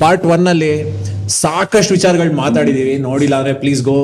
Part 0.00 0.24
one 0.34 0.46
ಅಲ್ಲಿ 0.52 0.72
ಸಾಕಷ್ಟು 1.42 1.92
ವಿಚಾರಗಳು 1.96 2.34
ಮಾತಾಡಿದೀವಿ. 2.44 2.94
ನೋಡಿಲ್ಲ 3.08 3.34
ಅಂದ್ರೆ 3.40 3.54
ಪ್ಲೀಸ್ 3.62 3.80
ಗೋ 3.90 3.98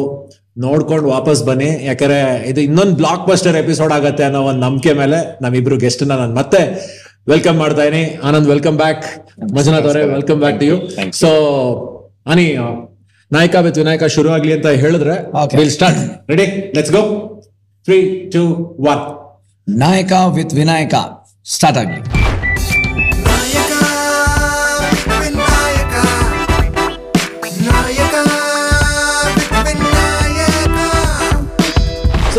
ನೋಡ್ಕೊಂಡು 0.64 1.06
ವಾಪಸ್ 1.14 1.40
ಬನ್ನಿ. 1.48 1.68
ಯಾಕಂದ್ರೆ 1.88 2.18
ಇದು 2.50 2.60
ಇನ್ನೊಂದು 2.68 2.94
ಬ್ಲಾಕ್ 3.00 3.24
ಬಸ್ಟರ್ 3.30 3.56
ಎಪಿಸೋಡ್ 3.62 3.92
ಆಗತ್ತೆ 3.98 4.24
ಅನ್ನೋ 4.28 4.40
ಒಂದು 4.50 4.60
ನಂಬಿಕೆ 4.66 4.92
ಮೇಲೆ 5.02 5.18
ನಮ್ಮಿಬ್ರು 5.44 5.76
ಗೆಸ್ಟ್ನ 5.84 6.08
ನಾನು 6.22 6.34
ಮತ್ತೆ 6.40 6.60
ವೆಲ್ಕಮ್ 7.32 7.58
ಮಾಡ್ತಾ 7.62 7.84
ಇದೀನಿ. 7.88 8.04
ಆನಂದ್ 8.28 8.48
ವೆಲ್ಕಮ್ 8.52 8.78
ಬ್ಯಾಕ್ 8.82 9.04
ಮಂಜುನಾಥ್ 9.56 9.86
ಅವರೇ 9.90 10.02
welcome 10.14 10.40
back 10.44 10.58
to 10.62 10.66
you. 10.70 10.76
So 11.22 11.30
any 12.34 12.46
Nayaka 13.30 13.54
with 13.66 13.78
Vinayaka 13.82 14.04
ಶುರು 14.16 14.30
ಆಗ್ಲಿ 14.36 14.52
ಅಂತ 14.58 14.70
ಹೇಳಿದ್ರೆ 14.84 15.14
Okay. 15.42 15.58
Will 15.60 15.72
start 15.76 16.00
ready 16.32 16.46
let's 16.76 16.92
go 16.98 17.02
three 17.86 17.98
two 18.34 18.42
one 18.92 19.02
Nayaka 19.66 20.12
with 20.38 20.54
Vinayaka 20.60 20.94
start 21.56 21.78
ಆಗ್ಲಿ. 21.82 22.00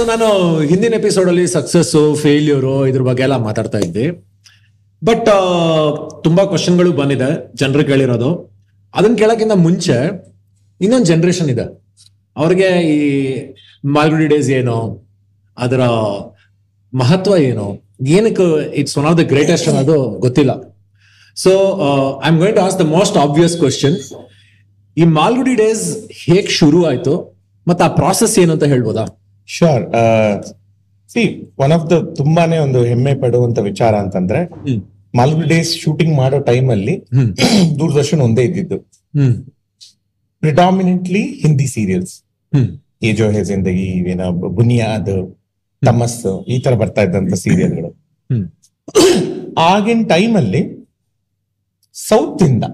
ನಾನು 0.09 0.27
ಹಿಂದಿನ 0.69 0.93
ಎಪಿಸೋಡ್ 1.01 1.29
ಅಲ್ಲಿ 1.31 1.45
ಸಕ್ಸಸ್ 1.55 1.91
ಫೇಲ್ಯೂರು 2.23 2.73
ಇದ್ರ 2.89 3.03
ಬಗ್ಗೆ 3.07 3.23
ಎಲ್ಲ 3.27 3.37
ಮಾತಾಡ್ತಾ 3.45 3.79
ಇದ್ದೆ. 3.85 4.05
ಬಟ್ 5.01 5.29
ತುಂಬಾ 6.25 6.43
ಕ್ವಶನ್ಗಳು 6.51 6.91
ಬಂದಿದೆ, 6.99 7.29
ಜನರು 7.61 7.83
ಕೇಳಿರೋದು. 7.91 8.29
ಅದನ್ನ 8.93 9.15
ಕೇಳಕ್ಕಿಂತ 9.21 9.55
ಮುಂಚೆ 9.67 9.97
ಇನ್ನೊಂದು 10.81 11.07
ಜನರೇಷನ್ 11.11 11.49
ಇದೆ. 11.53 11.65
ಅವ್ರಿಗೆ 12.35 12.69
ಈ 12.95 12.99
ಮಾಲ್ಗುಡಿ 13.95 14.27
ಡೇಸ್ 14.33 14.49
ಏನು, 14.59 14.77
ಅದರ 15.57 15.81
ಮಹತ್ವ 16.93 17.33
ಏನು, 17.49 17.67
ಏನಕ್ಕೆ 18.17 18.45
it's 18.81 18.95
one 18.99 19.07
of 19.11 19.17
the 19.21 19.25
greatest 19.33 19.67
ಅನ್ನೋದು 19.71 19.97
ಗೊತ್ತಿಲ್ಲ. 20.25 20.51
So 21.37 21.51
I 22.23 22.27
am 22.31 22.39
going 22.43 22.57
to 22.59 22.63
ask 22.67 22.77
the 22.83 22.85
most 22.97 23.17
obvious 23.25 23.57
question 23.63 23.97
ಈ 24.97 25.05
ಮಾಲ್ಗುಡಿ 25.19 25.55
ಡೇಸ್ 25.63 25.85
ಹೇಗ್ 26.23 26.49
ಶುರು 26.59 26.81
ಆಯ್ತು, 26.91 27.13
ಮತ್ತೆ 27.67 27.83
ಆ 27.89 27.91
ಪ್ರಾಸೆಸ್ 27.99 28.35
ಏನು 28.43 28.53
ಅಂತ 28.57 28.65
ಹೇಳ್ಬೋದಾ? 28.75 29.05
Sure 29.49 29.83
see 31.09 31.23
one 31.57 31.71
of 31.71 31.85
the 31.91 31.95
ತುಂಬಾನೇ 32.17 32.57
ಒಂದು 32.57 32.79
ಹೆಮ್ಮೆ 32.83 33.13
ಪಡುವಂತ 33.15 33.59
ವಿಚಾರ 33.59 33.93
ಅಂತಂದ್ರೆ. 33.95 34.39
ಮಾಲ್ಗುಡಿ 35.13 35.47
ಡೇಸ್ 35.47 35.71
ಶೂಟಿಂಗ್ 35.77 36.17
ಮಾಡೋ 36.17 36.39
ಟೈಮ್ 36.39 36.69
ಅಲ್ಲಿ. 36.71 36.95
ದೂರದರ್ಶನ್ 37.79 38.21
ಒಂದೇ 38.21 38.43
ಇದ್ದಿದ್ದು. 38.43 38.77
ಪ್ರಿಡಾಮಿನೆಂಟ್ಲಿ 40.43 41.23
ಹಿಂದಿ 41.43 41.67
ಸೀರಿಯಲ್ಸ್ 41.67 42.13
ಏ 43.03 43.11
ಜೋ 43.13 43.29
ಹೇ 43.29 43.43
ಜಿಂದಗಿ 43.43 43.87
ಏನೋ 44.11 44.27
ಬುನಿಯಾದ್ 44.57 45.13
ತಮಸ್ 45.81 46.17
ಈ 46.47 46.57
ತರ 46.59 46.73
ಬರ್ತಾ 46.73 47.01
ಇದ್ದಂತ 47.01 47.33
ಸೀರಿಯಲ್ಗಳು 47.33 47.91
ಆಗಿನ 49.71 50.01
ಟೈಮ್ 50.03 50.35
ಅಲ್ಲಿ 50.37 50.61
ಸೌತ್ 51.95 52.43
ಇಂದ 52.43 52.65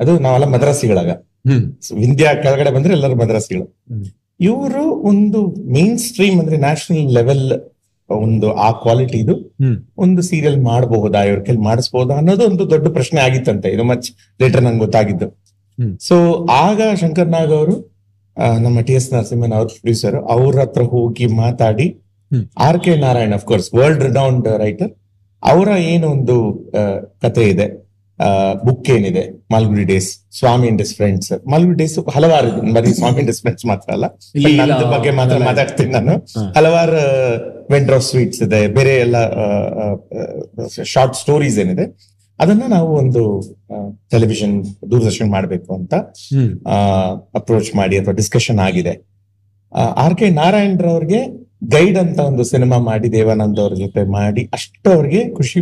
ಅದು 0.00 0.12
ನಾವೆಲ್ಲ 0.18 0.46
ಮದ್ರಾಸಿಗಳಾಗ. 0.46 1.10
ಇಂಡಿಯಾ 2.06 2.34
ಕೆಳಗಡೆ 2.34 2.70
ಬಂದ್ರೆ 2.70 2.92
ಎಲ್ಲರೂ 2.94 3.14
ಮದ್ರಾಸಿಗಳು. 3.14 3.66
ಇವರು 4.40 4.82
ಒಂದು 5.02 5.40
ಮೇನ್ 5.72 5.98
ಸ್ಟ್ರೀಮ್ 5.98 6.36
ಅಂದ್ರೆ 6.40 6.56
ನ್ಯಾಷನಲ್ 6.58 7.12
ಲೆವೆಲ್ 7.12 7.46
ಒಂದು 8.10 8.48
ಆ 8.58 8.70
ಕ್ವಾಲಿಟಿ 8.80 9.18
ಇದು. 9.18 9.34
ಒಂದು 9.96 10.22
ಸೀರಿಯಲ್ 10.22 10.58
ಮಾಡಬಹುದಾ 10.62 11.20
ಇವ್ರ 11.24 11.40
ಕೈಲಿ 11.40 11.62
ಮಾಡಿಸಬಹುದಾ 11.62 12.14
ಅನ್ನೋದು 12.16 12.44
ಒಂದು 12.44 12.64
ದೊಡ್ಡ 12.70 12.86
ಪ್ರಶ್ನೆ 12.88 13.20
ಆಗಿತ್ತಂತೆ. 13.20 13.68
ಇದು 13.70 13.84
ಮಚ್ 13.84 14.08
ಲೇಟರ್ 14.40 14.62
ನಂಗೆ 14.62 14.78
ಗೊತ್ತಾಗಿದ್ದು. 14.78 15.26
ಸೊ 16.00 16.16
ಆಗ 16.58 16.80
ಶಂಕರ್ 17.00 17.30
ನಾಗ್ 17.30 17.52
ಅವರು 17.52 17.74
ನಮ್ಮ 18.60 18.80
ಟಿ 18.80 18.92
ಎಸ್ 18.92 19.08
ನರಸಿಂಹನ್ 19.12 19.52
ಅವ್ರ 19.52 19.68
ಪ್ರೊಡ್ಯೂಸರ್ 19.74 20.16
ಅವ್ರ 20.34 20.54
ಹತ್ರ 20.60 20.82
ಹೋಗಿ 20.92 21.26
ಮಾತಾಡಿ 21.38 21.86
R 22.60 22.78
K 22.80 22.92
Narayan 23.02 23.34
of 23.34 23.44
course 23.44 23.68
world 23.74 24.02
renowned 24.02 24.46
writer 24.58 24.92
ಅವರ 25.42 25.68
ಏನು 25.88 26.06
ಒಂದು 26.10 26.36
ಆ, 26.72 26.82
ಕತೆ 27.22 27.44
ಇದೆ. 27.48 27.66
ಬುಕ್ 28.66 28.88
ಏನಿದೆ? 28.96 29.22
Malgudi 29.52 29.84
days 29.84 30.08
Swami 30.38 30.66
and 30.70 30.82
friends 30.98 31.30
Malgudi 31.52 31.78
days 31.82 31.94
ಹಲವಾರು 32.16 32.50
ಬರೀ 32.76 32.92
ಸ್ವಾಮಿ 33.00 33.18
ಅಂಡ್ 33.22 33.32
ಫ್ರೆಂಡ್ಸ್ 33.40 33.66
ಮಾತ್ರ 33.70 33.88
ಅಲ್ಲ. 33.96 34.06
ನನ್ನದು 34.58 34.86
ಬಗ್ಗೆ 34.94 35.12
ಮಾತ್ರ 35.20 35.38
ಮಾತಾಡ್ತೀನಿ 35.48 35.92
ನಾನು. 35.98 36.14
ಹಲವಾರು 36.56 37.00
ವೆಂಡರ್ 37.74 37.96
ಆಫ್ 37.98 38.06
ಸ್ವೀಟ್ಸ್ 38.10 38.42
ಇದೆ. 38.46 38.60
ಬೇರೆ 38.78 38.94
ಎಲ್ಲ 39.04 39.16
ಶಾರ್ಟ್ 40.94 41.16
ಸ್ಟೋರೀಸ್ 41.22 41.58
ಏನಿದೆ. 41.64 41.86
ಅದನ್ನ 42.38 42.64
ನಾವು 42.76 42.90
ಒಂದು 43.02 43.22
ಟೆಲಿವಿಷನ್ 44.12 44.54
ದೂರದರ್ಶನ್ 44.90 45.28
ಮಾಡಬೇಕು 45.30 45.70
ಅಂತ 45.74 45.94
ಅಪ್ರೋಚ್ 47.40 47.70
ಮಾಡಿ 47.76 47.98
ಅಥವಾ 48.00 48.14
ಡಿಸ್ಕಷನ್ 48.14 48.60
ಆಗಿದೆ. 48.68 48.94
ಆರ್ 50.04 50.16
ಕೆ 50.18 50.26
ನಾರಾಯಣ್ 50.30 50.78
ರವ್ರಿಗೆ 50.86 51.20
ಗೈಡ್ 51.74 51.98
ಅಂತ 51.98 52.18
ಒಂದು 52.30 52.44
ಸಿನಿಮಾ 52.44 52.78
ಮಾಡಿ 52.78 53.08
ದೇವಾನಂದ್ 53.12 53.60
ಅವ್ರ 53.60 53.74
ಜೊತೆ 53.74 54.02
ಮಾಡಿ 54.16 54.42
ಅಷ್ಟು 54.52 54.88
ಅವ್ರಿಗೆ 54.94 55.20
ಖುಷಿ 55.38 55.60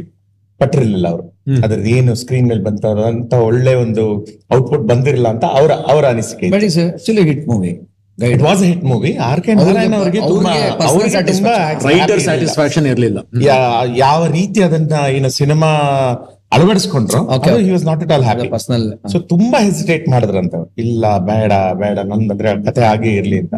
ಪಟ್ಟಿರ್ಲಿಲ್ಲ 0.63 1.09
ಅವರು. 1.09 1.25
ಅದ್ರದ್ದು 1.65 1.91
ಏನು 1.91 2.15
ಸ್ಕ್ರೀನ್ 2.15 2.49
ಮೇಲೆ 2.49 2.63
ಬಂತ 2.63 2.87
ಅಂತ 3.07 3.35
ಒಳ್ಳೆ 3.43 3.75
ಒಂದು 3.75 4.05
ಔಟ್ಪುಟ್ 4.55 4.85
ಬಂದಿರಲಿಲ್ಲ 4.89 5.29
ಅಂತ 5.29 5.45
ಅವರ 5.53 5.73
ಅವರ 5.87 6.05
ಅನಿಸಿಕೆ 6.07 6.51
but 6.51 6.65
is 6.65 6.79
actually 6.87 7.23
hit 7.23 7.49
movie 7.49 7.73
it 8.19 8.43
was 8.43 8.63
hit 8.63 8.85
movie 8.85 9.17
R 9.23 9.41
K 9.41 9.55
Narayan 9.55 9.95
ಅವರಿಗೆ. 9.97 10.21
ರೈಟರ್ 11.89 12.21
ಸ್ಯಾಟಿಸ್ಫ್ಯಾಕ್ಷನ್ 12.21 12.87
ಇರಲಿಲ್ಲ. 12.87 13.19
ಯಾ- 13.45 13.99
ಯಾವ 13.99 14.27
ರೀತಿ 14.27 14.63
ಅದನ್ನ 14.63 14.93
ಏನು 15.11 15.31
ಸಿನಿಮಾ 15.31 15.71
ಅಳವಡಿಸ್ಕೊಂಡ್ರು 16.53 17.21
Okay. 17.37 17.63
He 17.63 17.71
was 17.71 17.85
not 17.85 18.03
it 18.03 18.13
all 18.13 18.25
happy 18.25 18.49
personal 18.49 18.85
so 19.13 19.19
ತುಂಬಾ 19.19 19.59
ಹೆಸಿಟೇಟ್ 19.61 20.09
ಮಾಡಿದ್ರಂತ. 20.09 20.55
ಇಲ್ಲ 20.79 21.19
ಬೇಡ 21.19 21.53
ಬೇಡ 21.75 21.99
ನಂದಂದ್ರೆ 22.07 22.65
ಕತೆ 22.65 22.81
ಹಾಗೆ 22.81 23.17
ಇರ್ಲಿ 23.17 23.39
ಅಂತ. 23.39 23.55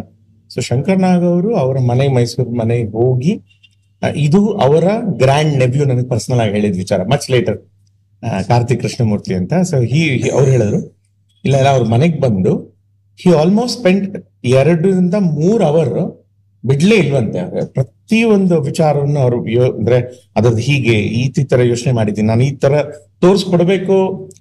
ಸೊ 0.51 0.61
ಶಂಕರ್ 0.61 1.01
ನಾಗ್ 1.01 1.25
ಅವರು 1.25 1.57
ಅವರ 1.57 1.79
ಮನೆ 1.79 2.09
ಮೈಸೂರು 2.09 2.51
ಮನೆಗೆ 2.51 2.89
ಹೋಗಿ 2.93 3.33
ಇದು 4.25 4.41
ಅವರ 4.67 4.85
ಗ್ರ್ಯಾಂಡ್ 5.23 5.55
ನೆವ್ಯೂ 5.63 5.85
ನನಗೆ 5.91 6.09
ಪರ್ಸನಲ್ 6.09 6.41
ಆಗಿ 6.45 6.53
ಹೇಳಿದ 6.57 6.77
ವಿಚಾರ 6.85 7.01
ಮಚ್ 7.13 7.27
ಲೇಟರ್ 7.35 7.59
ಕಾರ್ತಿಕ್ 8.51 8.81
ಕೃಷ್ಣಮೂರ್ತಿ 8.83 9.33
ಅಂತ 9.39 9.55
ಸೊ 9.71 9.77
ಹಿ 9.93 10.03
ಅವ್ರು 10.37 10.51
ಹೇಳಿದ್ರು, 10.55 10.81
ಇಲ್ಲ 11.45 11.55
ಇಲ್ಲ, 11.61 11.71
ಅವ್ರ 11.75 11.85
ಮನೆಗೆ 11.95 12.19
ಬಂದು 12.27 12.53
ಹಿ 13.19 13.31
ಆಲ್ಮೋಸ್ಟ್ 13.43 13.77
ಸ್ಪೆಂಡ್ 13.81 14.07
ಎರಡರಿಂದ 14.61 15.17
ಮೂರ್ 15.39 15.63
ಅವರ್ 15.71 15.93
ಬಿಡ್ಲೇ 16.65 16.97
ಇಲ್ವಂತೆ. 17.05 17.41
ಪ್ರತಿ 17.77 18.21
ಒಂದು 18.37 18.55
ವಿಚಾರವನ್ನು 18.69 19.21
ಅವರು 19.25 19.39
ಅಂದ್ರೆ 19.79 19.99
ಅದ್ರದ್ದು 20.37 20.63
ಹೀಗೆ, 20.69 20.97
ಈ 21.21 21.45
ತರ 21.53 21.61
ಯೋಚನೆ 21.73 21.93
ಮಾಡಿದ್ದೀನಿ 21.99 22.29
ನಾನು 22.33 22.45
ಈ 22.51 22.53
ತರ 22.65 22.75
ತೋರಿಸ್ಕೊಡ್ಬೇಕು. 23.25 23.97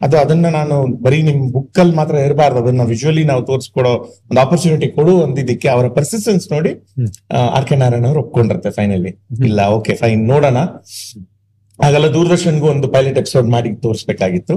ಅದು 0.05 0.15
ಅದನ್ನ 0.23 0.47
ನಾನು 0.57 0.75
ಬರೀ 1.05 1.19
ನಿಮ್ 1.27 1.41
ಬುಕ್ 1.55 1.79
ಅಲ್ಲಿ 1.83 1.95
ಮಾತ್ರ 1.99 2.15
ಇರಬಾರ್ದು 2.27 2.59
ಅದನ್ನ 2.63 2.83
ವಿಜುವಲಿ 2.91 3.23
ನಾವು 3.31 3.41
ತೋರಿಸ್ಕೊಡೋ 3.49 3.93
ಒಂದು 4.29 4.39
ಆಪರ್ಚುನಿಟಿ 4.43 4.87
ಕೊಡು 4.97 5.13
ಅಂದಿದ್ದಕ್ಕೆ 5.25 5.67
ಅವರ 5.75 5.87
ಪರ್ಸಿಸ್ಟೆನ್ಸ್ 5.97 6.45
ನೋಡಿ. 6.53 6.71
ಆರ್ 7.55 7.67
ಕೆ 7.69 7.77
ನಾರಾಯಣ 7.83 8.05
ಅವರು 8.11 8.21
ಒಪ್ಕೊಂಡಿರುತ್ತೆ 8.25 8.71
ಫೈನಲಿ 8.77 9.11
ಇಲ್ಲ 9.49 9.67
ಓಕೆ 9.77 9.95
ಫೈನ್ 10.01 10.23
ನೋಡೋಣ. 10.33 10.59
ಹಾಗೆಲ್ಲ 11.79 12.07
ದೂರದರ್ಶನ್ಗೂ 12.15 12.67
ಒಂದು 12.75 12.87
ಪೈಲಟ್ 12.95 13.17
ಎಪಿಸೋಡ್ 13.21 13.47
ಮಾಡಿ 13.55 13.69
ತೋರಿಸ್ಬೇಕಾಗಿತ್ತು. 13.85 14.55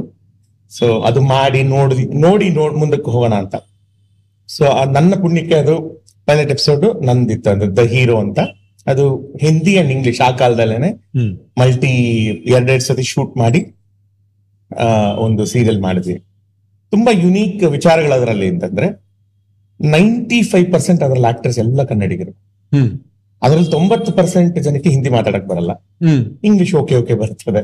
ಸೊ 0.70 0.86
ಅದು 1.09 1.20
ಮಾಡಿ 1.34 1.60
ನೋಡಿ 1.75 2.04
ನೋಡಿ 2.26 2.47
ನೋಡ್ 2.59 2.75
ಮುಂದಕ್ಕೆ 2.82 3.09
ಹೋಗೋಣ 3.15 3.34
ಅಂತ. 3.42 3.56
ಸೊ 4.48 4.65
ನನ್ನ 4.97 5.15
ಪುಣ್ಯಕ್ಕೆ 5.22 5.56
ಅದು 5.62 5.75
ಪೈಲಟ್ 6.28 6.53
ಎಪಿಸೋಡ್ 6.54 6.86
ನಂದಿತ್ತು. 7.09 7.48
ಅಂದ್ರೆ 7.54 7.69
ದ 7.78 7.84
ಹೀರೋ 7.94 8.16
ಅಂತ. 8.25 8.41
ಅದು 8.92 9.04
ಹಿಂದಿ 9.44 9.72
ಅಂಡ್ 9.81 9.91
ಇಂಗ್ಲಿಷ್ 9.94 10.20
ಆ 10.26 10.28
ಕಾಲದಲ್ಲೇನೆ 10.41 10.91
ಮಲ್ಟಿ 11.60 11.91
ಎರಡೆರಡು 12.56 12.84
ಸತಿ 12.88 13.04
ಶೂಟ್ 13.12 13.32
ಮಾಡಿ 13.42 13.60
ಒಂದು 15.25 15.42
ಸೀರಿಯಲ್ 15.53 15.81
ಮಾಡಿದ್ವಿ. 15.81 16.16
ತುಂಬಾ 16.92 17.12
ಯುನೀಕ್ 17.25 17.62
ವಿಚಾರಗಳು 17.76 18.14
ಅದರಲ್ಲಿ 18.19 18.48
ಅಂತಂದ್ರೆ 18.48 18.88
ನೈಂಟಿ 19.81 20.38
ಫೈವ್ 20.42 20.72
ಪರ್ಸೆಂಟ್ 20.72 21.03
ಅದರಲ್ಲಿ 21.03 21.28
ಆಕ್ಟರ್ಸ್ 21.32 21.59
ಎಲ್ಲ 21.59 21.82
ಕನ್ನಡಿಗರು. 21.91 22.32
ಅದ್ರಲ್ಲಿ 23.42 23.70
ತೊಂಬತ್ತು 23.70 24.10
ಪರ್ಸೆಂಟ್ 24.12 24.59
ಜನಕ್ಕೆ 24.66 24.91
ಹಿಂದಿ 24.94 25.10
ಮಾತಾಡಕ್ 25.16 25.47
ಬರಲ್ಲ. 25.48 25.72
ಇಂಗ್ಲಿಷ್ 26.48 26.75
ಓಕೆ 26.75 26.94
ಓಕೆ 27.00 27.15
ಬರ್ತದೆ. 27.15 27.62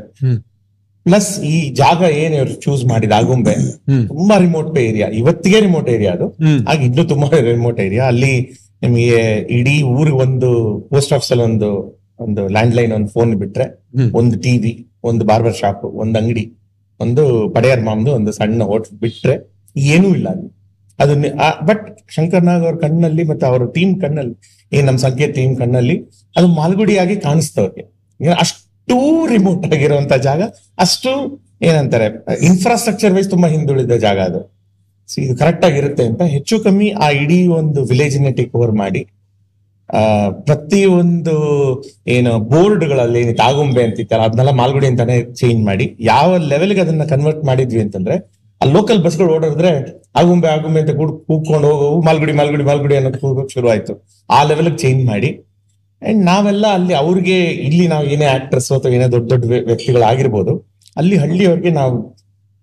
ಪ್ಲಸ್ 1.06 1.30
ಈ 1.52 1.54
ಜಾಗ 1.80 2.00
ಏನ್ 2.22 2.34
ಇವ್ರು 2.34 2.52
ಚೂಸ್ 2.64 2.82
ಮಾಡಿದ 2.90 3.12
ಆಗುಂಬೆ 3.12 3.54
ತುಂಬಾ 4.10 4.36
ರಿಮೋಟ್ 4.38 4.76
ಏರಿಯಾ 4.78 5.06
ಇವತ್ತಿಗೆ 5.20 5.60
ರಿಮೋಟ್ 5.60 5.88
ಏರಿಯಾ 5.88 6.12
ಅದು. 6.12 6.26
ಹಾಗೆ 6.68 6.68
ಆಗ 6.70 6.78
ಇನ್ನೂ 6.88 7.04
ತುಂಬಾ 7.04 7.28
ರಿಮೋಟ್ 7.54 7.80
ಏರಿಯಾ 7.86 8.04
ಅಲ್ಲಿ 8.06 8.34
ನಿಮಗೆ 8.82 9.22
ಇಡೀ 9.58 9.74
ಊರಿಗೆ 9.96 10.18
ಒಂದು 10.26 10.50
ಪೋಸ್ಟ್ 10.90 11.12
ಆಫೀಸ್ 11.12 11.32
ಅಲ್ಲಿ 11.32 11.44
ಒಂದು 11.44 11.68
ಒಂದು 12.20 12.42
ಲ್ಯಾಂಡ್ 12.48 12.74
ಲೈನ್ 12.78 12.92
ಒಂದು 12.92 13.08
ಫೋನ್ 13.08 13.30
ಬಿಟ್ರೆ 13.42 13.66
ಒಂದು 14.20 14.36
ಟಿವಿ 14.44 14.72
ಒಂದು 15.04 15.24
ಬಾರ್ಬರ್ 15.24 15.56
ಶಾಪ್ 15.62 15.84
ಒಂದು 16.02 16.16
ಅಂಗಡಿ. 16.18 16.44
ಒಂದು 17.00 17.52
ಪಡೆಯರ್ 17.54 17.80
ಮಾಮ್ದು 17.80 18.12
ಒಂದು 18.12 18.32
ಸಣ್ಣ 18.32 18.62
ಹೋಟ್ಲ್ 18.62 18.98
ಬಿಟ್ರೆ 18.98 19.34
ಏನೂ 19.76 20.14
ಇಲ್ಲ 20.14 20.28
ಅಲ್ಲಿ. 20.28 20.48
ಅದು 20.98 21.14
ಬಟ್ 21.66 21.84
ಶಂಕರ್ 22.08 22.44
ನಾಗ್ 22.44 22.64
ಅವ್ರ 22.64 22.76
ಕಣ್ಣಲ್ಲಿ 22.76 23.24
ಮತ್ತೆ 23.24 23.46
ಅವ್ರ 23.46 23.62
ಟೀಮ್ 23.74 24.00
ಕಣ್ಣಲ್ಲಿ 24.00 24.34
ಏನ್ 24.72 24.86
ನಮ್ 24.86 24.98
ಸಂಖ್ಯೆ 24.98 25.28
ಟೀಮ್ 25.28 25.56
ಕಣ್ಣಲ್ಲಿ 25.56 25.96
ಅದು 26.36 26.46
ಮಾಲ್ಗುಡಿಯಾಗಿ 26.46 27.16
ಕಾಣಿಸ್ತವ್ರಿಗೆ 27.16 27.84
ಅಷ್ಟು 28.32 28.98
ರಿಮೋಟ್ 29.28 29.64
ಆಗಿರುವಂತ 29.74 30.12
ಜಾಗ, 30.12 30.42
ಅಷ್ಟು 30.78 31.10
ಏನಂತಾರೆ 31.62 32.06
ಇನ್ಫ್ರಾಸ್ಟ್ರಕ್ಚರ್ 32.42 33.12
ವೈಸ್ 33.12 33.30
ತುಂಬಾ 33.30 33.48
ಹಿಂದುಳಿದ 33.48 33.96
ಜಾಗ 33.96 34.18
ಅದು. 34.20 34.40
ಇದು 35.08 35.36
ಕರೆಕ್ಟ್ 35.36 35.64
ಆಗಿರುತ್ತೆ 35.64 36.04
ಅಂತ 36.06 36.22
ಹೆಚ್ಚು 36.22 36.60
ಕಮ್ಮಿ 36.60 36.90
ಆ 36.90 37.08
ಇಡೀ 37.10 37.46
ಒಂದು 37.46 37.84
ವಿಲೇಜ್ 37.84 38.36
ಟೇಕ್ 38.36 38.54
ಓವರ್ 38.56 38.72
ಮಾಡಿ 38.72 39.02
ಆ, 39.92 40.30
ಪ್ರತಿಯೊಂದು, 40.30 41.34
ಏನು, 42.06 42.38
ಬೋರ್ಡ್ಗಳಲ್ಲಿ 42.38 43.34
ತಾಗುಂಬೆ 43.34 43.62
ಆಗುಂಬೆ 43.62 43.82
ಅಂತಿತ್ತಲ್ಲ 43.82 44.22
ಅದನ್ನೆಲ್ಲ 44.22 44.50
ಮಾಲ್ಗುಡಿ 44.50 44.86
ಅಂತಾನೆ 44.86 45.34
ಚೇಂಜ್ 45.34 45.66
ಮಾಡಿ, 45.66 45.96
ಯಾವ 46.00 46.36
ಲೆವೆಲ್ಗೆ 46.36 46.80
ಅದನ್ನ 46.80 47.04
ಕನ್ವರ್ಟ್ 47.04 47.44
ಮಾಡಿದ್ವಿ 47.44 47.80
ಅಂತಂದ್ರೆ, 47.80 48.32
ಆ 48.62 48.64
ಲೋಕಲ್ 48.64 49.04
ಬಸ್ಗಳು 49.04 49.34
ಓಡಾಡಿದ್ರೆ, 49.34 50.02
ಆಗುಂಬೆ 50.16 50.48
ಆಗುಂಬೆ 50.48 50.80
ಅಂತ 50.80 50.90
ಕೂಡ 50.90 51.10
ಕೂಗ್ಕೊಂಡು 51.10 51.68
ಹೋಗೋವು 51.68 52.02
ಮಾಲ್ಗುಡಿ 52.02 52.32
ಮಾಲ್ಗುಡಿ 52.32 52.64
ಮಾಲ್ಗುಡಿ 52.64 52.96
ಅನ್ನೋದು 52.96 53.18
ಕೂಗೋಕ್ 53.18 53.50
ಶುರು 53.50 53.70
ಆಯ್ತು 53.70 54.06
ಆ 54.30 54.42
ಲೆವೆಲ್ಗೆ 54.42 54.78
ಚೇಂಜ್ 54.78 55.06
ಮಾಡಿ 55.06 55.28
ಅಂಡ್ 56.02 56.24
ನಾವೆಲ್ಲ 56.24 56.66
ಅಲ್ಲಿ 56.66 56.94
ಅವ್ರಿಗೆ, 56.94 57.44
ಇಲ್ಲಿ 57.44 57.88
ನಾವು 57.88 58.04
ಏನೇ 58.04 58.24
ಆಕ್ಟ್ರೆಸ್ 58.24 58.72
ಅಥವಾ 58.72 58.92
ಏನೇ 58.92 59.06
ದೊಡ್ಡ 59.06 59.30
ದೊಡ್ಡ 59.30 59.44
ವ್ಯ- 59.44 59.64
ವ್ಯಕ್ತಿಗಳಾಗಿರ್ಬೋದು, 59.66 60.72
ಅಲ್ಲಿ 60.96 61.16
ಹಳ್ಳಿಯವ್ರಿಗೆ 61.16 61.70
ನಾವು 61.70 62.16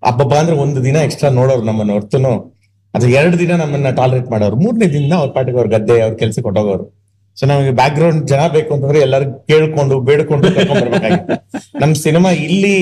ಹಬ್ಬಬ್ಬ 0.06 0.34
ಅಂದ್ರೆ 0.34 0.56
ಒಂದು 0.56 0.84
ದಿನ 0.84 0.96
ಎಕ್ಸ್ಟ್ರಾ 0.96 1.30
ನೋಡೋರು 1.30 1.62
ನಮ್ಮನ್ನು 1.62 1.94
ಹೊರ್ತುನು 1.94 2.60
ಅದು 2.96 3.08
ಎರಡು 3.08 3.40
ದಿನ 3.40 3.56
ನಮ್ಮನ್ನ 3.56 3.90
ಟಾಲರೇಟ್ 3.90 4.32
ಮಾಡೋರು. 4.32 4.56
ಮೂರನೇ 4.56 4.88
ದಿನ 4.88 5.14
ಅವ್ರ 5.14 5.32
ಪಾಟಿಗೆ 5.32 5.58
ಅವ್ರ 5.58 5.68
ಗದ್ದೆ, 5.68 6.02
ಅವ್ರ 6.02 6.14
ಕೆಲ್ಸಕ್ಕೆ 6.14 6.42
ಹೊಟ್ಟೋಗೋರು 6.42 6.99
ಸೊ 7.40 7.46
ನಮಗೆ 7.52 7.72
ಬ್ಯಾಕ್ 7.80 7.96
ಗ್ರೌಂಡ್ 7.98 8.22
ಜನ 8.32 8.42
ಬೇಕು 8.56 8.72
ಅಂತಂದ್ರೆ 8.76 9.00
ಎಲ್ಲರೂ 9.06 9.26
ಕೇಳ್ಕೊಂಡು, 9.50 9.96
ಬೇಡ್ಕೊಂಡು 10.08 10.48
ನಮ್ 11.82 11.92
ಸಿನಿಮಾ 12.06 12.30
ಇಲ್ಲಿ, 12.48 12.74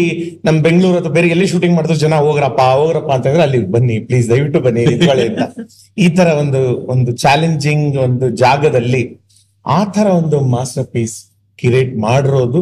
ನಮ್ 0.47 0.57
ಬೆಂಗಳೂರು 0.67 0.97
ಅಥವಾ 1.01 1.13
ಬೇರೆ 1.17 1.27
ಎಲ್ಲಿ 1.35 1.47
ಶೂಟಿಂಗ್ 1.51 1.75
ಮಾಡಿದ್ರು 1.77 1.97
ಜನ 2.05 2.15
ಹೋಗ್ರಪ್ಪ 2.25 2.61
ಹೋಗ್ರಪ್ಪ 2.79 3.11
ಅಂತಂದ್ರೆ 3.17 3.43
ಅಲ್ಲಿ 3.47 3.59
ಬನ್ನಿ 3.75 3.97
ಪ್ಲೀಸ್ 4.07 4.27
ದಯವಿಟ್ಟು 4.31 4.61
ಬನ್ನಿ 4.67 4.83
ಅಂತ. 4.93 5.47
ಈ 6.05 6.07
ತರ 6.19 6.27
ಒಂದು 6.41 6.61
ಒಂದು 6.95 7.13
ಚಾಲೆಂಜಿಂಗ್ 7.25 7.97
ಒಂದು 8.07 8.27
ಜಾಗದಲ್ಲಿ 8.43 9.03
ಆ 9.65 9.79
ತರ 9.97 10.07
ಒಂದು 10.21 10.39
ಮಾಸ್ಟರ್ 10.55 10.87
ಪೀಸ್ 10.95 11.15
ಕ್ರಿಯೇಟ್ 11.59 11.93
ಮಾಡಿರೋದು 12.07 12.61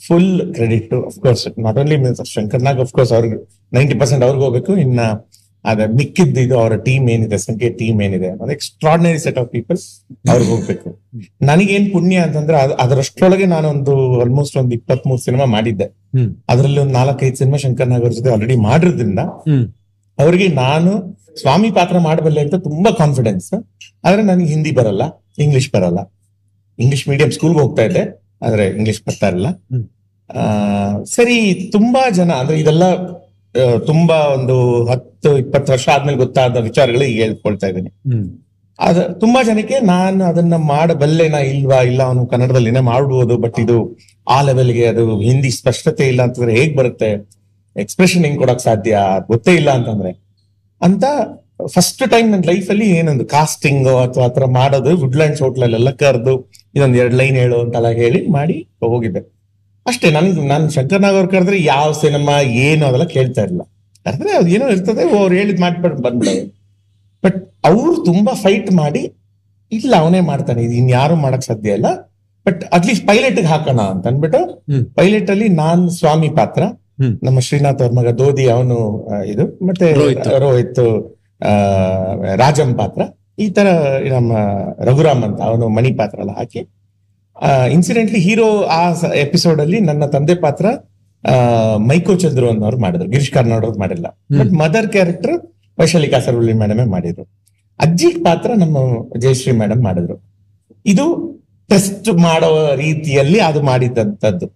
full 0.00 0.32
credit 0.56 0.92
of course 1.10 1.44
not 1.66 1.76
only 1.82 1.96
means 2.04 2.22
Shankar Nag 2.36 2.80
of course 2.84 3.12
ಅವ್ರಿಗೆ 3.18 3.36
ನೈಂಟಿ 3.76 3.96
ಪರ್ಸೆಂಟ್ 4.00 4.22
ಅವ್ರಿಗೆ 4.26 4.44
ಹೋಗ್ಬೇಕು, 4.46 4.72
ಇನ್ನ 4.84 5.00
ಅದ 5.64 5.80
ಮಿಕ್ಕಿದ್ದು 5.96 6.40
ಇದು 6.40 6.58
ಅವರ 6.58 6.76
ಟೀಮ್ 6.76 7.10
ಏನಿದೆ 7.10 7.38
ಸಂಖ್ಯೆ 7.38 7.70
ಟೀಮ್ 7.70 8.02
ಏನಿದೆ 8.02 8.28
ಅನ್ನೋದು 8.28 8.52
ಎಕ್ಸ್ಟ್ರಾರ್ಡಿನರಿ 8.52 9.18
ಸೆಟ್ 9.18 9.38
ಆಫ್ 9.38 9.50
ಪೀಪಲ್ಸ್ 9.50 9.84
ಅವ್ರಿಗೆ 10.30 10.50
ಹೋಗ್ಬೇಕು. 10.50 10.88
ನನಗೇನ್ 11.42 11.92
ಪುಣ್ಯ 11.92 12.16
ಅಂತಂದ್ರೆ 12.16 12.56
ಅದರಷ್ಟ್ರೊಳಗೆ 12.56 13.46
ನಾನು 13.46 13.66
ನಾನೊಂದು 13.68 14.20
ಆಲ್ಮೋಸ್ಟ್ 14.20 14.56
ಒಂದು 14.56 14.74
ಇಪ್ಪತ್ತ್ 14.74 15.06
ಮೂರು 15.06 15.20
ಸಿನಿಮಾ 15.20 15.44
ಮಾಡಿದ್ದೆ 15.44 15.86
ಅದರಲ್ಲಿ 16.48 16.80
ಒಂದು 16.80 16.92
ನಾಲ್ಕೈದು 16.92 17.36
ಸಿನಿಮಾ 17.36 17.56
ಶಂಕರ್ 17.56 17.88
ನಾಗರ್ 17.88 18.14
ಜೊತೆ 18.14 18.30
ಆಲ್ರೆಡಿ 18.30 18.56
ಮಾಡಿರೋದ್ರಿಂದ 18.56 19.18
ಅವ್ರಿಗೆ 20.18 20.48
ನಾನು 20.48 21.22
ಸ್ವಾಮಿ 21.40 21.70
ಪಾತ್ರ 21.70 21.98
ಮಾಡಬಲ್ಲೆ 21.98 22.40
ಅಂತ 22.40 22.54
ತುಂಬಾ 22.54 22.90
ಕಾನ್ಫಿಡೆನ್ಸ್ 22.90 23.52
ಆದ್ರೆ 24.04 24.22
ನನಗೆ 24.22 24.46
ಹಿಂದಿ 24.46 24.70
ಬರಲ್ಲ 24.70 25.02
ಇಂಗ್ಲಿಷ್ 25.38 25.70
ಬರಲ್ಲ. 25.72 26.00
ಇಂಗ್ಲಿಷ್ 26.78 27.08
ಮೀಡಿಯಂ 27.08 27.30
ಸ್ಕೂಲ್ಗೆ 27.30 27.60
ಹೋಗ್ತಾ 27.60 27.82
ಇದ್ದೆ 27.82 28.22
ಆದ್ರೆ 28.42 28.66
ಇಂಗ್ಲಿಷ್ 28.68 29.02
ಬರ್ತಾ 29.06 29.28
ಇರಲ್ಲ 29.28 29.48
ಸರಿ 31.04 31.68
ತುಂಬಾ 31.72 32.10
ಜನ 32.10 32.30
ಅಂದ್ರೆ 32.32 32.60
ಇದೆಲ್ಲ 32.60 32.84
ತುಂಬಾ 33.78 34.16
ಒಂದು 34.16 34.86
ಹತ್ತು 34.86 35.11
ಇಪ್ಪತ್ತು 35.30 35.72
ವರ್ಷ 35.72 35.88
ಆದ್ಮೇಲೆ 35.88 36.18
ಗೊತ್ತಾದ 36.18 36.56
ವಿಚಾರಗಳು 36.56 37.02
ಈಗ 37.02 37.22
ಹೇಳ್ಕೊಳ್ತಾ 37.22 37.66
ಇದ್ದೀನಿ. 37.66 37.90
ಅದ 38.78 38.98
ತುಂಬಾ 38.98 39.42
ಜನಕ್ಕೆ 39.42 39.80
ನಾನು 39.80 40.24
ಅದನ್ನ 40.24 40.56
ಮಾಡಬಲ್ಲೆನಾ 40.56 41.38
ಇಲ್ವಾ? 41.38 41.82
ಇಲ್ಲ 41.82 42.02
ಅವನು 42.02 42.26
ಕನ್ನಡದಲ್ಲಿನೇ 42.26 42.80
ಮಾಡ್ಬೋದು 42.80 43.36
ಬಟ್ 43.36 43.60
ಇದು 43.60 43.76
ಆ 44.28 44.42
ಲೆವೆಲ್ಗೆ 44.42 44.86
ಅದು 44.86 45.20
ಹಿಂದಿ 45.20 45.50
ಸ್ಪಷ್ಟತೆ 45.50 46.08
ಇಲ್ಲ 46.08 46.22
ಅಂತಂದ್ರೆ 46.22 46.54
ಹೇಗ್ 46.54 46.76
ಬರುತ್ತೆ? 46.76 47.10
ಎಕ್ಸ್ಪ್ರೆಷನ್ 47.76 48.24
ಹೆಂಗ್ 48.24 48.38
ಕೊಡಕ್ 48.38 48.60
ಸಾಧ್ಯ? 48.60 48.98
ಗೊತ್ತೇ 49.26 49.54
ಇಲ್ಲ 49.54 49.70
ಅಂತಂದ್ರೆ. 49.70 50.12
ಅಂತ 50.80 51.04
ಫಸ್ಟ್ 51.74 52.10
ಟೈಮ್ 52.10 52.30
ನನ್ನ 52.30 52.44
ಲೈಫ್ 52.46 52.70
ಅಲ್ಲಿ 52.70 52.86
ಏನೊಂದು 52.98 53.24
ಕಾಸ್ಟಿಂಗ್ 53.24 53.88
ಅಥವಾ 53.88 54.24
ಆತರ 54.24 54.44
ಮಾಡೋದು 54.44 54.96
ವುಡ್ಲ್ಯಾಂಡ್ಸ್ 54.96 55.42
ಹೋಟ್ಲಲ್ಲಿ 55.42 55.76
ಎಲ್ಲ 55.76 55.90
ಕರೆದು 55.90 56.50
ಇದೊಂದ್ 56.74 56.96
ಎರಡ್ 56.96 57.14
ಲೈನ್ 57.14 57.36
ಹೇಳು 57.36 57.60
ಅಂತೆಲ್ಲ 57.60 57.88
ಹೇಳಿ 57.88 58.28
ಮಾಡಿ 58.28 58.68
ಹೋಗಿದ್ದೆ. 58.84 59.20
ಅಷ್ಟೇ 59.86 60.10
ನನ್ಗೆ 60.10 60.46
ನಾನು 60.46 60.70
ಶಂಕರ್ನಾಗ್ 60.70 61.14
ಅವ್ರು 61.14 61.28
ಕರೆದ್ರೆ 61.28 61.62
ಯಾವ 61.62 61.92
ಸಿನಿಮಾ 61.92 62.40
ಏನು 62.40 62.86
ಅದೆಲ್ಲ 62.86 63.04
ಕೇಳ್ತಾ 63.04 63.42
ಇರಲಿಲ್ಲ. 63.42 63.62
ಕರೆದ್ರೆ 64.06 64.30
ಅದು 64.38 64.48
ಏನೋ 64.56 64.66
ಇರ್ತದೆ 64.74 65.02
ಅವ್ರು 65.18 65.34
ಹೇಳಿದ್ 65.40 65.60
ಮಾಡ್ಬಿಟ್ಟು 65.64 66.02
ಬಂದ್ಬಿಡೋದು. 66.02 66.46
ಬಟ್ 67.24 67.38
ಅವ್ರು 67.70 67.92
ತುಂಬಾ 68.08 68.32
ಫೈಟ್ 68.44 68.70
ಮಾಡಿ 68.80 69.02
ಇಲ್ಲ 69.72 69.92
ಅವನೇ 70.02 70.20
ಮಾಡ್ತಾನೆ. 70.30 70.60
ಇದು 70.66 70.74
ಇನ್ಯಾರು 70.82 71.14
ಮಾಡಕ್ 71.24 71.44
ಸಾಧ್ಯ 71.48 71.76
ಇಲ್ಲ. 71.78 71.88
ಬಟ್ 72.46 72.62
ಅಟ್ಲೀಸ್ಟ್ 72.76 73.04
ಪೈಲಟ್ 73.08 73.40
ಹಾಕೋಣ 73.50 73.80
ಅಂತ 73.94 74.04
ಅಂದ್ಬಿಟ್ಟು 74.10 74.40
ಪೈಲಟ್ 74.94 75.30
ಅಲ್ಲಿ 75.30 75.48
ನಾನ್ 75.62 75.82
ಸ್ವಾಮಿ 75.98 76.30
ಪಾತ್ರ. 76.40 76.62
ನಮ್ಮ 77.26 77.38
ಶ್ರೀನಾಥ್ 77.46 77.82
ಅವ್ರ 77.82 77.92
ಮಗ 77.98 78.10
ದೋದಿ 78.18 78.44
ಅವನು 78.54 78.76
ಇದು 79.32 79.44
ಮತ್ತೆ 79.66 79.86
ರೋಹಿತ್. 80.44 80.84
ರಾಜಂ 82.42 82.70
ಪಾತ್ರ. 82.80 83.02
ಈ 83.38 83.46
ತರ 83.56 83.66
ನಮ್ಮ 84.14 84.32
ರಘುರಾಮ್ 84.88 85.22
ಅಂತ 85.28 85.40
ಅವನು 85.50 85.66
ಮಣಿ 85.76 85.92
ಪಾತ್ರ 86.00 86.18
ಎಲ್ಲ 86.24 86.34
ಹಾಕಿ. 86.40 86.60
ಇನ್ಸಿಡೆಂಟ್ಲಿ 87.76 88.20
ಹೀರೋ 88.20 88.48
ಆ 88.78 88.82
ಎಪಿಸೋಡ್ 89.24 89.60
ಅಲ್ಲಿ 89.60 89.78
ನನ್ನ 89.88 90.04
ತಂದೆ 90.06 90.34
ಪಾತ್ರ 90.44 90.66
ಮೈಕೋ 91.88 92.14
ಚಂದ್ರು 92.16 92.50
ಅನ್ನೋರು 92.50 92.78
ಮಾಡಿದ್ರು. 92.78 93.08
ಗಿರೀಶ್ 93.08 93.32
ಕಾರ್ನಾಡ್ 93.32 93.64
ಅವ್ರು 93.64 93.78
ಮಾಡಿಲ್ಲ 93.78 94.06
but 94.38 94.52
mother 94.52 94.88
character 94.88 95.34
Vaishali 95.78 96.08
Kasaravalli 96.08 96.52
ಮೇಡಮೇ 96.52 96.84
ಮಾಡಿದ್ರು. 96.84 97.24
ಅಜ್ಜಿ 97.80 98.08
ಪಾತ್ರ 98.24 98.50
ನಮ್ಮ 98.56 98.78
ಜಯಶ್ರೀ 99.18 99.52
ಮೇಡಮ್ 99.52 99.82
ಮಾಡಿದ್ರು. 99.82 100.16
ಇದು 100.86 101.04
ಟೆಸ್ಟ್ 101.68 102.08
ಮಾಡೋ 102.08 102.74
ರೀತಿಯಲ್ಲಿ 102.74 103.40
ಅದು 103.40 103.62
ಮಾಡಿದಂತದ್ದು. 103.62 104.46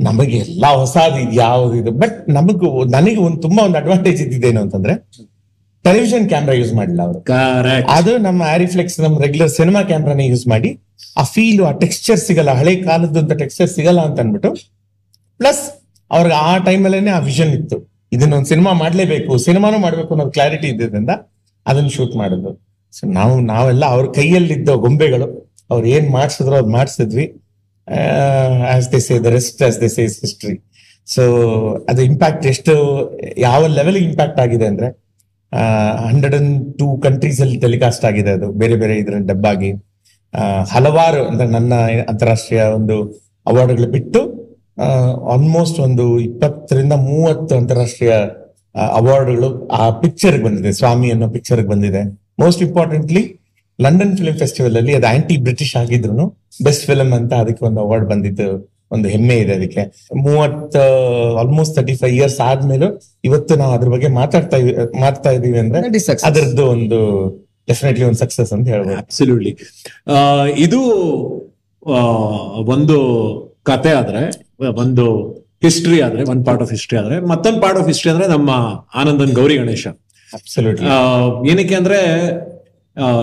ನಮಗೆ 0.00 0.36
ಎಲ್ಲಾ 0.36 0.68
ಹೊಸದು 0.68 1.18
ಇದು 1.20 1.32
ಯಾವ್ದು 1.32 1.74
ಇದು. 1.74 1.90
ಬಟ್ 1.90 2.28
ನಮಗೂ 2.28 2.84
ನನಗೆ 2.84 3.16
ಒಂದು 3.16 3.40
ತುಂಬಾ 3.40 3.64
ಒಂದು 3.64 3.78
ಅಡ್ವಾಂಟೇಜ್ 3.78 4.22
ಇದ್ದಿದ್ದೇನು 4.22 4.60
ಅಂತಂದ್ರೆ 4.60 4.94
ಟೆಲಿವಿಷನ್ 5.84 6.28
ಕ್ಯಾಮ್ರಾ 6.28 6.54
ಯೂಸ್ 6.54 6.74
ಮಾಡಿಲ್ಲ 6.74 7.02
ಅವರು. 7.02 7.20
ಅದು 7.88 8.18
ನಮ್ಮ 8.18 8.42
ಆರಿಫ್ಲೆಕ್ಸ್ 8.42 9.00
ನಮ್ಮ 9.00 9.18
ರೆಗ್ಯುಲರ್ 9.18 9.50
ಸಿನಿಮಾ 9.50 9.82
ಕ್ಯಾಮ್ರಾನ 9.82 10.20
ಯೂಸ್ 10.20 10.46
ಮಾಡಿ 10.48 10.80
ಆ 11.18 11.22
ಫೀಲ್ 11.22 11.62
ಆ 11.62 11.70
ಟೆಕ್ಸ್ಚರ್ 11.70 12.18
ಸಿಗಲ್ಲ 12.18 12.50
ಹಳೆ 12.50 12.76
ಕಾಲದ 12.76 13.32
ಟೆಕ್ಸ್ಚರ್ 13.32 13.68
ಸಿಗಲ್ಲ 13.68 14.00
ಅಂತ 14.00 14.20
ಅನ್ಬಿಟ್ಟು 14.20 14.73
ಪ್ಲಸ್ 15.40 15.62
ಅವ್ರಿಗೆ 16.10 16.36
ಆ 16.48 16.52
ಟೈಮಲ್ಲೇನೆ 16.68 17.10
ಆ 17.10 17.20
ವಿಷನ್ 17.30 17.52
ಇತ್ತು. 17.58 17.76
ಇದನ್ನ 18.14 18.34
ಒಂದು 18.38 18.48
ಸಿನಿಮಾ 18.52 18.72
ಮಾಡ್ಲೇಬೇಕು 18.82 19.32
ಸಿನಿಮಾನು 19.44 19.78
ಮಾಡ್ಬೇಕು 19.84 20.10
ಅನ್ನೋದು 20.14 20.32
ಕ್ಲಾರಿಟಿ 20.36 20.66
ಇದ್ದಿದ್ದರಿಂದ 20.72 21.12
ಅದನ್ನ 21.66 21.88
ಶೂಟ್ 21.96 22.14
ಮಾಡಿದ್ರು 22.20 22.52
ಸೊ 22.92 23.02
ನಾವು, 23.06 23.34
ನಾವೆಲ್ಲ 23.52 23.84
ಅವ್ರ 23.94 24.04
ಕೈಯಲ್ಲಿದ್ದ 24.18 24.70
ಗೊಂಬೆಗಳು, 24.84 25.26
ಅವ್ರು 25.72 25.86
ಏನ್ 25.96 26.08
ಮಾಡಿಸಿದ್ರು 26.10 26.56
ಅದ್ 26.62 26.70
ಮಾಡಿಸಿದ್ವಿ. 26.76 27.26
As 28.74 28.86
they 28.92 28.98
say 29.06 29.14
the 29.24 29.30
rest 29.36 29.62
as 29.68 29.78
they 29.80 29.88
says 29.96 30.14
history 30.24 30.54
so 31.06 31.22
ಅದು 31.90 32.00
ಇಂಪ್ಯಾಕ್ಟ್ 32.10 32.44
ಎಷ್ಟು, 32.52 32.74
ಯಾವ 33.46 33.66
ಲೆವೆಲ್ 33.78 33.98
ಇಂಪ್ಯಾಕ್ಟ್ 34.08 34.38
ಆಗಿದೆ 34.44 34.66
ಅಂದ್ರೆ 34.72 34.88
ಹಂಡ್ರೆಡ್ 36.06 36.36
ಅಂಡ್ 36.38 36.54
ಟೂ 36.78 36.86
ಕಂಟ್ರೀಸ್ 37.06 37.40
ಅಲ್ಲಿ 37.44 37.58
ಟೆಲಿಕಾಸ್ಟ್ 37.64 38.04
ಆಗಿದೆ 38.10 38.30
ಅದು. 38.38 38.46
ಬೇರೆ 38.60 38.76
ಬೇರೆ 38.82 38.94
ಇದ್ರ 39.02 39.18
ಡಬ್ಬಾಗಿ 39.30 39.72
ಹಲವಾರು, 40.74 41.20
ಅಂದ್ರೆ 41.30 41.48
ನನ್ನ 41.56 41.74
ಅಂತಾರಾಷ್ಟ್ರೀಯ 42.10 42.62
ಒಂದು 42.78 42.96
ಅವಾರ್ಡ್ಗಳು 43.46 43.88
ಬಿಟ್ಟು 43.96 44.20
ಆಲ್ಮೋಸ್ಟ್ 45.28 45.80
ಒಂದು 45.80 46.20
ಇಪ್ಪತ್ತರಿಂದ 46.20 46.92
ಮೂವತ್ತು 47.04 47.56
ಅಂತಾರಾಷ್ಟ್ರೀಯ 47.56 48.14
ಅವಾರ್ಡ್ಗಳು 48.92 49.48
ಆ 49.72 49.90
ಪಿಕ್ಚರ್ 50.00 50.42
ಬಂದಿದೆ 50.42 50.72
ಸ್ವಾಮಿ 50.72 51.10
ಅನ್ನೋ 51.10 51.28
ಪಿಕ್ಚರ್ 51.28 51.62
ಬಂದಿದೆ. 51.62 52.02
Most 52.38 52.62
importantly 52.62 53.22
London 53.78 54.16
film 54.16 54.38
festival 54.38 54.76
ಅಲ್ಲಿ 54.76 54.94
ಅದು 54.94 55.06
ಆಂಟಿ 55.06 55.36
ಬ್ರಿಟಿಷ್ 55.36 55.76
ಆಗಿದ್ರು 55.76 56.24
ಬೆಸ್ಟ್ 56.64 56.86
ಫಿಲ್ಮ್ 56.86 57.12
ಅಂತ 57.12 57.34
ಅದಕ್ಕೆ 57.34 57.64
ಒಂದು 57.64 57.80
ಅವಾರ್ಡ್ 57.80 58.08
ಬಂದಿದ್ದು 58.08 58.48
ಒಂದು 58.90 59.08
ಹೆಮ್ಮೆ 59.08 59.34
ಇದೆ 59.34 59.52
ಅದಕ್ಕೆ. 59.54 59.82
ಮೂವತ್ತ 60.16 60.74
ಆಲ್ಮೋಸ್ಟ್ 61.38 61.76
ತರ್ಟಿ 61.76 61.94
ಫೈವ್ 61.94 62.14
ಇಯರ್ಸ್ 62.14 62.40
ಆದ್ಮೇಲೆ 62.40 62.86
ಇವತ್ತು 63.24 63.56
ನಾವು 63.56 63.72
ಅದ್ರ 63.72 63.88
ಬಗ್ಗೆ 63.88 64.08
ಮಾತಾಡ್ತಾ 64.12 64.58
ಮಾತಾಡ್ತಾ 65.00 65.30
ಇದೀವಿ 65.30 65.58
ಅಂದ್ರೆ 65.58 65.80
ಅದರದ್ದು 66.24 66.66
ಒಂದು 66.66 66.98
ಡೆಫಿನೆಟ್ಲಿ 67.68 68.04
ಒಂದು 68.04 68.18
ಸಕ್ಸಸ್ 68.18 68.52
ಅಂತ 68.52 68.68
ಹೇಳ್ಬೋದು. 68.68 68.98
ಅಬ್ಸಲ್ಯೂಟ್ಲಿ 68.98 69.52
ಇದು 70.56 70.80
ಆ, 71.86 72.00
ಒಂದು 72.66 72.96
ಕತೆ 73.62 73.90
ಆದ್ರೆ 73.92 74.20
ಒಂದು 74.60 75.32
ಹಿಸ್ಟ್ರಿ 75.62 76.00
ಆದ್ರೆ 76.00 76.22
ಒಂದ್ 76.22 76.46
ಪಾರ್ಟ್ 76.46 76.62
ಆಫ್ 76.62 76.70
ಹಿಸ್ಟ್ರಿ 76.70 76.98
ಆದ್ರೆ 76.98 77.20
ಮತ್ತೊಂದು 77.20 77.60
ಪಾರ್ಟ್ 77.60 77.78
ಆಫ್ 77.78 77.86
ಹಿಸ್ಟ್ರಿ 77.86 78.12
ಅಂದ್ರೆ 78.12 78.28
ನಮ್ಮ 78.28 78.50
ಆನಂದನ್ 78.94 79.32
ಗೌರಿ 79.32 79.56
ಗಣೇಶ. 79.56 79.86
ಏನಕ್ಕೆ 81.50 81.74
ಅಂದ್ರೆ 81.74 81.98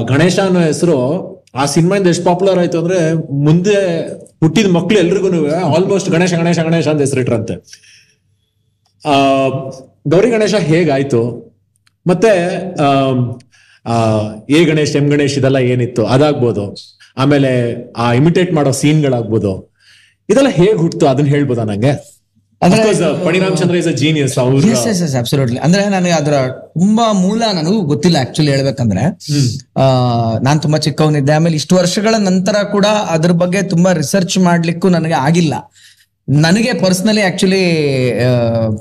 ಗಣೇಶ 0.07 0.39
ಅನ್ನೋ 0.39 0.59
ಹೆಸರು 0.59 0.97
ಆ 1.55 1.65
ಸಿನಿಮಾಯಿಂದ 1.65 2.07
ಎಷ್ಟು 2.07 2.23
ಪಾಪ್ಯುಲರ್ 2.23 2.59
ಆಯ್ತು 2.59 2.79
ಅಂದ್ರೆ 2.79 3.13
ಮುಂದೆ 3.43 3.77
ಹುಟ್ಟಿದ 4.39 4.71
ಮಕ್ಳು 4.71 4.99
ಎಲ್ರಿಗೂ 4.99 5.27
ಆಲ್ಮೋಸ್ಟ್ 5.55 6.09
ಗಣೇಶ 6.09 6.33
ಗಣೇಶ 6.33 6.59
ಗಣೇಶ 6.59 6.87
ಅಂತ 6.87 7.01
ಹೆಸರಿಟ್ರಂತೆ. 7.01 7.55
ಆ 9.05 9.47
ಗೌರಿ 10.07 10.29
ಗಣೇಶ 10.31 10.53
ಹೇಗಾಯ್ತು? 10.55 11.21
ಮತ್ತೆ 12.07 12.31
ಎ 14.49 14.63
ಗಣೇಶ್ 14.65 14.95
ಎಂ 14.95 15.09
ಗಣೇಶ್ 15.09 15.37
ಇದೆಲ್ಲ 15.37 15.55
ಏನಿತ್ತು? 15.55 16.05
ಅದಾಗ್ಬೋದು. 16.05 16.75
ಆಮೇಲೆ 17.17 17.51
ಆ 17.97 18.13
ಇಮಿಟೇಟ್ 18.13 18.53
ಮಾಡೋ 18.53 18.71
ಸೀನ್ಗಳಾಗ್ಬೋದು 18.71 19.70
ಇದೆಲ್ಲ 20.31 20.49
ಹೇಗ್ 20.49 20.77
ಹುಟ್ಟು 20.77 21.07
ಅದನ್ನ 21.07 21.27
ಹೇಳ್ಬೋದಾ 21.27 21.63
ನಂಗೆ? 21.63 22.11
ಅಂದ್ರೆ- 22.61 23.25
Phaniram 23.25 23.57
Chandra 23.57 23.75
is 23.75 23.87
a 23.87 23.91
genius 23.91 24.37
ಅವ್ರ 24.37 24.65
ಎಸ್ 24.65 24.87
ಎಸ್ 24.87 25.03
ಎಸ್ 25.03 25.15
ಅಬ್ಸಲ್ಯೂಟ್ಲಿ 25.15 25.57
ಅಂದ್ರೆ 25.57 25.89
ನನಗೆ 25.89 26.11
ಅದರ 26.11 26.33
ತುಂಬಾ 26.49 27.11
ಮೂಲ 27.11 27.43
ನನಗೂ 27.53 27.81
ಗೊತ್ತಿಲ್ಲ 27.81 28.17
ಆಕ್ಚುಲಿ 28.21 28.51
ಹೇಳ್ಬೇಕಂದ್ರೆ. 28.51 29.01
ನಾನು 30.43 30.59
ತುಂಬಾ 30.59 30.77
ಚಿಕ್ಕವನಿದ್ದೆ. 30.77 31.31
ಆಮೇಲೆ 31.31 31.55
ಇಷ್ಟು 31.55 31.75
ವರ್ಷಗಳ 31.75 32.15
ನಂತರ 32.17 32.63
ಕೂಡ 32.63 32.85
ಅದ್ರ 32.85 33.31
ಬಗ್ಗೆ 33.31 33.61
ತುಂಬಾ 33.61 33.91
ರಿಸರ್ಚ್ 33.91 34.37
ಮಾಡ್ಲಿಕ್ಕೂ 34.37 34.89
ನನಗೆ 34.89 35.13
ಆಗಿಲ್ಲ. 35.13 35.53
ನನಗೆ 36.29 36.73
personally 36.73 37.21
actually 37.21 37.63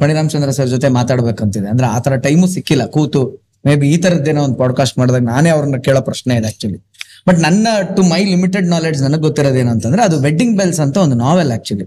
Phaniram 0.01 0.31
Chandra 0.31 0.51
sir 0.51 0.69
ಜೊತೆ 0.69 0.89
ಮಾತಾಡ್ಬೇಕಂತಿದೆ. 0.89 1.69
ಅಂದ್ರೆ 1.69 1.89
ಆತರ 1.89 2.11
ತರ 2.11 2.17
ಟೈಮು 2.17 2.47
ಸಿಕ್ಕಿಲ್ಲ. 2.47 2.87
ಕೂತು 2.87 3.51
ಮೇ 3.67 3.77
ಬಿ 3.77 3.91
ಈ 3.91 3.97
ತರದ್ದೇನೋ 3.97 4.43
ಒಂದು 4.43 4.57
ಪಾಡ್ಕಾಸ್ಟ್ 4.57 4.99
ಮಾಡಿದಾಗ 4.99 5.23
ನಾನೇ 5.23 5.51
ಅವ್ರನ್ನ 5.51 5.77
ಕೇಳೋ 5.77 6.01
ಪ್ರಶ್ನೆ 6.01 6.37
ಇದೆ 6.37 6.47
ಆಕ್ಚುಲಿ 6.47 6.90
ಬಟ್ 7.29 7.39
ನನ್ನ 7.39 7.69
ಟು 7.97 8.03
ಮೈ 8.13 8.21
ಲಿಮಿಟೆಡ್ 8.25 8.67
ನಾಲೆಡ್ಜ್ 8.69 9.01
ನನಗೆ 9.03 9.23
ಗೊತ್ತಿರೋದು 9.27 9.59
ಏನಂತಂದ್ರೆ 9.63 10.03
ಅದು 10.03 10.17
ವೆಡ್ಡಿಂಗ್ 10.21 10.55
ಬೆಲ್ಸ್ 10.59 10.81
ಅಂತ 10.81 10.97
ಒಂದು 10.97 11.17
ನಾವೆಲ್ 11.25 11.53
ಆಕ್ಚುಲಿ 11.53 11.87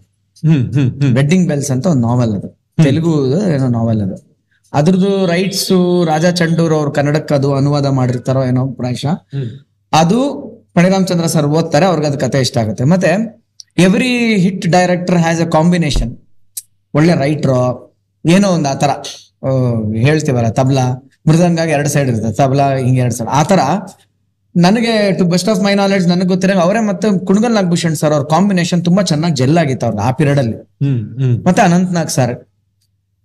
ವೆಡ್ಡಿಂಗ್ 1.17 1.45
ಬೆಲ್ಸ್ 1.47 1.71
ಅಂತ 1.71 1.85
ಒಂದು 1.93 2.03
ನಾವೆಲ್ 2.07 2.33
ಅದು. 2.37 2.49
ತೆಲುಗು 2.83 3.13
ಏನೋ 3.55 3.67
ನಾವೆಲ್ 3.77 4.01
ಅದು. 4.01 4.15
ಅದ್ರದ್ದು 4.73 5.11
ರೈಟ್ಸ್ 5.25 5.67
ರಾಜಾ 6.05 6.31
ಚಂಡೂರ್ 6.31 6.73
ಅವ್ರ 6.73 6.89
ಕನ್ನಡಕ್ಕೆ 6.89 7.33
ಅದು 7.35 7.49
ಅನುವಾದ 7.53 7.87
ಮಾಡಿರ್ತಾರೋ 7.99 8.41
ಏನೋ 8.43 8.63
ಪ್ರಾಯಶ. 8.79 9.05
ಅದು 9.93 10.01
ಅದು 10.01 10.19
ಪಣಿರಾಮಚಂದ್ರ 10.73 11.25
ಸರ್ 11.25 11.47
ಓದ್ತಾರೆ 11.57 11.85
ಅವ್ರಿಗೆ 11.85 12.07
ಅದು 12.07 12.19
ಕತೆ 12.19 12.39
ಇಷ್ಟ 12.39 12.57
ಆಗುತ್ತೆ. 12.57 12.83
ಮತ್ತೆ 12.83 13.11
every 13.77 14.11
hit 14.35 14.65
director 14.67 15.17
has 15.17 15.41
a 15.41 15.47
combination 15.49 16.11
ಒಳ್ಳೆ 16.93 17.13
ರೈಟ್ರು 17.15 17.59
ಏನೋ 18.25 18.47
ಒಂದು 18.49 18.69
ಆತರ. 18.69 18.91
ಹೇಳ್ತೀವಲ್ಲ 20.07 20.49
ತಬ್ಲಾ. 20.59 20.85
ಮೃದಂಗಾಗಿ 21.27 21.71
ಎರಡು 21.71 21.89
ಸೈಡ್ 21.89 22.09
ಇರ್ತದೆ 22.09 22.33
ತಬ್ಲಾ 22.33 22.65
ಹಿಂಗೆ 22.77 22.99
ಎರಡು 22.99 23.15
ಸೈಡ್ 23.15 23.29
ಆತರ 23.33 23.59
ನನಗೆ 24.55 25.11
to 25.11 25.25
best 25.25 25.49
of 25.49 25.61
my 25.61 25.73
knowledge 25.73 26.07
ನನಗೆ 26.07 26.27
ಗೊತ್ತಿರಂಗ 26.27 26.59
ಅವರೇ 26.59 26.79
ಮತ್ತೆ 26.79 27.25
ಕುಣಗಲ್ 27.25 27.53
ನಾಗಭೂಷಣ್ 27.53 27.95
ಸರ್ 27.95 28.13
ಅವ್ರ 28.13 28.25
ಕಾಂಬಿನೇಷನ್ 28.25 28.85
ತುಂಬಾ 28.85 29.03
ಚೆನ್ನಾಗಿ 29.03 29.35
ಜೆಲ್ 29.35 29.57
ಆಗಿತ್ತು 29.57 29.85
ಅವ್ರ 29.85 29.99
ಆ 29.99 30.11
ಪೀರಿಯಡ್ 30.11 30.39
ಅಲ್ಲಿ. 30.39 30.57
ಮತ್ತೆ 31.45 31.61
ಅನಂತನಾಗ್ 31.61 32.09
ಸರ್ 32.09 32.33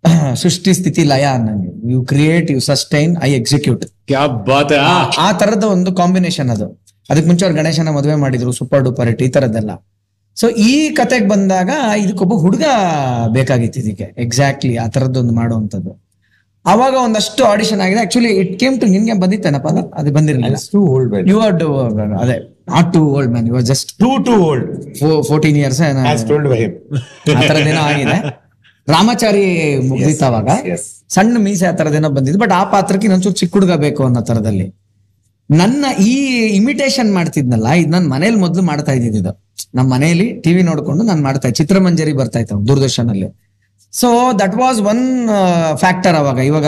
ಸೃಷ್ಟಿ 0.35 0.75
ಸ್ಥಿತಿ 0.75 1.05
ಲಯ 1.05 1.25
ಅನ್ನಂಗೆ. 1.25 1.91
You 1.93 2.03
create 2.03 2.51
you 2.51 2.61
sustain 2.61 3.17
I 3.23 3.33
execute 3.33 3.85
ಆ 5.19 5.33
ತರದ 5.33 5.65
ಒಂದು 5.65 5.93
ಕಾಂಬಿನೇಷನ್ 5.93 6.51
ಅದು. 6.51 6.67
ಅದಕ್ಕೆ 7.11 7.27
ಮುಂಚೆ 7.27 7.45
ಅವ್ರು 7.45 7.57
ಗಣೇಶನ 7.59 7.89
ಮದುವೆ 7.89 8.15
ಮಾಡಿದ್ರು 8.15 8.53
ಸೂಪರ್ 8.53 8.83
ಡೂಪರ್ 8.83 9.09
ಇಟ್ 9.09 9.23
ಈ 9.23 9.29
ತರದ್ದೆಲ್ಲ. 9.29 9.71
ಸೊ 10.37 10.49
ಈ 10.49 10.91
ಕತೆಗೆ 10.91 11.29
ಬಂದಾಗ 11.29 11.71
ಇದಕ್ಕೊಬ್ಬ 11.99 12.35
ಹುಡುಗ 12.35 12.65
ಬೇಕಾಗಿತ್ತು 13.29 13.81
ಇದಕ್ಕೆ. 13.81 14.15
ಎಕ್ಸಾಕ್ಟ್ಲಿ 14.19 14.77
ಆ 14.77 14.87
ತರದ್ದೊಂದು 14.87 15.35
ಮಾಡುವಂಥದ್ದು. 15.35 16.08
ಅವಾಗ 16.67 16.95
ಒಂದಷ್ಟು 17.05 17.43
ಆಡಿಷನ್ 17.45 17.81
ಆಗಿದೆ. 17.85 18.01
ಆಕ್ಚುಲಿ 18.01 18.31
ಇಟ್ 18.41 18.53
ಕೇಮ್ 18.61 18.75
ಟು 18.81 18.87
ನಿನ್ಗೆ 18.87 19.15
ಬಂದಿತ್ತೇನಪ್ಪ 19.21 19.69
ಅದು? 19.69 19.83
ಅದು 20.01 20.11
ಬಂದಿರಲಿಲ್ಲ. 20.17 20.59
ಟೂ 20.73 20.81
ಓಲ್ಡ್ 20.95 21.29
ಯು 21.31 21.39
ಆರ್ 21.47 21.55
ಅದೇ 22.25 22.37
not 22.73 22.89
too 22.95 23.01
old 23.17 23.33
man 23.33 23.49
you 23.49 23.61
just 23.71 23.91
too 24.03 24.11
too 24.27 24.35
old 24.49 24.67
fourteen 25.29 25.59
years 25.63 25.81
ಥರದ್ದೇನೋ 27.51 27.83
ಆಗಿದೆ. 27.91 28.19
ರಾಮಾಚಾರಿ 28.89 29.45
ಮುಗ್ದಿತ್ತು 29.89 30.25
ಅವಾಗ. 30.25 30.51
ಸಣ್ಣ 31.15 31.37
ಮೀಸೆ 31.47 31.67
ಆ 31.67 31.73
ತರದೇನೋ 31.81 32.09
ಬಂದಿದ್ದು. 32.19 32.41
ಬಟ್ 32.45 32.53
ಆ 32.61 32.63
ಪಾತ್ರಕ್ಕೆ 32.75 33.07
ಇನ್ನೊಂಚೂರು 33.09 33.37
ಚಿಕ್ಕ 33.41 33.55
ಹುಡುಗ 33.57 33.73
ಬೇಕು 33.87 34.03
ಅನ್ನೋ 34.05 34.21
ತರದಲ್ಲಿ. 34.21 34.67
ನನ್ನ 35.51 35.85
ಈ 36.13 36.15
ಇಮಿಟೇಷನ್ 36.61 37.11
ಮಾಡ್ತಿದ್ನಲ್ಲ 37.15 37.69
ಇದು 37.81 37.91
ನನ್ನ 37.91 38.07
ಮನೇಲಿ 38.13 38.39
ಮೊದಲು 38.45 38.63
ಮಾಡ್ತಾ 38.63 38.93
ಇದ್ದಿದ್ದು 38.93 39.19
ಇದು. 39.19 39.33
ನಮ್ಮ 39.75 39.87
ಮನೆಯಲ್ಲಿ 39.95 40.27
ಟಿವಿ 40.45 40.63
ನೋಡ್ಕೊಂಡು 40.63 41.03
ನಾನು 41.05 41.23
ಮಾಡ್ತಾ 41.23 41.49
ಇದ್ದೆ. 41.49 41.57
ಚಿತ್ರಮಂಜರಿ 41.57 42.13
ಬರ್ತಾ 42.13 42.39
ಇತ್ತು 42.39 42.57
ದೂರದರ್ಶನ್ 42.69 43.09
ಅಲ್ಲಿ 43.15 43.29
so 43.93 44.09
that 44.41 44.57
was 44.63 44.79
one 44.91 45.03
factor 45.83 46.17
ಅವಾಗ. 46.21 46.39
ಇವಾಗ 46.51 46.67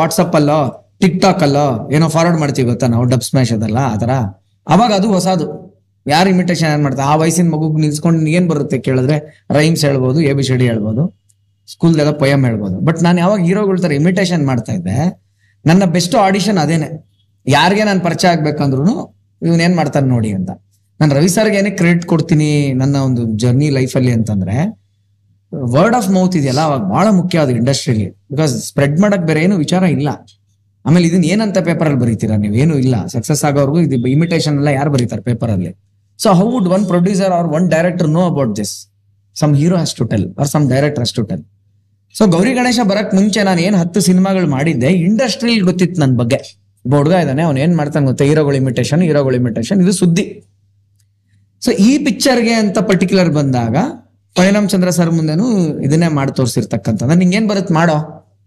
ವಾಟ್ಸಪ್ 0.00 0.36
ಅಲ್ಲೋ 0.40 0.58
ಟಿಕ್ 1.02 1.18
ಟಾಕ್ 1.24 1.42
ಅಲ್ಲೋ, 1.46 1.66
ಏನೋ 1.96 2.06
ಫಾರ್ವರ್ಡ್ 2.14 2.38
ಮಾಡ್ತೀವಿ 2.42 2.66
ಗೊತ್ತಾ 2.72 2.86
ನಾವು 2.94 3.04
ಡಬ್ 3.12 3.24
ಸ್ಮ್ಯಾಶ್ 3.28 3.52
ಅದಲ್ಲ 3.56 3.78
ಆತರ 3.94 4.12
ಅವಾಗ 4.66 4.90
ಅದು 4.98 5.08
ಹೊಸದು. 5.14 5.46
ಯಾರು 6.06 6.28
ಇಮಿಟೇಷನ್ 6.34 6.70
ಏನ್ 6.74 6.82
ಮಾಡ್ತಾರೆ? 6.84 7.06
ಆ 7.12 7.14
ವಯಸ್ಸಿನ 7.22 7.48
ಮಗುಗ್ 7.54 7.76
ನಿಲ್ಸ್ಕೊಂಡು 7.84 8.30
ಏನ್ 8.38 8.46
ಬರುತ್ತೆ 8.52 8.76
ಕೇಳಿದ್ರೆ 8.86 9.16
ರೈಮ್ಸ್ 9.56 9.82
ಹೇಳ್ಬೋದು 9.88 10.18
ಎ 10.30 10.32
ಬಿ 10.38 10.44
ಡಿ 10.60 10.66
ಹೇಳ್ಬೋದು 10.70 11.02
ಸ್ಕೂಲ್ದೆಲ್ಲ 11.72 12.12
ಪೊಯಮ್ 12.22 12.44
ಹೇಳ್ಬೋದು. 12.48 12.76
ಬಟ್ 12.86 12.98
ನಾನು 13.06 13.18
ಯಾವಾಗ 13.24 13.40
ಹೀರೋಗಳ 13.48 13.76
ತರ 13.84 13.92
ಇಮಿಟೇಷನ್ 14.00 14.44
ಮಾಡ್ತಾ 14.50 14.72
ಇದ್ದೆ, 14.78 14.96
ನನ್ನ 15.64 15.82
ಬೆಸ್ಟ್ 15.96 16.14
ಆಡಿಷನ್ 16.26 16.58
ಅದೇನೆ. 16.64 16.88
ಯಾರಿಗೆ 17.46 17.84
ನಾನು 17.90 18.00
ಪರಿಚಯ 18.06 18.30
ಆಗ್ಬೇಕಂದ್ರು 18.34 18.94
ಇವನ್ 19.42 19.62
ಏನ್ 19.66 19.74
ಮಾಡ್ತಾನೆ 19.80 20.08
ನೋಡಿ 20.14 20.30
ಅಂತ. 20.38 20.50
ನಾನು 21.00 21.12
ರವಿ 21.18 21.30
ಸರ್ಗೆ 21.36 21.56
ಏನೇ 21.60 21.72
ಕ್ರೆಡಿಟ್ 21.80 22.04
ಕೊಡ್ತೀನಿ 22.12 22.50
ನನ್ನ 22.80 22.96
ಒಂದು 23.08 23.22
ಜರ್ನಿ 23.42 23.68
ಲೈಫಲ್ಲಿ 23.78 24.12
ಅಂತಂದ್ರೆ 24.18 24.56
ವರ್ಡ್ 25.74 25.96
ಆಫ್ 25.98 26.08
ಮೌತ್ 26.16 26.34
ಇದೆಯಲ್ಲ, 26.40 26.62
ಅವಾಗ 26.68 26.82
ಬಹಳ 26.94 27.06
ಮುಖ್ಯ 27.18 27.38
ಅದು 27.44 27.52
ಇಂಡಸ್ಟ್ರಿಲಿ 27.60 28.06
ಬಿಕಾಸ್ 28.32 28.52
ಸ್ಪ್ರೆಡ್ 28.68 28.96
ಮಾಡಕ್ 29.04 29.24
ಬೇರೆ 29.30 29.40
ಏನು 29.46 29.56
ವಿಚಾರ 29.64 29.82
ಇಲ್ಲ. 29.96 30.08
ಆಮೇಲೆ 30.84 31.06
ಇದನ್ನ 31.08 31.24
ಏನಂತ 31.32 31.58
ಪೇಪರ್ 31.68 31.86
ಅಲ್ಲಿ 31.88 32.00
ಬರೀತೀರಾ 32.04 32.36
ನೀವು? 32.44 32.54
ಏನು 32.62 32.74
ಇಲ್ಲ. 32.84 32.96
ಸಕ್ಸಸ್ 33.14 33.42
ಆಗೋರ್ಗು 33.48 33.78
ಇದು 33.86 33.96
ಇಮಿಟೇಷನ್ 34.16 34.56
ಎಲ್ಲ 34.60 34.70
ಯಾರು 34.78 34.90
ಬರೀತಾರೆ 34.94 35.22
ಪೇಪರ್ 35.30 35.50
ಅಲ್ಲಿ? 35.56 35.72
So 36.18 36.30
how 36.38 36.46
would 36.54 36.68
one 36.76 36.84
producer 36.92 37.32
or 37.38 37.48
one 37.58 37.66
director 37.74 38.08
know 38.16 38.22
about 38.32 38.52
this 38.60 38.74
some 39.36 39.52
hero 39.60 39.76
has 39.80 39.94
to 40.00 40.04
tell 40.12 40.26
or 40.40 40.50
some 40.54 40.64
director 40.74 41.02
has 41.02 41.14
to 41.18 41.24
tell 41.30 41.42
so 42.14 42.22
Gauri 42.34 42.52
Ganesha 42.58 42.80
ಬರಕ್ 42.90 43.12
ಮುಂಚೆ 43.18 43.42
ನಾನು 43.48 43.60
ಏನ್ 43.66 43.76
ಹತ್ತು 43.82 44.00
ಸಿನಿಮಾಗಳು 44.08 44.48
ಮಾಡಿದ್ದೆ 44.56 44.90
ಇಂಡಸ್ಟ್ರಿ 45.08 45.52
ಗೊತ್ತಿತ್ತು 45.68 46.00
ನನ್ನ 46.02 46.14
ಬಗ್ಗೆ. 46.22 46.40
ಒಬ್ಬ 46.84 46.94
ಹುಡುಗ 47.00 47.14
ಅವ್ನು 47.46 47.60
ಏನ್ 47.64 47.74
ಮಾಡ್ತಾನೆ 47.80 48.06
ಗೊತ್ತಾ? 48.10 48.24
ಹೀರೋಗಳು 48.30 48.56
ಇಮಿಟೇಷನ್ 48.62 49.02
ಹೀರೋಗಳು 49.08 49.36
ಇಮಿಟೇಷನ್ 49.42 49.78
ಇದು 49.84 49.92
ಸುದ್ದಿ. 50.00 50.24
ಸೊ 51.62 51.70
ಈ 51.88 51.90
ಪಿಕ್ಚರ್ಗೆ 52.06 52.54
ಅಂತ 52.62 52.78
ಪರ್ಟಿಕ್ಯುಲರ್ 52.90 53.30
ಬಂದಾಗ 53.40 53.76
ಪರಿಣಾಮ್ 54.36 54.68
ಚಂದ್ರ 54.68 54.90
ಸರ್ 54.90 55.10
ಮುಂದೆನು 55.10 55.46
ಇದನ್ನೇ 55.80 56.08
ಮಾಡಿ 56.08 56.32
ತೋರಿಸಿರ್ತಕ್ಕಂಥದ್ದು. 56.32 57.14
ನಿಂಗೆ 57.14 57.36
ಏನ್ 57.36 57.48
ಬರುತ್ತೆ 57.48 57.74
ಮಾಡೋ? 57.74 57.96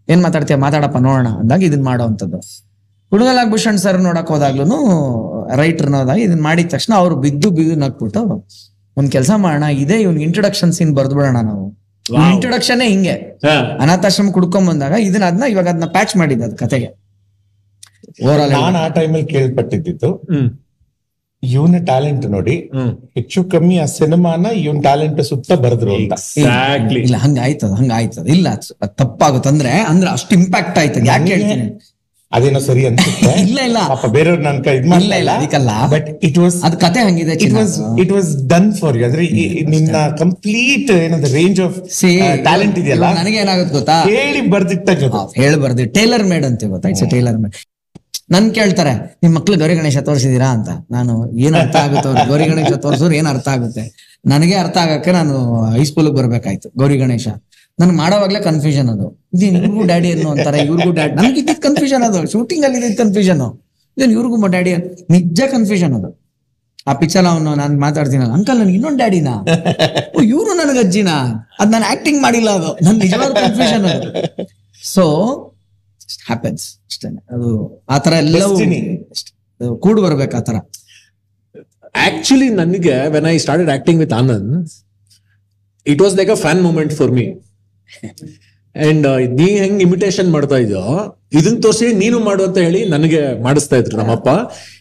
ಏನ್ 0.08 0.24
ಮಾತಾಡ್ತೀಯ? 0.24 0.56
ಮಾತಾಡಪ್ಪ 0.58 0.98
ನೋಡೋಣ 0.98 1.28
ಅಂದಾಗ 1.40 1.64
ಇದನ್ನ 1.64 1.84
ಮಾಡೋ 1.84 2.04
ಅಂತದ್ದು 2.04 2.40
ಹುಡುಗಲಾಗ್ 3.12 3.50
ಭೂಷಣ್ 3.50 3.78
ಸರ್ 3.78 4.00
ನೋಡಕ್ 4.02 4.28
ಹೋದಾಗ್ಲೂ 4.28 4.78
ರೈಟರ್ 5.56 5.86
ಅನ್ನೋದಾಗ 5.86 6.18
ಇದನ್ನ 6.18 6.42
ಮಾಡಿದ 6.42 6.68
ತಕ್ಷಣ 6.68 6.94
ಅವ್ರು 6.94 7.16
ಬಿದ್ದು 7.16 7.52
ಬಿದ್ದು 7.52 7.76
ನಕ್ಬಿಟ್ಟು 7.76 8.22
ಒಂದ್ 8.98 9.12
ಕೆಲಸ 9.12 9.32
ಮಾಡೋಣ 9.36 9.64
ಇದೇ 9.76 10.02
ಇವ್ನ್ 10.02 10.20
ಇಂಟ್ರೊಡಕ್ಷನ್ 10.22 10.74
ಸೀನ್ 10.74 10.96
ಬರ್ದ್ಬಿಡೋಣ 10.96 11.38
ನಾವು. 11.42 11.66
ಇಂಟ್ರೊಡಕ್ಷನ್ 12.34 12.82
ಹಿಂಗೆ. 12.82 13.16
ಹಾ. 13.46 13.56
ಅನಾಥಾಶ್ರಮ 13.82 14.32
ಕುಡ್ಕೊಂಡ್ 14.32 14.70
ಬಂದಾಗ 14.70 14.92
ಇದನ್ನ 15.00 15.26
ಅದನ್ನ 15.26 15.44
ಇವಾಗ 15.50 15.68
ಅದನ್ನ 15.68 15.88
ಪ್ಯಾಚ್ 15.88 16.18
ಮಾಡಿದ್ದ 16.18 16.44
ಅದ್ 16.44 16.58
ಕತೆಗೆ. 16.58 16.90
ಓವರ್ 18.26 18.42
ಆಲ್ 18.42 18.52
ನಾನು 18.52 18.78
ಆ 18.78 18.88
ಟೈಮಲ್ಲಿ 18.88 19.26
ಕೇಳ್ಪಟ್ಟಿದ್ದು 19.26 20.10
ಇವನ 21.50 21.78
ಟ್ಯಾಲೆಂಟ್ 21.88 22.26
ನೋಡಿ 22.34 22.56
ಹೆಚ್ಚು 23.18 23.40
ಕಮ್ಮಿ 23.52 23.76
ಆ 23.78 23.88
ಸಿನಿಮಾನ 23.94 24.46
ಇವನ್ 24.62 24.80
ಟ್ಯಾಲೆಂಟ್ 24.82 25.20
ಸುತ್ತ 25.30 25.52
ಬರೆದ್ರು 25.64 25.94
ಅಂತ. 25.98 26.14
ಇಲ್ಲ 27.02 27.18
ಹಂಗ 27.24 27.38
ಆಯ್ತದ 27.46 27.74
ಹಂಗ 27.80 27.92
ಆಯ್ತದ. 27.94 28.26
ಇಲ್ಲ 28.36 28.48
ತಪ್ಪಾಗುತ್ತಂದ್ರೆ 28.56 28.82
ಅದ್ 28.86 28.96
ತಪ್ಪಾಗುತ್ತೆ 29.02 29.50
ಅಂದ್ರೆ 29.52 29.74
ಅಂದ್ರೆ 29.92 30.10
ಅಷ್ಟು 30.16 30.34
ಇಂಪ್ಯಾಕ್ಟ್ 30.40 30.80
ಆಯ್ತು 30.82 31.06
ಯಾಕೆ 31.10 31.30
ಹೇಳ್ತೀನಿ? 31.34 31.66
ಅದೇನೋ 32.32 32.60
ಸರಿ 32.62 32.82
ಅನ್ಸುತ್ತೆ. 32.88 33.32
ಇಲ್ಲ 33.44 33.60
ಇಲ್ಲ. 33.68 33.80
ಪಾಪ 33.92 34.06
ಬೇರೆಯವ್ರು 34.16 34.44
ನನ್ 34.44 34.58
ಕೈ 34.66 34.74
ಇದ್ 34.78 34.88
ಇಲ್ಲ 34.98 35.14
ಇಲ್ಲ 35.22 35.32
ಅದಕ್ಕಲ್ಲ. 35.36 35.74
ಬಟ್ 35.94 36.08
ಇಟ್ 36.28 36.40
ವಾಸ್ 36.44 36.58
ಅದ್ 36.68 36.76
ಕತೆ 36.82 37.02
ಹಂಗಿದೆ 37.08 37.34
it 37.46 37.54
was 37.58 37.76
it 38.04 38.12
was 38.16 38.32
done 38.54 38.70
for 38.80 38.98
you 39.00 39.06
ಅಂದ್ರೆ 39.08 39.26
ನಿನ್ನ 39.74 39.94
ಕಂಪ್ಲೀಟ್ 40.22 40.92
ಏನಂದ್ರೆ 40.98 41.32
ರೇಂಜ್ 41.38 41.62
ಆಫ್ 41.66 41.78
ಟ್ಯಾಲೆಂಟ್ 42.48 42.80
ಇದೆಯಲ್ಲ? 42.84 43.06
ನನಗೆ 43.20 43.38
ಏನಾಗುತ್ತೆ 43.44 43.76
ಗೊತ್ತಾ? 43.78 43.98
ಹೇಳಿ 44.12 44.42
ಬರ್ದಿಟ್ಟ 44.56 44.90
ಜೊತೆ. 45.04 45.22
ಹೇಳಿ 45.42 45.60
ಬರ್ದಿ 45.66 45.86
ಟೇಲರ್ 46.00 46.26
ಮೇಡ್ 46.32 46.48
ಅಂತ 46.50 46.72
ಗೊತ್ತಾ? 46.74 46.90
ಇಟ್ಸ್ 46.94 47.08
ಟೇಲರ್ 47.16 47.40
ಮೇಡ್ 47.44 47.56
ನನ್ 48.34 48.48
ಕೇಳ್ತಾರೆ, 48.58 48.94
ನಿಮ್ 49.24 49.34
ಮಕ್ಳು 49.38 49.56
ಗೌರಿ 49.62 49.74
ಗಣೇಶ 49.80 49.98
ತೋರಿಸಿದೀರಾ? 50.08 50.48
ಅಂತ. 50.58 50.70
ನಾನು, 50.96 51.14
ಏನ್ 51.46 51.56
ಅರ್ಥ 51.62 51.76
ಆಗುತ್ತೆ 51.86 52.26
ಗೌರಿ 52.30 52.46
ಗಣೇಶ 52.52 52.72
ತೋರಿಸೋರ್ 52.86 53.14
ಏನ್ 53.20 53.28
ಅರ್ಥ 53.34 53.48
ಆಗುತ್ತೆ? 53.56 53.84
ನನಗೆ 54.32 54.56
ಅರ್ಥ 54.64 54.78
ಆಗಕ್ಕೆ 54.86 55.12
ನಾನು 55.18 55.34
ಹೈಸ್ಕೂಲ್ 55.76 56.10
ಬರ್ಬೇಕಾಯ್ತು, 56.18 56.68
ಗೌರಿ 56.82 56.98
ಗಣೇಶ. 57.04 57.28
ನನ್ 57.80 57.92
ಮಾಡೋವಾಗ್ಲೇ 58.02 58.40
ಕನ್ಫ್ಯೂಷನ್ 58.50 58.90
ಅದು. 58.96 59.08
ಇದು 59.36 59.46
ಇವ್ರಿಗೂ 59.58 59.84
ಡ್ಯಾಡಿ 59.92 60.10
ಅನ್ನೋ 60.16 60.30
ಅಂತಾರೆ? 60.36 60.60
ಇವ್ರಿಗೂ 60.68 60.92
ಡ್ಯಾಡಿ 60.98 61.14
ನನ್ಗೆ 61.20 61.40
ಇದ್ದಿದ್ 61.42 61.62
ಕನ್ಫ್ಯೂಷನ್ 61.68 62.04
ಅದು. 62.10 62.20
ಶೂಟಿಂಗ್ 62.34 62.66
ಅಲ್ಲಿ 62.68 62.78
ಇದ್ದಿದ್ 62.82 63.00
ಕನ್ಫ್ಯೂಷನ್ 63.04 63.42
ಇದನ್ 63.98 64.14
ಇವ್ರಿಗೂ 64.16 64.48
ಡ್ಯಾಡಿ 64.56 64.72
ನಿಜ 65.16 65.42
ಕನ್ಫ್ಯೂಷನ್ 65.56 65.94
ಅದು. 66.00 66.10
ಆ 66.90 66.94
ಪಿಕ್ಚರ್ 67.02 67.28
ಅವನು, 67.32 67.52
ನಾನು 67.62 67.74
ಮಾತಾಡ್ತೀನಲ್ಲ, 67.86 68.34
ಅಂಕಲ್ 68.38 68.58
ನನ್ 68.62 68.72
ಇನ್ನೊಂದು 68.78 69.00
ಡ್ಯಾಡಿನ 69.02 69.30
ಓ, 70.16 70.22
ಇವ್ರು 70.34 70.52
ನನಗೆ 70.62 70.80
ಅಜ್ಜಿನ? 70.86 71.12
ಅದ್ 71.62 71.72
ನಾನು 71.76 71.86
ಆಕ್ಟಿಂಗ್ 71.94 72.20
ಮಾಡಿಲ್ಲ 72.26 72.50
ಅದು. 72.60 72.72
ನನ್ 72.86 72.98
ನಿಜವಾದ 73.06 73.32
ಕನ್ಫ್ಯೂಷನ್ 73.44 73.86
ಅದು. 73.94 74.10
ಸೊ 74.84 75.06
ಹ್ಯಾಪನ್ಸ್ 76.28 76.66
ಅಷ್ಟೇ 76.90 77.10
ಅದು 77.36 77.50
ಆತರ 77.90 78.14
ಎಲ್ಲವೂ 78.24 78.56
ಕೂಡ್ 79.80 80.00
ಬರ್ಬೇಕು 80.02 80.36
ಆತರ 80.38 80.58
ಆಕ್ಚುಲಿ 82.06 82.50
ನನಗೆ 82.62 82.96
when 83.14 83.26
I 83.26 83.38
started 83.38 83.70
acting 83.70 84.00
with 84.02 84.14
Anand 84.14 84.54
it 85.86 86.02
was 86.02 86.16
like 86.16 86.32
a 86.32 86.40
fan 86.46 86.62
moment 86.62 86.94
for 86.94 87.12
me 87.12 87.26
and 88.76 89.06
ನೀ 89.38 89.48
ಹೆಂಗ್ 89.60 89.82
ಇಮಿಟೇಷನ್ 89.82 90.30
ಮಾಡ್ತಾ 90.32 90.58
ಇದೆಯೋ 90.58 90.86
ಇದನ್ನ 91.34 91.58
ತೋರಿಸಿ 91.62 91.88
ನೀನು 92.02 92.18
ಮಾಡು 92.20 92.42
ಅಂತ 92.48 92.58
ಹೇಳಿ 92.58 92.82
ನನಗೆ 92.90 93.22
ಮಾಡಿಸ್ತಾ 93.42 93.76
ಇದ್ರು 93.78 93.96
ನಮ್ಮಪ್ಪ. 93.98 94.30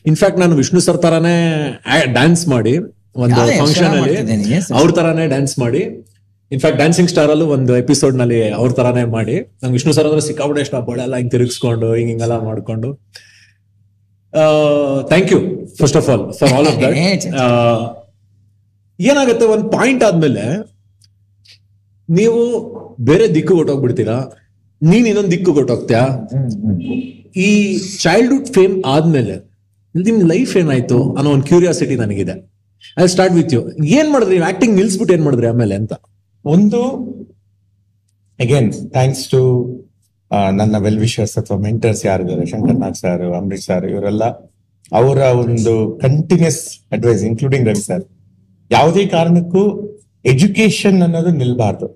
ಇನ್ಫ್ಯಾಕ್ಟ್ 0.06 0.40
ನಾನು 0.40 0.54
ವಿಷ್ಣು 0.56 0.80
ಸರ್ 0.80 0.98
ತರಾನೇ 1.02 1.36
ಡ್ಯಾನ್ಸ್ 2.16 2.42
ಮಾಡಿ 2.48 2.74
ಒಂದು 3.24 3.40
ಫಂಕ್ಷನ್ 3.60 3.94
ಅಲ್ಲಿ 3.98 4.16
ಅವ್ರ 4.78 4.88
ತರಾನೇ 4.90 5.26
ಡ್ಯಾನ್ಸ್ 5.26 5.54
ಮಾಡಿ. 5.58 5.82
ಇನ್ಫ್ಯಾಕ್ಟ್ 6.50 6.78
ಡ್ಯಾನ್ಸಿಂಗ್ 6.80 7.10
ಸ್ಟಾರ್ 7.12 7.30
ಅಲ್ಲೂ 7.34 7.46
ಒಂದು 7.56 7.72
ಎಪಿಸೋಡ್ನಲ್ಲಿ 7.82 8.40
ಅವ್ರ 8.58 8.68
ತರಾನೇ 8.78 9.04
ಮಾಡಿ. 9.16 9.36
ನಂಗೆ 9.60 9.74
ವಿಷ್ಣು 9.78 9.92
ಸರ್ 9.96 10.06
ಅಂದ್ರೆ 10.08 10.24
ಸಿಕ್ಕಾಪಟ್ಟೆ 10.28 10.62
ಇಷ್ಟ. 10.66 10.74
ಎಲ್ಲ 11.06 11.14
ಹಿಂಗ್ 11.20 11.32
ತಿರುಗಿಸ್ಕೊಂಡು 11.34 11.88
ಹಿಂಗ್ 11.98 12.10
ಹಿಂಗೆಲ್ಲ 12.12 12.36
ಮಾಡ್ಕೊಂಡು. 12.48 12.90
Thank 15.10 15.30
you 15.34 15.40
first 15.80 15.96
of 16.00 16.08
all 16.12 16.24
for 16.38 16.52
all 16.58 16.68
of 16.70 16.78
that 16.84 16.96
ಏನಾಗುತ್ತೆ 18.98 19.44
ಒಂದು 19.54 19.66
ಪಾಯಿಂಟ್ 19.76 20.02
ಆದ್ಮೇಲೆ 20.08 20.44
ನೀವು 22.08 22.40
ಬೇರೆ 23.08 23.26
ದಿಕ್ಕು 23.36 23.52
ಕೊಟ್ಟೋಗ್ಬಿಡ್ತೀರಾ? 23.58 24.16
ನೀನ್ 24.82 25.06
ಇನ್ನೊಂದು 25.10 25.32
ದಿಕ್ಕು 25.34 25.52
ಕೊಟ್ಟೋಗ್ತೀಯಾ? 25.58 26.02
ಈ 27.46 27.50
ಚೈಲ್ಡ್ಹುಡ್ 28.04 28.48
ಫೇಮ್ 28.56 28.74
ಆದ್ಮೇಲೆ 28.94 29.36
ನಿಮ್ 29.94 30.18
ಲೈಫ್ 30.32 30.52
ಏನಾಯ್ತು 30.62 30.98
ಅನ್ನೋ 31.18 31.28
ಒಂದು 31.36 31.46
ಕ್ಯೂರಿಯಾಸಿಟಿ 31.50 31.94
ನನಗಿದೆ. 32.02 32.34
ಐ 33.02 33.06
ಸ್ಟಾರ್ಟ್ 33.14 33.34
ವಿತ್ 33.40 33.52
ಯು 33.56 33.60
ಏನ್ 33.98 34.10
ಮಾಡಿದ್ರಿ? 34.14 34.38
ಆಕ್ಟಿಂಗ್ 34.50 34.74
ನಿಲ್ಸ್ಬಿಟ್ಟು 34.80 35.14
ಏನ್ 35.16 35.24
ಮಾಡಿದ್ರಿ 35.28 35.48
ಆಮೇಲೆ 35.52 35.74
ಅಂತ? 35.80 35.94
ಒಂದು 36.44 36.80
ಅಗೇನ್ 38.38 38.72
ಥ್ಯಾಂಕ್ಸ್ 38.72 39.28
ಟು 39.28 39.40
ನನ್ನ 40.30 40.78
ವೆಲ್ 40.78 40.98
ವಿಶರ್ಸ್ 40.98 41.38
ಅಥವಾ 41.38 41.58
ಮೆಂಟರ್ಸ್ 41.58 42.06
ಯಾರಿದ್ದಾರೆ 42.06 42.46
ಶಂಕರ್ 42.46 42.78
ನಾಗ್ 42.78 42.96
ಸರ್ 42.96 43.22
ಅಂಬರೀಶ್ 43.38 43.66
ಸರ್ 43.66 43.84
ಇವರೆಲ್ಲ 43.90 44.24
ಅವರ 44.92 45.18
ಒಂದು 45.18 45.98
continuous 45.98 46.60
advice 46.92 47.24
including 47.24 47.68
Ravi 47.68 47.82
sir 47.82 48.04
ಯಾವುದೇ 48.70 49.06
ಕಾರಣಕ್ಕೂ 49.06 49.62
ಎಜುಕೇಶನ್ 50.24 51.02
ಅನ್ನೋದು 51.02 51.30
ನಿಲ್ಬಾರ್ದು. 51.30 51.86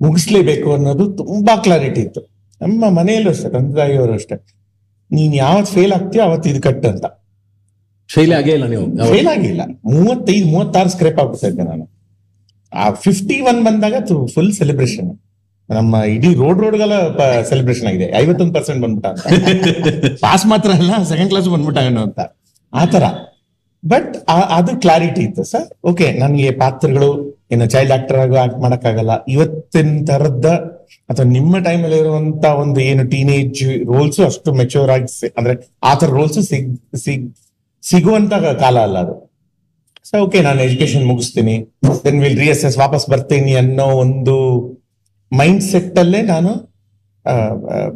ಮುಗಿಸ್ಲೇಬೇಕು 0.00 0.72
ಅನ್ನೋದು 0.72 1.04
ತುಂಬಾ 1.16 1.56
ಕ್ಲಾರಿಟಿ 1.56 2.00
ಇತ್ತು. 2.00 2.20
ನಮ್ಮ 2.60 2.84
ಮನೆಯಲ್ಲೂ 2.88 3.30
ಅಷ್ಟೇ 3.30 3.48
ತಂದೆ 3.50 3.74
ತಾಯಿಯವರು 3.76 4.12
ಅಷ್ಟೇ. 4.12 4.36
ನೀನ್ 5.10 5.34
ಯಾವತ್ 5.34 5.68
ಫೇಲ್ 5.68 5.92
ಆಗ್ತೀಯ 5.92 6.22
ಅವತ್ತು 6.22 6.48
ಇದು 6.50 6.62
ಕಟ್ 6.62 6.86
ಅಂತ. 6.86 7.06
ಫೇಲ್ 8.10 8.32
ಆಗೇ 8.32 8.52
ಇಲ್ಲ 8.52 8.66
ನೀವು. 8.66 8.86
ಫೇಲ್ 9.12 9.26
ಆಗಿಲ್ಲ. 9.26 9.62
ಮೂವತ್ತೈದು 9.94 10.46
ಮೂವತ್ತಾರು 10.46 10.88
ಸ್ಕ್ರೇಪ್ 10.88 11.18
ಆಗ್ಬಿಡ್ತಾ 11.18 11.46
ಇದ್ದೆ 11.46 11.62
ನಾನು. 11.62 11.84
ಆ 12.82 12.84
ಫಿಫ್ಟಿ 13.04 13.36
ಒನ್ 13.50 13.60
ಬಂದಾಗ 13.66 13.94
ಫುಲ್ 14.34 14.52
ಸೆಲೆಬ್ರೇಷನ್ 14.60 15.10
ನಮ್ಮ 15.68 15.96
ಇಡೀ 16.14 16.30
ರೋಡ್ 16.40 16.58
ರೋಡ್ಗೆಲ್ಲ 16.62 16.96
ಸೆಲೆಬ್ರೇಷನ್ 17.50 17.86
ಆಗಿದೆ. 17.90 18.06
ಐವತ್ತೊಂದು 18.22 18.54
ಪರ್ಸೆಂಟ್ 18.56 18.80
ಬಂದ್ಬಿಟ್ಟ 18.84 19.06
ಅಂತ. 19.12 19.26
ಪಾಸ್ 20.24 20.44
ಮಾತ್ರ 20.52 20.70
ಅಲ್ಲ 20.80 21.02
ಸೆಕೆಂಡ್ 21.12 21.30
ಕ್ಲಾಸ್ 21.32 21.48
ಬಂದ್ಬಿಟ್ಟ 21.54 21.78
ಏನೋ 21.90 22.02
ಅಂತ. 22.08 22.20
ಆತರ 22.72 23.04
ಬಟ್ 23.82 24.12
ಅದು 24.58 24.72
ಕ್ಲಾರಿಟಿ 24.82 25.22
ಇತ್ತು 25.28 25.42
ಸರ್ 25.52 25.66
ಓಕೆ 25.90 26.06
ನನಗೆ 26.22 26.50
ಪಾತ್ರಗಳು 26.62 27.10
ಏನು 27.52 27.64
ಚೈಲ್ಡ್ 27.74 27.92
ಆಕ್ಟರ್ 27.96 28.18
ಆಗೋ 28.22 28.36
ಆಕ್ಟ್ 28.44 28.60
ಮಾಡಕ್ಕಾಗಲ್ಲ. 28.64 29.12
ಇವತ್ತಿನ 29.34 29.90
ತರದ್ದ 30.10 30.46
ಅಥವಾ 31.10 31.26
ನಿಮ್ಮ 31.36 31.58
ಟೈಮಲ್ಲಿ 31.66 31.98
ಇರುವಂತ 32.04 32.44
ಒಂದು 32.62 32.80
ಏನು 32.90 33.02
ಟೀನೇಜ್ 33.12 33.62
ರೋಲ್ಸ್ 33.92 34.20
ಅಷ್ಟು 34.28 34.52
ಮೆಚೂರ್ 34.60 34.92
ಆಗಿ 34.96 35.28
ಅಂದ್ರೆ 35.38 35.54
ಆ 35.90 35.92
ತರ 36.02 36.08
ರೋಲ್ಸ್ 36.18 36.40
ಸಿಗ್ 36.50 36.70
ಸಿಗ್ 37.04 37.26
ಸಿಗುವಂತ 37.82 38.32
ಕಾಲ 38.64 38.76
ಅಲ್ಲ 38.86 38.98
ಅದು. 39.04 39.14
ಸೊ 40.08 40.14
ಓಕೆ 40.24 40.38
ನಾನು 40.46 40.60
ಎಜುಕೇಶನ್ 40.66 41.04
ಮುಗಿಸ್ತೀನಿ. 41.10 41.54
ದೆನ್ 42.04 42.18
ವಿಲ್ 42.24 42.40
ರಿಯಸಸ್ 42.44 42.76
ವಾಪಸ್ 42.82 43.04
ಬರ್ತೀನಿ 43.12 43.52
ಅನ್ನೋ 43.60 43.86
ಒಂದು 44.04 44.34
ಮೈಂಡ್ 45.40 45.62
ಸೆಟ್ 45.70 45.96
ಅಲ್ಲೇ 46.02 46.20
ನಾನು 46.32 46.50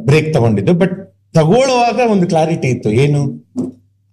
ಬ್ರೇಕ್ 0.07 0.29
ತಗೊಂಡಿದ್ದು. 0.35 0.73
ಬಟ್ 0.81 0.95
ತಗೊಳ್ಳುವಾಗ 1.37 1.99
ಒಂದು 2.13 2.25
ಕ್ಲಾರಿಟಿ 2.31 2.67
ಇತ್ತು. 2.75 2.89
ಏನು? 3.03 3.21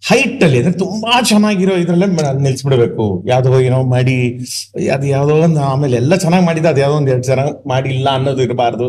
ಹೈಟ್ 0.09 0.43
ಅಲ್ಲಿ 0.47 0.59
ಅಂದ್ರೆ 0.61 0.75
ತುಂಬಾ 0.83 1.13
ಚೆನ್ನಾಗಿರೋ 1.31 1.75
ಇದ್ರಲ್ಲೇ 1.83 2.09
ನಿಲ್ಸ್ಬಿಡ್ಬೇಕು. 2.47 3.05
ಯಾವ್ದೋ 3.31 3.61
ಏನೋ 3.69 3.79
ಮಾಡಿ 3.95 4.17
ಅದು 4.97 5.07
ಯಾವ್ದೋ 5.15 5.37
ಒಂದು 5.47 5.61
ಆಮೇಲೆ 5.71 5.97
ಎಲ್ಲ 6.03 6.17
ಚೆನ್ನಾಗಿ 6.25 6.45
ಮಾಡಿದ 6.49 6.67
ಅದು 6.73 6.81
ಯಾವ್ದೋ 6.85 6.99
ಒಂದ್ 7.01 7.11
ಎರಡು 7.13 7.27
ಚೆನ್ನಾಗಿ 7.31 7.55
ಮಾಡಿಲ್ಲ 7.73 8.07
ಅನ್ನೋದು 8.19 8.43
ಇರಬಾರ್ದು. 8.47 8.89